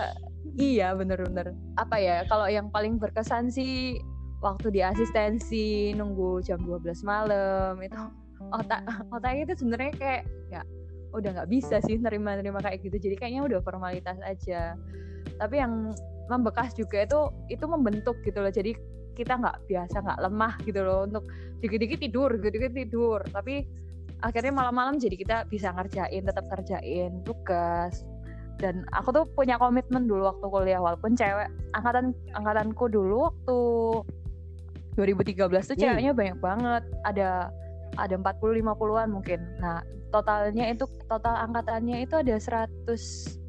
iya 0.56 0.88
bener-bener 0.96 1.52
apa 1.76 1.96
ya 2.00 2.24
kalau 2.32 2.48
yang 2.48 2.72
paling 2.72 2.96
berkesan 2.96 3.52
sih 3.52 4.00
waktu 4.40 4.72
di 4.72 4.80
asistensi 4.80 5.92
nunggu 5.94 6.40
jam 6.48 6.64
12 6.64 7.04
malam 7.04 7.76
itu 7.84 8.00
otak 8.56 8.88
otaknya 9.12 9.52
itu 9.52 9.56
sebenarnya 9.60 9.92
kayak 10.00 10.24
ya 10.48 10.64
udah 11.14 11.30
nggak 11.42 11.50
bisa 11.50 11.82
sih 11.84 11.98
nerima-nerima 11.98 12.62
kayak 12.62 12.86
gitu. 12.86 12.98
Jadi 13.10 13.16
kayaknya 13.18 13.42
udah 13.46 13.60
formalitas 13.66 14.18
aja. 14.22 14.78
Tapi 15.42 15.56
yang 15.58 15.94
membekas 16.30 16.78
juga 16.78 17.04
itu 17.04 17.20
itu 17.50 17.66
membentuk 17.66 18.16
gitu 18.22 18.40
loh. 18.40 18.54
Jadi 18.54 18.78
kita 19.20 19.36
nggak 19.36 19.68
biasa 19.68 19.96
nggak 20.00 20.20
lemah 20.24 20.54
gitu 20.64 20.80
loh 20.80 21.04
untuk 21.04 21.28
dikit-dikit 21.60 22.00
tidur 22.00 22.32
dikit-dikit 22.40 22.72
tidur 22.72 23.20
tapi 23.36 23.68
akhirnya 24.24 24.56
malam-malam 24.56 24.96
jadi 24.96 25.16
kita 25.20 25.38
bisa 25.52 25.76
ngerjain 25.76 26.24
tetap 26.24 26.48
ngerjain 26.48 27.12
tugas 27.28 28.08
dan 28.60 28.84
aku 28.96 29.12
tuh 29.16 29.26
punya 29.36 29.60
komitmen 29.60 30.08
dulu 30.08 30.32
waktu 30.32 30.46
kuliah 30.48 30.80
walaupun 30.80 31.16
cewek 31.16 31.48
angkatan 31.76 32.16
angkatanku 32.36 32.92
dulu 32.92 33.32
waktu 33.32 33.60
2013 35.00 35.48
tuh 35.48 35.78
ceweknya 35.80 36.12
banyak 36.12 36.38
banget 36.44 36.84
ada 37.08 37.48
ada 37.96 38.16
40 38.16 38.62
50-an 38.62 39.10
mungkin. 39.10 39.40
Nah, 39.58 39.82
totalnya 40.14 40.70
itu 40.70 40.86
total 41.08 41.50
angkatannya 41.50 42.06
itu 42.06 42.20
ada 42.20 42.36
100 42.36 43.40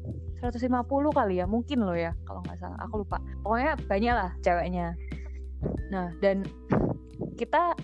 150 0.41 1.13
kali 1.13 1.37
ya, 1.37 1.45
mungkin 1.45 1.85
loh 1.85 1.93
ya 1.93 2.17
kalau 2.25 2.41
nggak 2.41 2.57
salah. 2.57 2.79
Aku 2.89 3.05
lupa. 3.05 3.21
Pokoknya 3.45 3.77
banyak 3.85 4.13
lah 4.15 4.31
ceweknya. 4.41 4.97
Nah, 5.93 6.13
dan 6.23 6.45
kita 7.37 7.75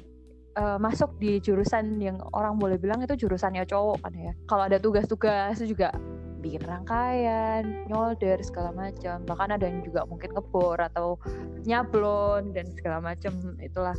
eh, 0.57 0.77
masuk 0.81 1.15
di 1.21 1.37
jurusan 1.41 2.01
yang 2.01 2.17
orang 2.33 2.57
boleh 2.57 2.77
bilang 2.81 3.03
itu 3.03 3.13
jurusannya 3.15 3.65
cowok 3.65 4.03
kan 4.05 4.13
ya. 4.15 4.33
Kalau 4.49 4.63
ada 4.65 4.77
tugas-tugas 4.81 5.59
itu 5.61 5.77
juga 5.77 5.93
bikin 6.37 6.61
rangkaian, 6.63 7.65
nyolder 7.89 8.39
segala 8.45 8.69
macam. 8.73 9.25
Bahkan 9.25 9.49
ada 9.57 9.65
yang 9.65 9.81
juga 9.81 10.05
mungkin 10.05 10.33
ngebor 10.33 10.77
atau 10.77 11.17
nyablon 11.65 12.53
dan 12.53 12.69
segala 12.77 13.01
macam 13.01 13.33
itulah 13.59 13.97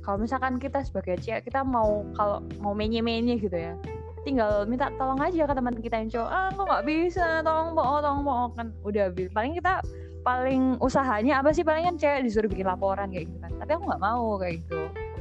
kalau 0.00 0.26
misalkan 0.26 0.56
kita 0.56 0.80
sebagai 0.82 1.20
cewek 1.20 1.46
kita 1.46 1.62
mau 1.62 2.02
kalau 2.16 2.42
mau 2.58 2.72
menye-menye 2.72 3.36
gitu 3.38 3.54
ya 3.54 3.76
tinggal 4.24 4.68
minta 4.68 4.92
tolong 5.00 5.20
aja 5.20 5.48
ke 5.48 5.54
teman 5.56 5.76
kita 5.80 5.96
yang 5.96 6.10
cowok 6.12 6.30
ah 6.34 6.48
kok 6.52 6.66
nggak 6.68 6.84
bisa 6.84 7.26
tolong 7.40 7.72
bohong 7.72 8.00
tolong 8.04 8.22
bohong 8.24 8.52
kan 8.58 8.66
udah 8.84 9.06
paling 9.32 9.56
kita 9.56 9.80
paling 10.20 10.76
usahanya 10.80 11.40
apa 11.40 11.50
sih? 11.52 11.64
Paling 11.64 11.88
kan 11.92 11.96
cewek 11.96 12.20
disuruh 12.28 12.50
bikin 12.50 12.68
laporan 12.68 13.08
kayak 13.10 13.28
gitu 13.28 13.38
kan. 13.40 13.52
Tapi 13.60 13.70
aku 13.76 13.82
nggak 13.88 14.02
mau 14.02 14.26
kayak 14.40 14.54
gitu. 14.64 14.80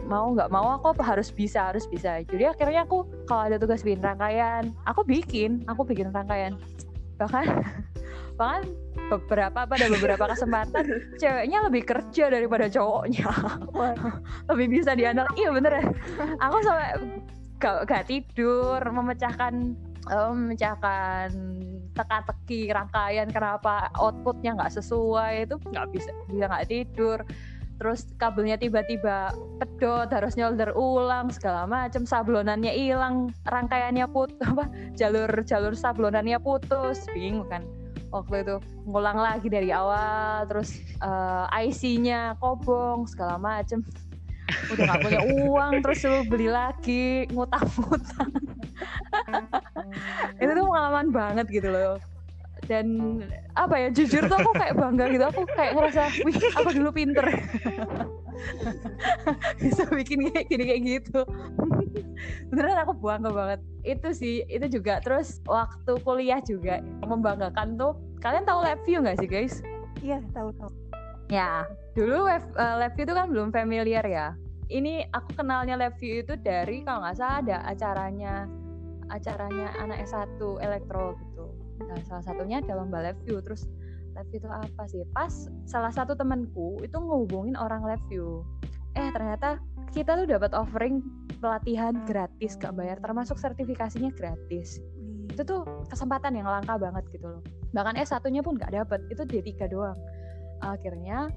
Mau 0.10 0.26
nggak 0.34 0.50
mau 0.50 0.68
aku 0.76 0.96
harus 1.04 1.30
bisa 1.30 1.72
harus 1.72 1.86
bisa. 1.86 2.22
Jadi 2.26 2.44
akhirnya 2.50 2.84
aku 2.84 3.06
kalau 3.30 3.48
ada 3.48 3.58
tugas 3.62 3.86
bikin 3.86 4.02
rangkaian 4.04 4.74
aku 4.84 5.02
bikin. 5.06 5.64
Aku 5.72 5.86
bikin 5.88 6.12
rangkaian. 6.12 6.58
Bahkan 7.22 7.46
bahkan 8.40 8.64
beberapa 9.10 9.68
pada 9.68 9.86
beberapa 9.90 10.32
kesempatan 10.32 10.86
ceweknya 11.22 11.60
lebih 11.68 11.84
kerja 11.88 12.32
daripada 12.32 12.70
cowoknya. 12.70 13.28
Lebih 14.54 14.68
bisa 14.80 14.94
diandal 14.94 15.28
iya 15.36 15.50
bener 15.52 15.72
ya. 15.82 15.86
Aku 16.40 16.56
sampai 16.64 16.90
gak, 17.60 17.90
gak 17.90 18.04
tidur 18.08 18.80
memecahkan 18.80 19.76
eh, 20.08 20.30
memecahkan 20.32 21.30
teka-teki 22.00 22.72
rangkaian 22.72 23.28
kenapa 23.28 23.92
outputnya 24.00 24.56
nggak 24.56 24.80
sesuai 24.80 25.52
itu 25.52 25.56
nggak 25.60 25.88
bisa 25.92 26.12
bisa 26.32 26.46
nggak 26.48 26.68
tidur. 26.72 27.20
Terus 27.80 28.12
kabelnya 28.20 28.60
tiba-tiba 28.60 29.32
pedot 29.60 30.12
harus 30.12 30.36
nyolder 30.36 30.76
ulang 30.76 31.32
segala 31.32 31.64
macam 31.64 32.04
sablonannya 32.04 32.76
hilang 32.76 33.32
rangkaiannya 33.48 34.04
put 34.12 34.36
apa 34.50 34.68
jalur 34.96 35.32
jalur 35.44 35.76
sablonannya 35.76 36.40
putus. 36.40 37.04
Bingung 37.12 37.48
kan 37.52 37.64
waktu 38.10 38.42
itu 38.42 38.56
ngulang 38.90 39.20
lagi 39.22 39.48
dari 39.48 39.70
awal 39.70 40.50
terus 40.50 40.82
eh, 41.02 41.46
IC-nya 41.70 42.36
kobong 42.42 43.06
segala 43.06 43.38
macem 43.38 43.86
udah 44.74 44.84
gak 44.86 45.00
punya 45.04 45.22
uang 45.24 45.74
terus 45.86 45.98
suruh 46.02 46.24
beli 46.26 46.48
lagi 46.50 47.30
ngutang-ngutang. 47.32 48.32
Itu 50.42 50.52
tuh 50.56 50.66
pengalaman 50.66 51.08
banget 51.12 51.46
gitu 51.50 51.70
loh. 51.70 51.98
Dan 52.70 53.18
apa 53.58 53.82
ya 53.82 53.88
jujur 53.90 54.30
tuh 54.30 54.38
aku 54.38 54.52
kayak 54.54 54.78
bangga 54.78 55.06
gitu. 55.10 55.26
Aku 55.26 55.42
kayak 55.58 55.74
ngerasa 55.74 56.04
wih 56.22 56.38
aku 56.54 56.70
dulu 56.76 56.90
pinter. 56.94 57.26
Bisa 59.64 59.84
bikin 59.90 60.30
kayak 60.30 60.46
gini 60.48 60.64
kayak 60.70 60.82
gitu. 60.86 61.22
Beneran 62.54 62.86
aku 62.86 62.94
bangga 63.00 63.32
banget. 63.34 63.60
Itu 63.82 64.14
sih 64.14 64.46
itu 64.46 64.66
juga. 64.70 65.02
Terus 65.02 65.42
waktu 65.50 65.98
kuliah 66.06 66.40
juga 66.46 66.84
membanggakan 67.04 67.80
tuh 67.80 67.98
kalian 68.22 68.46
tahu 68.46 68.62
lab 68.62 68.80
view 68.86 69.02
nggak 69.02 69.18
sih 69.18 69.30
guys? 69.30 69.56
Iya, 70.00 70.24
tahu 70.32 70.56
tahu. 70.56 70.72
Ya, 71.30 71.70
dulu 71.94 72.26
web, 72.26 72.42
eh, 72.58 72.76
LabVIEW 72.82 73.06
itu 73.06 73.14
kan 73.14 73.28
belum 73.30 73.50
familiar 73.54 74.02
ya. 74.02 74.34
Ini 74.70 75.14
aku 75.14 75.38
kenalnya 75.38 75.78
LabVIEW 75.78 76.26
itu 76.26 76.34
dari 76.42 76.82
kalau 76.82 77.06
nggak 77.06 77.18
salah 77.22 77.38
ada 77.46 77.58
acaranya 77.70 78.34
acaranya 79.10 79.74
anak 79.78 80.06
S1 80.10 80.42
elektro 80.62 81.14
gitu. 81.22 81.46
Nah, 81.86 81.98
salah 82.10 82.26
satunya 82.26 82.62
ada 82.66 82.78
lomba 82.78 83.02
LabVIEW. 83.06 83.46
Terus 83.46 83.70
LabVIEW 84.18 84.42
itu 84.42 84.50
apa 84.50 84.84
sih? 84.90 85.06
Pas 85.14 85.34
salah 85.70 85.94
satu 85.94 86.18
temanku 86.18 86.82
itu 86.82 86.98
ngehubungin 86.98 87.54
orang 87.58 87.86
LabVIEW. 87.86 88.42
Eh, 88.98 89.10
ternyata 89.14 89.62
kita 89.94 90.18
tuh 90.18 90.26
dapat 90.26 90.54
offering 90.58 91.06
pelatihan 91.40 91.94
gratis 92.06 92.60
gak 92.60 92.76
bayar 92.76 93.00
termasuk 93.00 93.40
sertifikasinya 93.40 94.12
gratis 94.14 94.84
itu 95.30 95.42
tuh 95.48 95.64
kesempatan 95.88 96.36
yang 96.36 96.46
langka 96.46 96.76
banget 96.76 97.06
gitu 97.16 97.32
loh 97.32 97.42
bahkan 97.72 97.96
S 97.96 98.12
satunya 98.12 98.44
pun 98.44 98.60
nggak 98.60 98.76
dapet 98.76 99.00
itu 99.08 99.24
D3 99.24 99.72
doang 99.72 99.96
akhirnya 100.62 101.32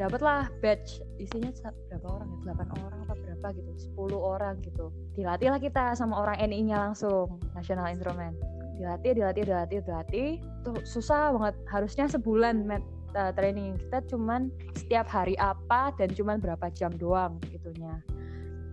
dapatlah 0.00 0.48
batch 0.64 1.04
isinya 1.20 1.52
berapa 1.92 2.08
orang 2.08 2.28
ya? 2.42 2.52
8 2.56 2.84
orang 2.88 2.98
apa 3.04 3.14
berapa 3.22 3.46
gitu 3.54 3.70
10 3.94 4.16
orang 4.16 4.54
gitu. 4.64 4.86
Dilatih 5.14 5.48
lah 5.52 5.60
kita 5.60 5.92
sama 5.92 6.18
orang 6.18 6.40
NI 6.40 6.72
nya 6.72 6.90
langsung 6.90 7.38
National 7.52 7.92
Instrument. 7.92 8.34
Dilatih 8.80 9.12
dilatih 9.20 9.42
dilatih 9.46 9.78
dilatih. 9.84 10.28
Tuh 10.64 10.80
susah 10.82 11.36
banget. 11.36 11.54
Harusnya 11.68 12.08
sebulan 12.08 12.64
met, 12.64 12.82
uh, 13.14 13.30
training. 13.36 13.76
Kita 13.76 14.02
cuman 14.08 14.48
setiap 14.74 15.06
hari 15.12 15.36
apa 15.36 15.92
dan 16.00 16.08
cuman 16.10 16.40
berapa 16.40 16.66
jam 16.72 16.90
doang 16.96 17.36
itunya. 17.52 18.00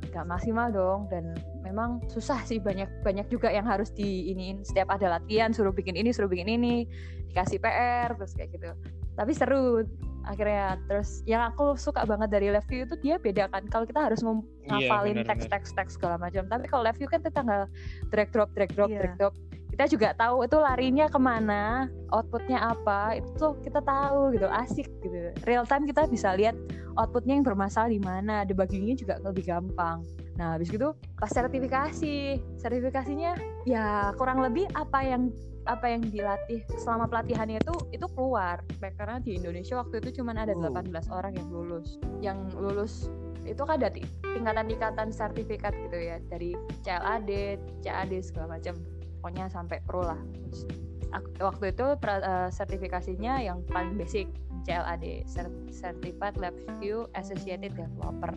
Nggak 0.10 0.26
maksimal 0.26 0.74
dong 0.74 1.12
dan 1.12 1.36
memang 1.62 2.02
susah 2.10 2.42
sih. 2.48 2.58
Banyak 2.58 3.04
banyak 3.04 3.28
juga 3.30 3.52
yang 3.52 3.68
harus 3.68 3.92
diiniin 3.94 4.64
setiap 4.64 4.90
ada 4.90 5.20
latihan 5.20 5.54
suruh 5.54 5.76
bikin 5.76 6.00
ini 6.00 6.10
suruh 6.10 6.32
bikin 6.32 6.48
ini. 6.48 6.88
Dikasih 7.30 7.62
PR 7.62 8.18
terus 8.18 8.34
kayak 8.34 8.58
gitu 8.58 8.74
tapi 9.20 9.36
seru 9.36 9.84
akhirnya. 10.24 10.78
Terus 10.88 11.26
yang 11.28 11.42
aku 11.52 11.76
suka 11.76 12.06
banget 12.08 12.30
dari 12.32 12.48
live 12.54 12.68
view 12.70 12.88
itu 12.88 12.96
dia 13.02 13.16
beda 13.20 13.52
kan. 13.52 13.66
Kalau 13.68 13.84
kita 13.84 14.08
harus 14.08 14.22
Iya, 14.24 14.38
ngafalin 14.70 15.18
benar, 15.20 15.28
teks 15.36 15.46
teks 15.50 15.70
teks 15.76 15.92
segala 15.98 16.16
macam. 16.22 16.46
Tapi 16.48 16.66
kalau 16.70 16.84
live 16.86 16.98
view 16.98 17.10
kan 17.10 17.20
kita 17.20 17.34
tinggal 17.34 17.66
drag 18.14 18.30
drop 18.32 18.50
drag 18.54 18.72
drop 18.78 18.90
Iya. 18.94 19.00
drag 19.04 19.14
drop. 19.18 19.34
Kita 19.70 19.86
juga 19.96 20.10
tahu 20.18 20.44
itu 20.44 20.58
larinya 20.60 21.08
ke 21.08 21.20
mana 21.22 21.88
outputnya 22.12 22.60
apa 22.60 23.16
itu 23.16 23.30
tuh 23.40 23.54
kita 23.64 23.80
tahu 23.80 24.36
gitu. 24.36 24.48
Asik 24.50 24.88
gitu. 25.02 25.32
Real 25.48 25.64
time 25.64 25.88
kita 25.88 26.04
bisa 26.10 26.36
lihat 26.36 26.56
outputnya 27.00 27.40
yang 27.40 27.46
bermasalah 27.48 27.88
di 27.88 28.02
mana 28.02 28.44
debuggingnya 28.44 29.00
juga 29.00 29.16
lebih 29.24 29.48
gampang. 29.48 30.04
Nah 30.36 30.56
habis 30.60 30.68
gitu 30.68 30.92
pas 31.16 31.32
sertifikasi. 31.32 32.40
Sertifikasinya 32.60 33.40
ya 33.64 34.12
kurang 34.20 34.44
lebih 34.44 34.68
apa 34.76 35.00
yang 35.06 35.32
apa 35.68 35.92
yang 35.92 36.02
dilatih 36.02 36.64
selama 36.78 37.08
pelatihannya 37.08 37.60
itu 37.60 37.76
itu 37.92 38.08
keluar. 38.14 38.64
Karena 38.80 39.20
di 39.20 39.36
Indonesia 39.36 39.80
waktu 39.80 40.00
itu 40.00 40.22
cuma 40.22 40.32
ada 40.32 40.56
Oh. 40.56 40.62
18 40.64 41.08
orang 41.10 41.36
yang 41.36 41.50
lulus. 41.50 42.00
Yang 42.20 42.40
lulus 42.56 42.94
itu 43.44 43.60
kan 43.66 43.82
ada 43.82 43.90
ti- 43.90 44.06
tingkatan-tingkatan 44.22 45.10
sertifikat 45.10 45.74
gitu 45.76 45.98
ya. 45.98 46.18
Dari 46.30 46.54
CLAD, 46.84 47.60
CAD 47.82 48.14
segala 48.22 48.60
macam. 48.60 48.76
Pokoknya 49.20 49.52
sampai 49.52 49.84
pro 49.84 50.06
lah. 50.06 50.20
Ak- 51.10 51.42
waktu 51.42 51.74
itu 51.74 51.86
pra- 51.98 52.22
eh, 52.22 52.50
sertifikasinya 52.54 53.42
yang 53.42 53.66
paling 53.68 53.98
basic 53.98 54.30
CLAD 54.64 55.26
Cert- 55.26 55.72
Certified 55.74 56.38
Lab 56.38 56.54
View 56.78 57.10
Associated 57.18 57.74
Developer 57.74 58.32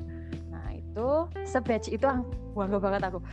itu 0.92 1.08
sebatch 1.48 1.88
itu 1.88 2.04
ang- 2.04 2.28
bangga 2.52 2.76
banget 2.76 3.08
aku. 3.08 3.24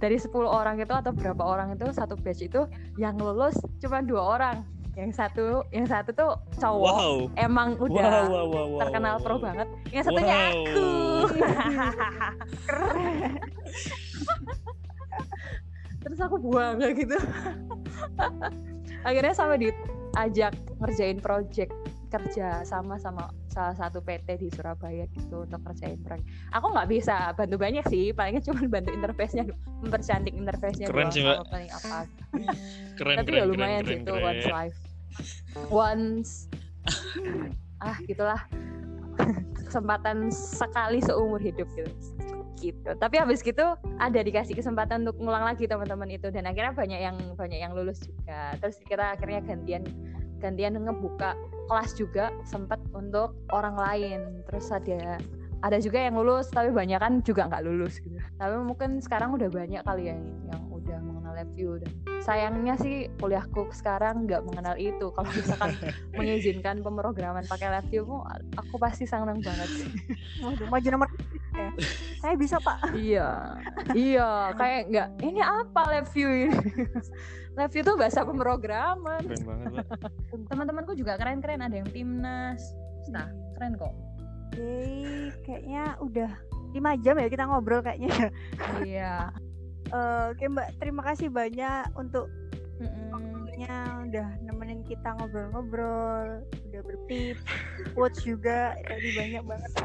Dari 0.00 0.16
10 0.16 0.48
orang 0.48 0.80
itu 0.80 0.96
atau 0.96 1.12
berapa 1.12 1.44
orang 1.44 1.76
itu 1.76 1.92
satu 1.92 2.16
batch 2.16 2.48
itu 2.48 2.64
yang 2.96 3.20
lulus 3.20 3.52
cuma 3.84 4.00
dua 4.00 4.40
orang. 4.40 4.64
Yang 4.96 5.12
satu 5.20 5.64
yang 5.72 5.86
satu 5.88 6.12
tuh 6.12 6.36
cowok. 6.56 6.96
Wow. 6.96 7.30
emang 7.36 7.76
udah 7.80 8.28
wow, 8.28 8.28
wow, 8.28 8.46
wow, 8.48 8.66
wow, 8.76 8.80
terkenal 8.80 9.16
wow, 9.16 9.24
pro 9.24 9.34
wow. 9.36 9.42
banget. 9.44 9.68
Yang 9.92 10.04
satunya 10.08 10.36
Wow. 10.36 10.48
aku. 10.48 10.88
Terus 16.02 16.18
aku 16.18 16.36
buang 16.40 16.80
kayak 16.80 16.94
gitu. 16.96 17.18
Akhirnya 19.08 19.32
sama 19.32 19.56
diajak 19.56 20.52
ngerjain 20.80 21.20
project 21.20 21.72
kerja 22.12 22.60
sama 22.68 23.00
sama 23.00 23.32
salah 23.48 23.72
satu 23.72 24.04
PT 24.04 24.36
di 24.36 24.48
Surabaya 24.52 25.08
gitu 25.16 25.48
untuk 25.48 25.64
kerjain 25.64 25.96
proyek. 26.04 26.24
Aku 26.52 26.68
nggak 26.68 26.88
bisa 26.92 27.32
bantu 27.32 27.56
banyak 27.56 27.84
sih, 27.88 28.12
palingnya 28.12 28.44
cuma 28.44 28.68
bantu 28.68 28.92
interface-nya, 28.92 29.48
mempercantik 29.80 30.36
interface-nya 30.36 30.92
Keren 30.92 31.08
sih, 31.08 31.24
Mbak. 31.24 31.48
paling 31.48 31.70
apa. 31.72 31.96
Keren, 33.00 33.16
Tapi 33.24 33.30
keren, 33.32 33.40
ya 33.40 33.44
lumayan 33.48 33.80
keren, 33.82 33.88
sih 33.88 33.96
keren, 33.96 34.04
itu 34.04 34.12
keren. 34.12 34.28
once 34.28 34.46
life. 34.52 34.78
Once 35.72 36.30
ah 37.82 37.96
gitulah 38.06 38.40
kesempatan 39.66 40.30
sekali 40.30 41.02
seumur 41.02 41.42
hidup 41.42 41.66
gitu 41.74 41.90
gitu 42.62 42.90
tapi 42.94 43.18
habis 43.18 43.42
gitu 43.42 43.74
ada 43.98 44.20
dikasih 44.22 44.54
kesempatan 44.54 45.02
untuk 45.02 45.18
ngulang 45.18 45.42
lagi 45.42 45.66
teman-teman 45.66 46.06
itu 46.14 46.30
dan 46.30 46.46
akhirnya 46.46 46.70
banyak 46.70 47.00
yang 47.02 47.16
banyak 47.34 47.58
yang 47.58 47.74
lulus 47.74 48.06
juga 48.06 48.54
terus 48.62 48.78
kita 48.86 49.18
akhirnya 49.18 49.42
gantian 49.42 49.82
gantian 50.38 50.78
ngebuka 50.78 51.34
kelas 51.72 51.96
juga 51.96 52.28
sempat 52.44 52.76
untuk 52.92 53.32
orang 53.48 53.80
lain. 53.80 54.44
Terus 54.44 54.68
ada 54.68 55.16
ada 55.64 55.78
juga 55.80 56.04
yang 56.04 56.20
lulus 56.20 56.52
tapi 56.52 56.68
banyak 56.68 57.00
kan 57.00 57.24
juga 57.24 57.48
nggak 57.48 57.64
lulus 57.64 57.96
gitu. 58.04 58.20
Tapi 58.36 58.60
mungkin 58.60 59.00
sekarang 59.00 59.32
udah 59.32 59.48
banyak 59.48 59.80
kali 59.80 60.12
yang 60.12 60.20
yang 60.52 60.62
udah 60.68 60.98
mengenal 61.00 61.32
LabVIEW 61.32 61.80
dan 61.80 61.92
sayangnya 62.22 62.78
sih 62.78 63.10
kuliahku 63.18 63.74
sekarang 63.74 64.24
nggak 64.24 64.46
mengenal 64.46 64.78
itu. 64.78 65.10
Kalau 65.10 65.30
misalkan 65.34 65.74
mengizinkan 66.18 66.80
pemrograman 66.80 67.42
pakai 67.46 67.68
LabVIEW 67.68 68.22
aku 68.56 68.74
pasti 68.78 69.04
senang 69.04 69.42
banget 69.42 69.68
sih. 69.68 69.90
Waduh, 70.40 70.66
maju 70.70 70.88
nomor 70.88 71.08
ya. 71.52 71.70
Saya 72.22 72.34
bisa 72.38 72.56
pak. 72.62 72.94
iya. 72.94 73.58
Iya 73.92 74.54
kayak 74.54 74.80
nggak 74.88 75.08
ini 75.26 75.40
apa 75.42 75.80
LabVIEW 75.98 76.30
ini? 76.48 76.58
LabVIEW 77.58 77.84
tuh 77.84 77.96
bahasa 77.98 78.24
pemrograman. 78.24 79.22
Keren 79.26 79.44
banget, 79.44 79.84
teman-temanku 80.50 80.92
juga 80.96 81.18
keren-keren 81.18 81.60
ada 81.60 81.76
yang 81.76 81.90
timnas. 81.90 82.62
Nah 83.10 83.28
keren 83.58 83.76
kok. 83.76 83.92
Oke, 84.52 85.32
kayaknya 85.48 85.96
udah 86.00 86.30
lima 86.72 86.96
jam 87.00 87.16
ya 87.20 87.28
kita 87.28 87.44
ngobrol 87.44 87.84
kayaknya. 87.84 88.32
iya 88.88 89.28
Eh, 89.90 90.24
Oke 90.30 90.44
Mbak, 90.46 90.68
terima 90.78 91.02
kasih 91.02 91.28
banyak 91.28 91.84
untuk 91.94 92.30
waktunya 93.12 93.74
udah 94.08 94.28
nemenin 94.42 94.82
kita 94.82 95.14
ngobrol-ngobrol, 95.14 96.42
udah 96.42 96.80
bertips, 96.82 97.42
quotes 97.94 98.22
juga 98.22 98.74
tadi 98.82 99.08
banyak 99.14 99.42
banget. 99.44 99.72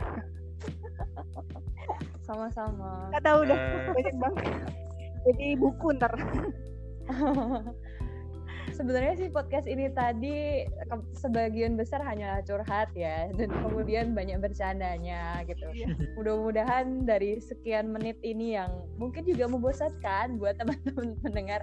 sama-sama 2.28 3.08
tahu 3.24 3.48
udah 3.48 3.56
Eh. 3.56 3.88
banyak 3.96 4.16
banget. 4.20 4.52
Jadi 5.26 5.48
buku 5.56 5.88
ntar. 5.96 6.14
sebenarnya 8.70 9.14
sih 9.16 9.30
podcast 9.30 9.66
ini 9.66 9.88
tadi 9.90 10.64
ke- 10.66 11.08
sebagian 11.14 11.74
besar 11.74 12.02
hanya 12.02 12.40
curhat 12.42 12.92
ya 12.94 13.30
dan 13.32 13.50
kemudian 13.62 14.12
banyak 14.12 14.40
bercandanya 14.40 15.42
gitu. 15.44 15.68
Iya. 15.70 15.88
Mudah-mudahan 16.14 17.04
dari 17.04 17.38
sekian 17.38 17.90
menit 17.90 18.18
ini 18.22 18.56
yang 18.56 18.70
mungkin 18.96 19.24
juga 19.24 19.48
membosankan 19.48 20.36
buat 20.36 20.58
teman-teman 20.58 21.16
mendengar 21.22 21.62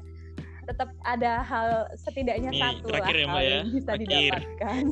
tetap 0.65 0.89
ada 1.03 1.45
hal 1.45 1.69
setidaknya 1.95 2.49
Ini 2.49 2.61
satu 2.81 2.89
lah 2.89 3.05
ya, 3.05 3.27
hal 3.27 3.37
ya. 3.39 3.51
yang 3.55 3.69
bisa 3.69 3.91
Terakhir. 3.91 4.09
didapatkan. 4.09 4.83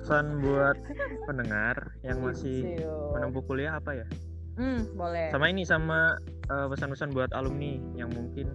pesan 0.00 0.26
buat 0.40 0.76
pendengar 1.22 1.76
yang 2.00 2.18
masih 2.20 2.80
menempuh 3.12 3.42
kuliah 3.42 3.76
apa 3.76 3.92
ya 3.94 4.06
Hmm, 4.54 4.86
boleh. 4.94 5.28
sama 5.28 5.50
ini 5.50 5.66
sama 5.66 6.14
eh, 6.46 6.66
pesan-pesan 6.70 7.10
buat 7.10 7.34
alumni 7.34 7.74
yang 7.92 8.08
mungkin 8.08 8.48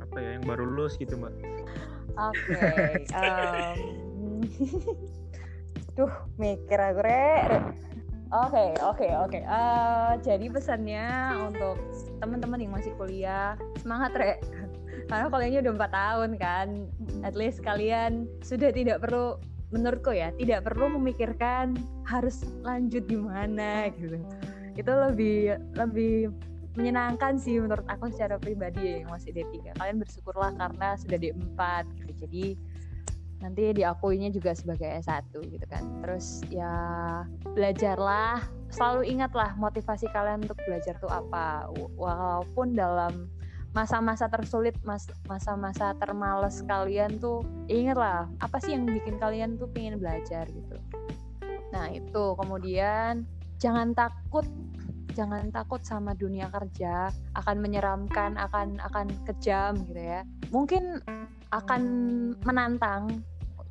apa 0.00 0.16
ya 0.16 0.30
yang 0.34 0.44
baru 0.44 0.64
lulus 0.64 0.96
gitu 0.96 1.14
mbak 1.14 1.30
Oke. 2.16 2.72
Duh, 5.96 6.12
mikir 6.40 6.80
aku 6.80 7.00
Re. 7.04 7.36
Oke, 8.32 8.72
oke, 8.80 9.08
oke. 9.28 9.38
Eh, 9.44 10.12
jadi 10.24 10.46
pesannya 10.48 11.36
untuk 11.52 11.76
teman-teman 12.16 12.64
yang 12.64 12.72
masih 12.72 12.96
kuliah, 12.96 13.60
semangat, 13.84 14.16
Re. 14.16 14.40
Karena 15.12 15.28
kuliahnya 15.28 15.60
udah 15.60 15.72
empat 15.76 15.92
tahun 15.92 16.30
kan. 16.40 16.68
At 17.20 17.36
least 17.36 17.60
kalian 17.60 18.24
sudah 18.40 18.72
tidak 18.72 19.04
perlu 19.04 19.36
menurutku 19.72 20.16
ya, 20.16 20.32
tidak 20.40 20.68
perlu 20.68 20.96
memikirkan 20.96 21.76
harus 22.08 22.44
lanjut 22.64 23.04
di 23.04 23.16
mana 23.20 23.92
gitu. 23.92 24.16
Itu 24.80 24.92
lebih 24.92 25.60
lebih 25.76 26.32
menyenangkan 26.72 27.36
sih 27.36 27.60
menurut 27.60 27.84
aku 27.84 28.08
secara 28.08 28.40
pribadi 28.40 29.04
yang 29.04 29.12
masih 29.12 29.32
D3 29.36 29.76
kalian 29.76 30.00
bersyukurlah 30.00 30.56
karena 30.56 30.96
sudah 30.96 31.18
D4 31.20 31.60
gitu. 32.00 32.12
Jadi 32.24 32.44
nanti 33.42 33.74
diakuinya 33.74 34.30
juga 34.30 34.54
sebagai 34.54 34.86
S1 35.02 35.34
gitu 35.34 35.66
kan. 35.68 35.82
Terus 36.06 36.40
ya 36.48 36.72
belajarlah. 37.52 38.40
Selalu 38.72 39.12
ingatlah 39.12 39.52
motivasi 39.58 40.08
kalian 40.14 40.46
untuk 40.46 40.56
belajar 40.64 40.96
tuh 40.96 41.12
apa. 41.12 41.68
Walaupun 41.98 42.72
dalam 42.72 43.28
masa-masa 43.76 44.28
tersulit 44.28 44.76
mas- 44.84 45.12
masa-masa 45.24 45.96
termales 45.96 46.60
kalian 46.68 47.16
tuh 47.16 47.40
ingatlah 47.72 48.28
apa 48.40 48.56
sih 48.60 48.76
yang 48.76 48.84
bikin 48.84 49.16
kalian 49.16 49.60
tuh 49.60 49.68
pengen 49.74 50.00
belajar 50.00 50.48
gitu. 50.48 50.76
Nah 51.74 51.92
itu. 51.92 52.24
Kemudian 52.38 53.28
jangan 53.60 53.92
takut 53.92 54.46
jangan 55.12 55.52
takut 55.52 55.80
sama 55.84 56.16
dunia 56.16 56.48
kerja 56.48 57.12
akan 57.36 57.56
menyeramkan 57.60 58.36
akan 58.40 58.80
akan 58.80 59.06
kejam 59.28 59.76
gitu 59.86 60.00
ya. 60.00 60.24
Mungkin 60.50 61.00
akan 61.52 61.82
menantang 62.42 63.22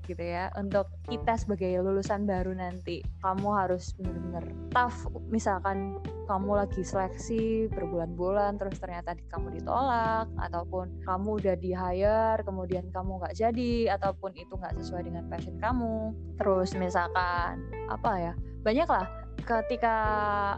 gitu 0.10 0.22
ya 0.22 0.50
untuk 0.58 0.90
kita 1.08 1.38
sebagai 1.38 1.80
lulusan 1.80 2.26
baru 2.26 2.52
nanti. 2.58 3.06
Kamu 3.22 3.48
harus 3.54 3.94
bener-bener 3.96 4.44
tough 4.74 5.08
misalkan 5.30 6.02
kamu 6.26 6.64
lagi 6.64 6.82
seleksi 6.82 7.68
berbulan-bulan 7.72 8.56
terus 8.56 8.80
ternyata 8.80 9.16
kamu 9.30 9.62
ditolak 9.62 10.32
ataupun 10.40 11.04
kamu 11.04 11.30
udah 11.44 11.56
di 11.60 11.72
hire 11.76 12.40
kemudian 12.44 12.88
kamu 12.92 13.20
nggak 13.20 13.36
jadi 13.36 13.96
ataupun 14.00 14.32
itu 14.36 14.54
nggak 14.56 14.76
sesuai 14.82 15.08
dengan 15.08 15.28
passion 15.30 15.56
kamu. 15.62 16.16
Terus 16.42 16.74
misalkan 16.76 17.62
apa 17.88 18.12
ya 18.18 18.34
banyak 18.62 18.88
lah 18.90 19.21
ketika 19.42 19.96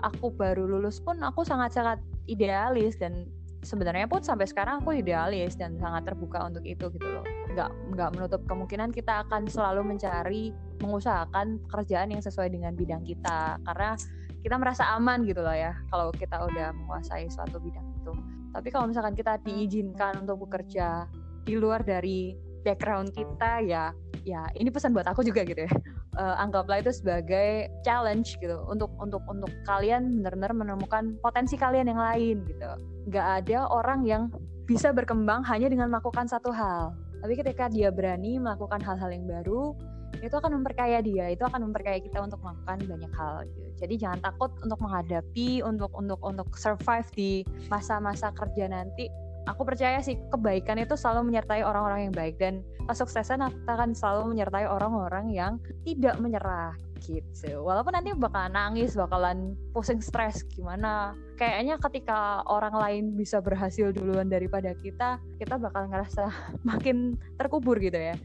aku 0.03 0.31
baru 0.33 0.67
lulus 0.67 0.99
pun 0.99 1.19
aku 1.23 1.43
sangat-sangat 1.47 1.99
idealis 2.27 2.95
dan 2.99 3.27
sebenarnya 3.63 4.05
pun 4.05 4.19
sampai 4.19 4.45
sekarang 4.45 4.83
aku 4.83 4.99
idealis 4.99 5.55
dan 5.55 5.79
sangat 5.79 6.11
terbuka 6.11 6.43
untuk 6.43 6.63
itu 6.67 6.91
gitu 6.91 7.07
loh. 7.07 7.23
Nggak 7.55 7.69
nggak 7.95 8.09
menutup 8.19 8.41
kemungkinan 8.45 8.91
kita 8.91 9.23
akan 9.27 9.47
selalu 9.47 9.95
mencari 9.95 10.51
mengusahakan 10.83 11.63
pekerjaan 11.67 12.11
yang 12.11 12.21
sesuai 12.21 12.51
dengan 12.51 12.75
bidang 12.75 13.01
kita. 13.07 13.57
Karena 13.63 13.95
kita 14.43 14.55
merasa 14.59 14.83
aman 14.99 15.23
gitu 15.23 15.39
loh 15.39 15.55
ya 15.55 15.71
kalau 15.87 16.11
kita 16.11 16.35
udah 16.35 16.75
menguasai 16.75 17.31
suatu 17.31 17.57
bidang 17.63 17.87
itu. 18.03 18.11
Tapi 18.53 18.67
kalau 18.69 18.85
misalkan 18.91 19.15
kita 19.15 19.39
diizinkan 19.41 20.27
untuk 20.27 20.45
bekerja 20.45 21.07
di 21.43 21.55
luar 21.57 21.81
dari 21.81 22.35
background 22.63 23.11
kita 23.11 23.61
ya 23.63 23.91
ya 24.23 24.47
ini 24.55 24.71
pesan 24.71 24.95
buat 24.95 25.07
aku 25.07 25.23
juga 25.23 25.43
gitu 25.43 25.67
ya. 25.67 25.71
Eh, 26.13 26.35
anggaplah 26.37 26.77
itu 26.77 26.93
sebagai 26.93 27.73
challenge 27.81 28.37
gitu 28.37 28.61
untuk 28.69 28.93
untuk 29.01 29.25
untuk 29.25 29.49
kalian 29.65 30.21
benar-benar 30.21 30.53
menemukan 30.53 31.17
potensi 31.25 31.57
kalian 31.57 31.89
yang 31.89 31.97
lain 31.97 32.45
gitu. 32.45 32.69
Nggak 33.09 33.27
ada 33.41 33.65
orang 33.73 34.05
yang 34.05 34.29
bisa 34.69 34.93
berkembang 34.93 35.41
hanya 35.49 35.73
dengan 35.73 35.89
melakukan 35.89 36.29
satu 36.29 36.53
hal. 36.53 36.93
Tapi 37.17 37.33
ketika 37.33 37.65
dia 37.65 37.89
berani 37.89 38.37
melakukan 38.37 38.77
hal-hal 38.85 39.09
yang 39.09 39.25
baru 39.25 39.73
itu 40.21 40.35
akan 40.37 40.61
memperkaya 40.61 41.01
dia 41.01 41.33
itu 41.33 41.41
akan 41.41 41.67
memperkaya 41.71 41.97
kita 41.97 42.21
untuk 42.21 42.39
melakukan 42.45 42.79
banyak 42.85 43.13
hal 43.17 43.43
gitu. 43.49 43.69
jadi 43.83 43.93
jangan 44.07 44.19
takut 44.21 44.51
untuk 44.61 44.79
menghadapi 44.79 45.59
untuk 45.65 45.91
untuk 45.97 46.19
untuk 46.21 46.47
survive 46.55 47.09
di 47.11 47.31
masa-masa 47.67 48.29
kerja 48.31 48.69
nanti 48.69 49.09
aku 49.47 49.61
percaya 49.67 49.99
sih 49.99 50.15
kebaikan 50.31 50.79
itu 50.79 50.95
selalu 50.95 51.31
menyertai 51.33 51.63
orang-orang 51.63 52.09
yang 52.09 52.13
baik 52.15 52.35
dan 52.39 52.63
kesuksesan 52.87 53.43
akan 53.43 53.91
selalu 53.91 54.35
menyertai 54.35 54.67
orang-orang 54.67 55.31
yang 55.31 55.53
tidak 55.83 56.15
menyerah 56.19 56.75
gitu. 57.03 57.63
Walaupun 57.63 57.99
nanti 57.99 58.15
bakalan 58.15 58.55
nangis 58.55 58.95
bakalan 58.95 59.59
pusing 59.75 59.99
stres 59.99 60.47
gimana. 60.47 61.11
Kayaknya 61.35 61.75
ketika 61.79 62.47
orang 62.47 62.75
lain 62.75 63.03
bisa 63.19 63.43
berhasil 63.43 63.91
duluan 63.91 64.31
daripada 64.31 64.71
kita 64.79 65.19
kita 65.39 65.59
bakal 65.59 65.91
ngerasa 65.91 66.31
makin 66.69 67.19
terkubur 67.35 67.75
gitu 67.83 67.99
ya. 67.99 68.15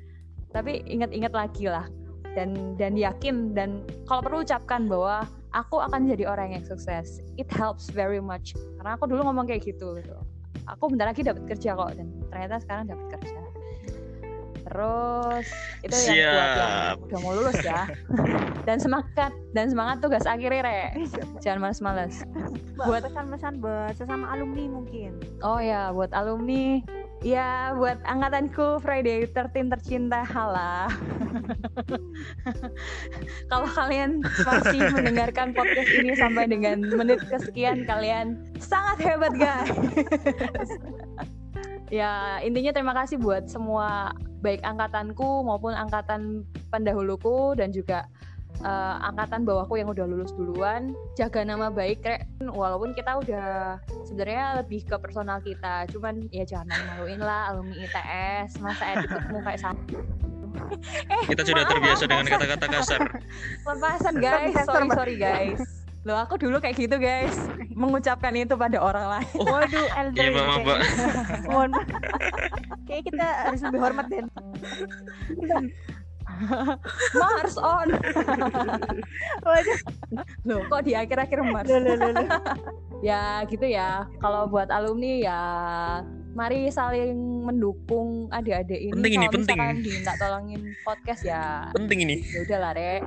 Tapi 0.55 0.87
ingat-ingat 0.87 1.35
lagi 1.35 1.67
lah 1.67 1.91
dan 2.39 2.79
dan 2.79 2.95
yakin 2.95 3.53
dan 3.53 3.83
kalau 4.07 4.23
perlu 4.23 4.39
ucapkan 4.47 4.87
bahwa 4.87 5.27
aku 5.51 5.83
akan 5.83 6.07
jadi 6.07 6.31
orang 6.31 6.55
yang 6.55 6.65
sukses. 6.65 7.19
It 7.35 7.51
helps 7.51 7.91
very 7.91 8.23
much. 8.23 8.55
Karena 8.79 8.95
aku 8.95 9.11
dulu 9.11 9.27
ngomong 9.27 9.51
kayak 9.51 9.67
gitu 9.67 9.99
gitu 9.99 10.38
aku 10.69 10.93
bentar 10.93 11.09
lagi 11.09 11.23
dapat 11.23 11.43
kerja 11.47 11.73
kok 11.73 11.91
dan 11.97 12.07
ternyata 12.29 12.55
sekarang 12.61 12.85
dapat 12.87 13.07
kerja 13.17 13.39
Terus 14.69 15.49
itu 15.81 15.97
yang 16.13 16.29
buat 16.29 16.45
yang 16.53 16.61
Siap. 16.61 16.97
udah 17.09 17.19
mau 17.25 17.33
lulus 17.33 17.57
ya. 17.65 17.89
dan 18.69 18.77
semangat 18.77 19.33
dan 19.57 19.73
semangat 19.73 19.97
tugas 20.05 20.29
akhirnya 20.29 20.61
rek. 20.61 21.09
Jangan 21.41 21.59
males-males. 21.65 22.21
buat 22.77 23.01
Buat- 23.01 23.05
pesan-pesan 23.09 23.53
buat 23.59 23.97
sesama 23.97 24.29
alumni 24.29 24.69
mungkin 24.69 25.17
Oh 25.41 25.57
ya, 25.57 25.89
buat 25.91 26.13
alumni, 26.13 26.85
ya 27.23 27.75
buat 27.75 27.99
angkatanku 28.07 28.79
Friday 28.83 29.27
13 29.27 29.75
tercinta, 29.75 30.23
halah. 30.23 30.91
Kalau 33.51 33.69
kalian 33.75 34.23
masih 34.23 34.81
mendengarkan 34.95 35.51
podcast 35.55 35.91
ini 35.95 36.15
sampai 36.15 36.47
dengan 36.47 36.83
menit 36.83 37.23
kesekian, 37.27 37.83
kalian 37.89 38.39
sangat 38.63 39.03
hebat 39.03 39.35
guys. 39.35 40.71
ya 41.99 42.39
intinya 42.45 42.71
terima 42.71 42.93
kasih 42.93 43.17
buat 43.17 43.49
semua 43.49 44.13
baik 44.45 44.61
angkatanku 44.63 45.43
maupun 45.43 45.75
angkatan 45.75 46.45
pendahuluku 46.71 47.57
dan 47.59 47.73
juga 47.73 48.07
eh, 48.63 48.97
angkatan 49.07 49.43
bawahku 49.47 49.79
yang 49.79 49.89
udah 49.91 50.05
lulus 50.07 50.35
duluan 50.35 50.95
jaga 51.15 51.43
nama 51.43 51.71
baik 51.71 52.03
Rek. 52.03 52.27
walaupun 52.49 52.95
kita 52.95 53.19
udah 53.23 53.79
sebenarnya 54.07 54.63
lebih 54.63 54.87
ke 54.87 54.97
personal 54.99 55.39
kita 55.43 55.87
cuman 55.91 56.27
ya 56.31 56.45
jangan 56.47 56.69
malu-maluin 56.69 57.21
lah 57.23 57.55
alumni 57.55 57.77
ITS 57.85 58.59
masa 58.63 58.85
attitude-mu 58.97 59.39
kayak 59.45 59.61
sama. 59.61 59.83
Kita 61.31 61.43
sudah 61.47 61.65
terbiasa 61.71 62.05
dengan 62.11 62.27
kata-kata 62.27 62.67
kasar. 62.67 63.01
lepasan 63.69 64.15
guys. 64.19 64.55
Sorry 64.67 64.89
sorry 64.91 65.15
guys. 65.17 65.61
Loh 66.07 66.19
aku 66.19 66.41
dulu 66.41 66.59
kayak 66.59 66.77
gitu 66.79 66.97
guys. 66.99 67.37
Mengucapkan 67.75 68.35
itu 68.35 68.55
pada 68.59 68.79
orang 68.81 69.07
lain. 69.19 69.31
Waduh 69.39 69.87
Iya, 69.95 70.03
elder 70.03 70.27
maaf, 70.35 70.61
Mbak. 70.63 70.79
mohon 71.47 71.71
maaf. 71.75 71.89
kayak 72.89 73.03
kita 73.13 73.27
harus 73.45 73.61
lebih 73.61 73.81
hormat 73.85 74.07
dan 74.09 74.25
Mars 77.17 77.57
on. 77.59 77.89
Waduh. 79.47 79.79
Loh 80.47 80.61
kok 80.69 80.83
di 80.85 80.93
akhir-akhir 80.95 81.39
Mars? 81.45 81.69
Loh, 81.69 81.81
loh, 81.81 81.97
loh, 81.97 82.11
loh. 82.15 82.29
ya 83.01 83.43
gitu 83.49 83.67
ya. 83.67 84.07
Kalau 84.21 84.47
buat 84.51 84.69
alumni 84.69 85.13
ya 85.19 85.41
mari 86.39 86.71
saling 86.71 87.43
mendukung 87.43 88.31
adik-adik 88.31 88.79
ini. 88.79 88.95
Penting 88.95 89.15
ini, 89.19 89.27
kalau 89.27 89.37
penting. 89.43 89.59
diminta 89.83 90.13
tolongin 90.21 90.63
podcast 90.87 91.23
ya. 91.27 91.73
Penting 91.75 91.99
ini. 92.07 92.23
ya 92.31 92.39
udah 92.47 92.59
lah 92.63 92.73
rek. 92.79 93.03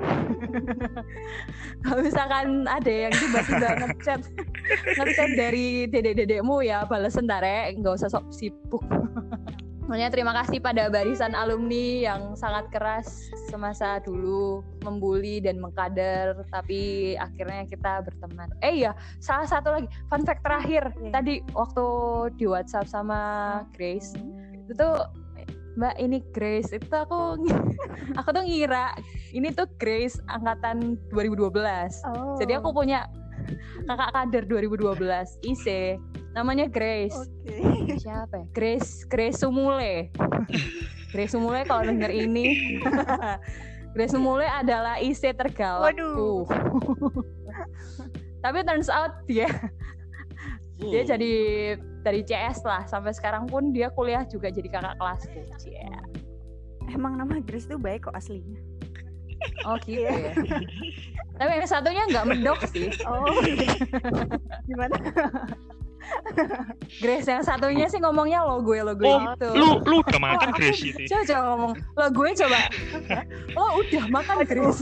Kalau 1.86 2.02
misalkan 2.04 2.48
ada 2.68 2.92
yang 2.92 3.14
tiba-tiba 3.16 3.70
ngechat 3.88 4.22
ngechat 5.00 5.30
dari 5.40 5.88
dedek-dedekmu 5.88 6.60
ya 6.66 6.84
bales 6.84 7.16
ntar 7.16 7.46
rek. 7.46 7.80
Nggak 7.80 8.04
usah 8.04 8.10
sok 8.12 8.28
sibuk 8.36 8.84
Makanya 9.92 10.08
terima 10.08 10.32
kasih 10.32 10.64
pada 10.64 10.88
barisan 10.88 11.36
alumni 11.36 12.08
yang 12.08 12.32
sangat 12.40 12.72
keras 12.72 13.28
semasa 13.52 14.00
dulu 14.00 14.64
membuli 14.88 15.44
dan 15.44 15.60
mengkader 15.60 16.48
tapi 16.48 17.12
akhirnya 17.20 17.68
kita 17.68 18.00
berteman. 18.00 18.48
Eh 18.64 18.88
iya, 18.88 18.96
salah 19.20 19.44
satu 19.44 19.76
lagi 19.76 19.92
fun 20.08 20.24
fact 20.24 20.48
terakhir 20.48 20.96
Iya. 20.96 21.12
tadi 21.12 21.36
waktu 21.52 21.86
di 22.40 22.48
WhatsApp 22.48 22.88
sama 22.88 23.20
Grace 23.76 24.16
itu 24.64 24.72
tuh 24.80 25.12
Mbak 25.76 25.96
ini 26.00 26.24
Grace 26.32 26.72
itu 26.72 26.88
aku 26.88 27.44
aku 28.20 28.30
tuh 28.32 28.44
ngira 28.48 28.96
ini 29.36 29.52
tuh 29.52 29.68
Grace 29.76 30.24
angkatan 30.32 30.96
2012. 31.12 31.52
oh 32.16 32.40
Jadi 32.40 32.56
aku 32.56 32.72
punya 32.72 33.12
kakak 33.88 34.10
kader 34.14 34.44
2012 34.48 34.98
IC 35.44 35.66
namanya 36.32 36.66
Grace. 36.72 37.16
oke 37.16 37.96
Siapa 38.00 38.36
ya? 38.40 38.46
Grace 38.56 39.04
Grace 39.08 39.44
Sumule. 39.44 40.10
Grace 41.12 41.34
Sumule 41.36 41.68
kalau 41.68 41.84
denger 41.88 42.12
ini 42.12 42.80
Grace 43.94 44.16
Sumule 44.16 44.48
adalah 44.48 44.98
IC 45.04 45.36
tergalakku. 45.36 46.48
Tapi 48.42 48.58
turns 48.64 48.88
out 48.88 49.12
dia 49.28 49.52
dia 50.82 51.06
jadi 51.06 51.34
dari 52.02 52.26
CS 52.26 52.66
lah 52.66 52.90
sampai 52.90 53.14
sekarang 53.14 53.46
pun 53.46 53.70
dia 53.70 53.94
kuliah 53.94 54.26
juga 54.26 54.50
jadi 54.50 54.66
kakak 54.72 54.98
kelasku. 54.98 55.40
Cie. 55.62 55.86
emang 56.90 57.16
nama 57.20 57.38
Grace 57.46 57.70
itu 57.70 57.78
baik 57.78 58.10
kok 58.10 58.16
aslinya 58.18 58.71
Oh 59.64 59.76
gitu 59.82 60.02
ya. 60.02 60.34
Tapi 61.34 61.52
yang 61.56 61.66
satunya 61.66 62.04
nggak 62.08 62.26
mendok 62.28 62.60
sih. 62.68 62.90
oh 63.04 63.26
gimana 64.64 64.96
Grace 67.00 67.26
yang 67.26 67.42
satunya 67.42 67.86
sih 67.88 67.98
ngomongnya 67.98 68.42
lo 68.42 68.60
gue 68.60 68.80
lo 68.80 68.94
gue 68.94 69.06
Oh, 69.06 69.22
gitu. 69.24 69.48
Lu 69.54 69.68
lu 69.82 69.96
udah 70.02 70.20
makan 70.20 70.50
aku- 70.50 70.60
Grace 70.60 70.84
itu. 70.84 71.02
Coba 71.08 71.24
coba 71.24 71.42
ngomong 71.48 71.72
lo 71.78 72.06
gue 72.12 72.30
coba. 72.36 72.60
Lo 73.52 73.66
udah 73.80 74.04
makan 74.10 74.36
Grace. 74.44 74.82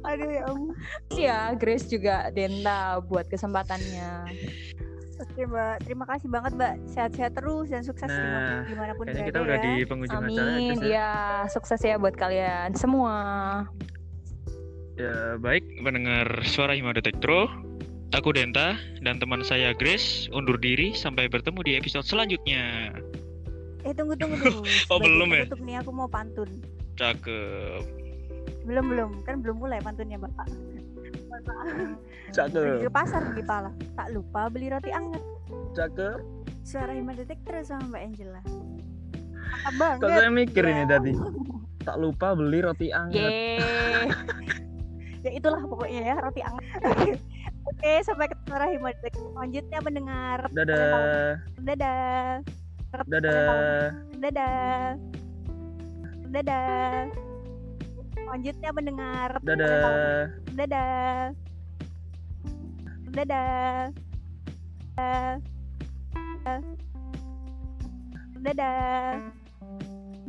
aduh 0.00 0.30
ya 0.30 0.42
ampun 0.46 0.72
ya 1.12 1.38
Grace 1.54 1.86
juga 1.86 2.30
Denta 2.30 3.00
buat 3.02 3.26
kesempatannya. 3.26 4.08
Oke 5.20 5.40
mbak 5.44 5.74
terima 5.80 6.04
kasih 6.06 6.26
banget 6.26 6.52
mbak 6.54 6.74
sehat-sehat 6.88 7.32
terus 7.32 7.68
dan 7.68 7.82
sukses 7.82 8.06
Nah, 8.06 8.16
dimana- 8.16 8.64
di 8.64 8.74
mana 8.74 8.92
pun 8.92 9.04
berada 9.06 9.22
kita 9.22 9.38
udah 9.38 9.54
ya. 9.54 9.62
di 9.62 9.72
penghujung 9.84 10.16
acara 10.18 10.48
Amin. 10.48 10.76
Ya. 10.80 11.10
Sukses 11.46 11.80
ya 11.80 11.94
buat 11.94 12.14
kalian 12.14 12.72
semua. 12.74 13.14
Ya, 14.94 15.12
baik 15.36 15.64
pendengar 15.78 16.26
suara 16.44 16.72
Hima 16.72 16.92
Detektro. 16.92 17.48
Aku 18.10 18.34
Denta 18.34 18.74
dan 18.98 19.16
teman 19.16 19.40
saya 19.40 19.70
Grace 19.70 20.26
undur 20.30 20.58
diri 20.58 20.92
sampai 20.92 21.24
bertemu 21.24 21.62
di 21.62 21.72
episode 21.74 22.02
selanjutnya. 22.02 22.90
eh 23.80 23.94
tunggu 23.94 24.12
tunggu 24.12 24.36
tunggu 24.36 24.60
Oh, 24.92 24.98
Sebagai 24.98 25.08
belum 25.08 25.28
ya? 25.30 25.36
penutup 25.40 25.60
nih 25.62 25.76
aku 25.78 25.90
mau 25.90 26.04
pantun 26.04 26.50
Cakep. 26.94 27.82
belum 28.60 28.84
belum 28.86 29.10
kan 29.24 29.40
belum 29.40 29.56
mulai 29.56 29.80
pantunnya 29.80 30.20
bapak 30.20 30.44
Cakep, 32.30 32.86
ke 32.86 32.90
pasar 32.92 33.20
beli 33.32 33.42
pala 33.42 33.70
tak 33.98 34.14
lupa 34.14 34.46
beli 34.46 34.70
roti 34.70 34.90
anget 34.94 35.22
cakep. 35.74 36.22
suara 36.62 36.94
Hima 36.94 37.12
Detektor 37.16 37.58
sama 37.66 37.96
Mbak 37.96 38.02
Angela 38.06 38.42
banget 39.76 40.00
Kok 40.06 40.10
saya 40.14 40.30
mikir 40.30 40.62
ini 40.62 40.84
tadi. 40.86 41.12
Tak 41.82 41.96
lupa 41.98 42.38
beli 42.38 42.62
roti 42.62 42.88
anget. 42.94 43.18
Yeay. 43.18 44.06
ya 45.24 45.30
itulah 45.36 45.60
pokoknya 45.68 46.00
ya 46.00 46.16
roti 46.16 46.40
anget 46.40 46.64
oke 47.68 47.92
sampai 48.08 48.26
ketemu 48.32 48.48
suara 48.48 48.66
Hima 48.72 48.90
Detektor 48.96 49.26
selanjutnya 49.36 49.78
mendengar 49.84 50.38
Dadah. 50.48 51.36
dadah 51.60 52.32
Dadah. 53.04 53.92
dadah 54.16 54.96
dadah 56.32 57.29
selanjutnya 58.30 58.70
mendengar. 58.70 59.30
Dadah. 59.42 60.30
dadah. 60.54 61.34
Dadah. 63.10 63.90
Dadah. 68.38 69.18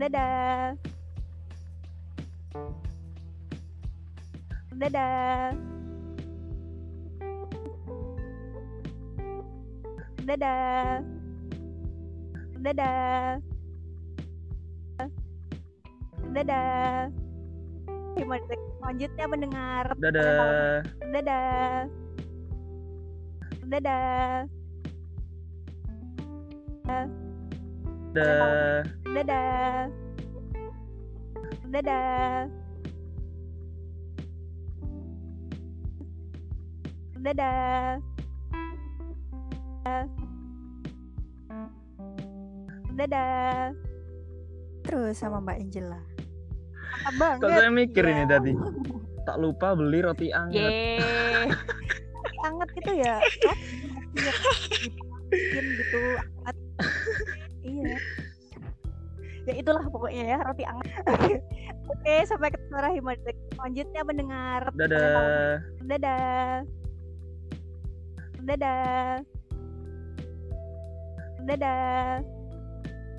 Dadah. 0.02 0.74
Dadah. 4.82 5.54
Dadah. 10.26 10.97
Dadah. 12.66 13.38
Dadah 16.32 17.20
Gimana 18.18 18.43
selanjutnya 18.82 19.26
mendengar 19.30 19.86
Dadah. 19.95 20.84
dadah. 21.12 21.88
Dadah. 23.72 24.43
Dadah. 28.12 28.84
dadah. 29.16 29.88
Dadah. 31.72 32.43
Dadah. 37.22 37.95
Dadah. 42.91 43.72
Terus 44.84 45.16
sama 45.16 45.39
Mbak 45.39 45.57
Angela 45.64 46.11
Kok 47.39 47.50
saya 47.50 47.70
mikir 47.70 48.04
Ya. 48.04 48.12
ini 48.12 48.24
tadi. 48.26 48.52
Tak 49.22 49.38
lupa 49.38 49.74
beli 49.74 50.00
roti 50.02 50.28
anget. 50.30 50.60
Yeay. 50.60 51.48
anget 52.42 52.70
gitu 52.74 52.92
ya 52.98 53.22
Iya, 53.22 54.34
bikin 55.30 55.66
gitu 55.78 56.00
anget. 56.42 56.58
iya 57.62 57.94
ya 59.42 59.54
itulah 59.58 59.86
pokoknya 59.86 60.24
ya 60.26 60.38
roti 60.42 60.66
anget 60.66 60.89
oke 61.86 62.14
sampai 62.26 62.50
ketemu 62.50 62.78
Rahimadek 62.78 63.38
selanjutnya 63.54 64.02
mendengar 64.02 64.62
Dadah. 64.74 65.62
dadah 65.86 66.66
dadah 68.42 69.22
dadah 71.46 72.02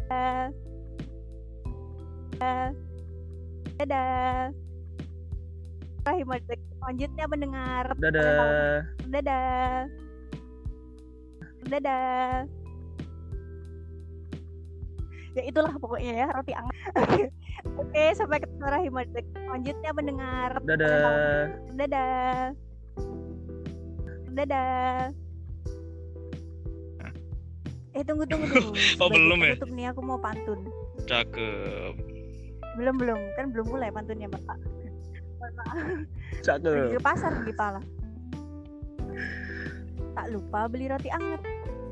dadah 0.03 0.51
dadah 2.35 2.75
Rahimatik 6.03 6.59
selanjutnya 6.83 7.25
mendengar 7.31 7.85
dadah. 7.99 8.83
Dadah. 9.07 9.87
Dadah. 11.71 12.47
Ya 15.33 15.43
itulah 15.49 15.73
pokoknya 15.79 16.13
ya 16.13 16.29
roti 16.35 16.53
anget. 16.53 16.77
Oke 17.81 18.05
sampai 18.19 18.43
ketemu 18.43 18.67
Rahimatik 18.67 19.27
selanjutnya 19.33 19.91
mendengar 19.95 20.51
dadah. 20.67 21.47
Dadah. 21.79 22.37
Dadah. 24.35 25.15
Eh 27.93 28.03
tunggu 28.09 28.25
tunggu 28.25 28.47
tunggu. 28.49 28.73
Oh, 29.01 29.09
Sebagai 29.09 29.21
belum 29.21 29.39
ya? 29.39 29.53
penutup 29.55 29.71
nih 29.73 29.87
aku 29.93 30.01
mau 30.01 30.19
pantun. 30.19 30.61
Cakep. 31.07 32.12
Belum 32.79 32.95
belum. 32.99 33.19
Kan 33.37 33.53
belum 33.53 33.67
mulai 33.69 33.91
pantunnya 33.93 34.29
bapak 34.31 34.57
pergi 34.63 34.89
cakep 36.47 36.95
ke 36.95 37.01
pasar 37.03 37.35
beli 37.43 37.55
pala. 37.59 37.83
Tak 40.13 40.27
lupa 40.31 40.71
beli 40.71 40.87
roti 40.87 41.11
anget. 41.11 41.43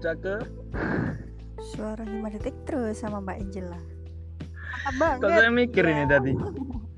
Cakep 0.01 0.45
suara 1.61 2.05
himadetik 2.09 2.57
terus 2.65 2.97
sama 2.97 3.21
mbak 3.21 3.37
Angela 3.37 3.77
banget. 4.97 5.29
Kok 5.29 5.31
saya 5.37 5.51
mikir 5.53 5.85
ini 5.85 6.09
Ya. 6.09 6.17
tadi? 6.17 6.33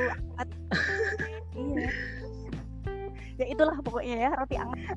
ya 3.40 3.46
itulah 3.48 3.76
pokoknya 3.80 4.16
ya 4.28 4.30
roti 4.36 4.56
anget 4.60 4.96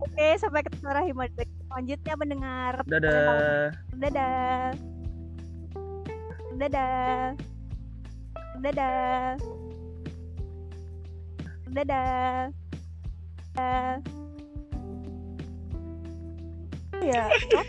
oke 0.00 0.26
sampai 0.40 0.62
ketemu 0.64 0.90
Rahimadetik 0.92 1.48
selanjutnya 1.68 2.14
mendengar 2.16 2.74
dadah 2.88 3.68
dadah 3.96 4.72
dadah 6.56 7.34
dadah 8.62 9.36
dadah 11.72 12.48
dadah 13.56 13.96
ya 17.02 17.26
oh, 17.26 17.64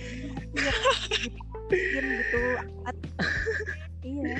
iya 0.53 0.73
bikin 1.71 2.05
gitu 2.21 2.41
iya 4.05 4.37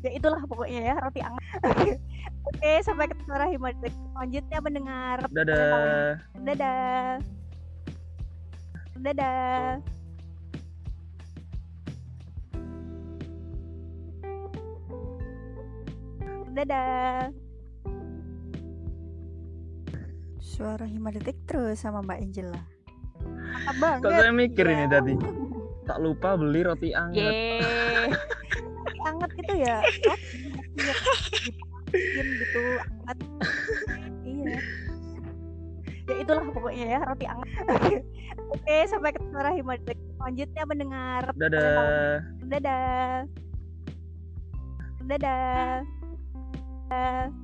ya 0.00 0.10
itulah 0.10 0.40
pokoknya 0.44 0.80
ya 0.82 0.94
roti 0.98 1.20
anget. 1.20 1.44
Oke 2.40 2.72
sampai 2.80 3.06
ketemu 3.06 3.34
Rahimadetik 3.36 3.92
selanjutnya 4.12 4.58
mendengar 4.60 5.16
dadah. 5.28 6.16
dadah. 6.40 7.08
Dadah. 8.96 9.80
Dadah. 16.50 17.30
Suara 20.40 20.84
himadetik 20.84 21.38
terus 21.46 21.80
sama 21.80 22.02
Mbak 22.02 22.18
Angela. 22.20 22.62
Kok 24.02 24.10
saya 24.10 24.32
mikir 24.32 24.66
ini 24.66 24.84
Ya. 24.84 25.00
tadi? 25.00 25.14
Tak 25.86 25.98
lupa 25.98 26.36
beli 26.36 26.60
roti 26.62 26.90
anget. 26.92 27.16
Yeay. 27.16 27.60
anget 29.04 29.30
gitu 29.40 29.54
ya. 29.60 29.78
Iya. 29.84 30.14
Gitu 31.92 32.62
anget 32.80 33.18
iya. 34.24 34.58
Ya 36.10 36.14
itulah 36.26 36.42
pokoknya 36.50 36.84
ya 36.98 36.98
roti 37.06 37.26
anget. 37.26 37.48
Oke 38.50 38.76
sampai 38.90 39.14
ketemu 39.14 39.38
Rahima 39.38 39.74
selanjutnya 40.18 40.62
mendengar. 40.66 41.22
Dadah. 41.38 42.18
Dadah. 42.50 43.24
Dadah. 45.06 45.82
Dadah. 46.90 47.38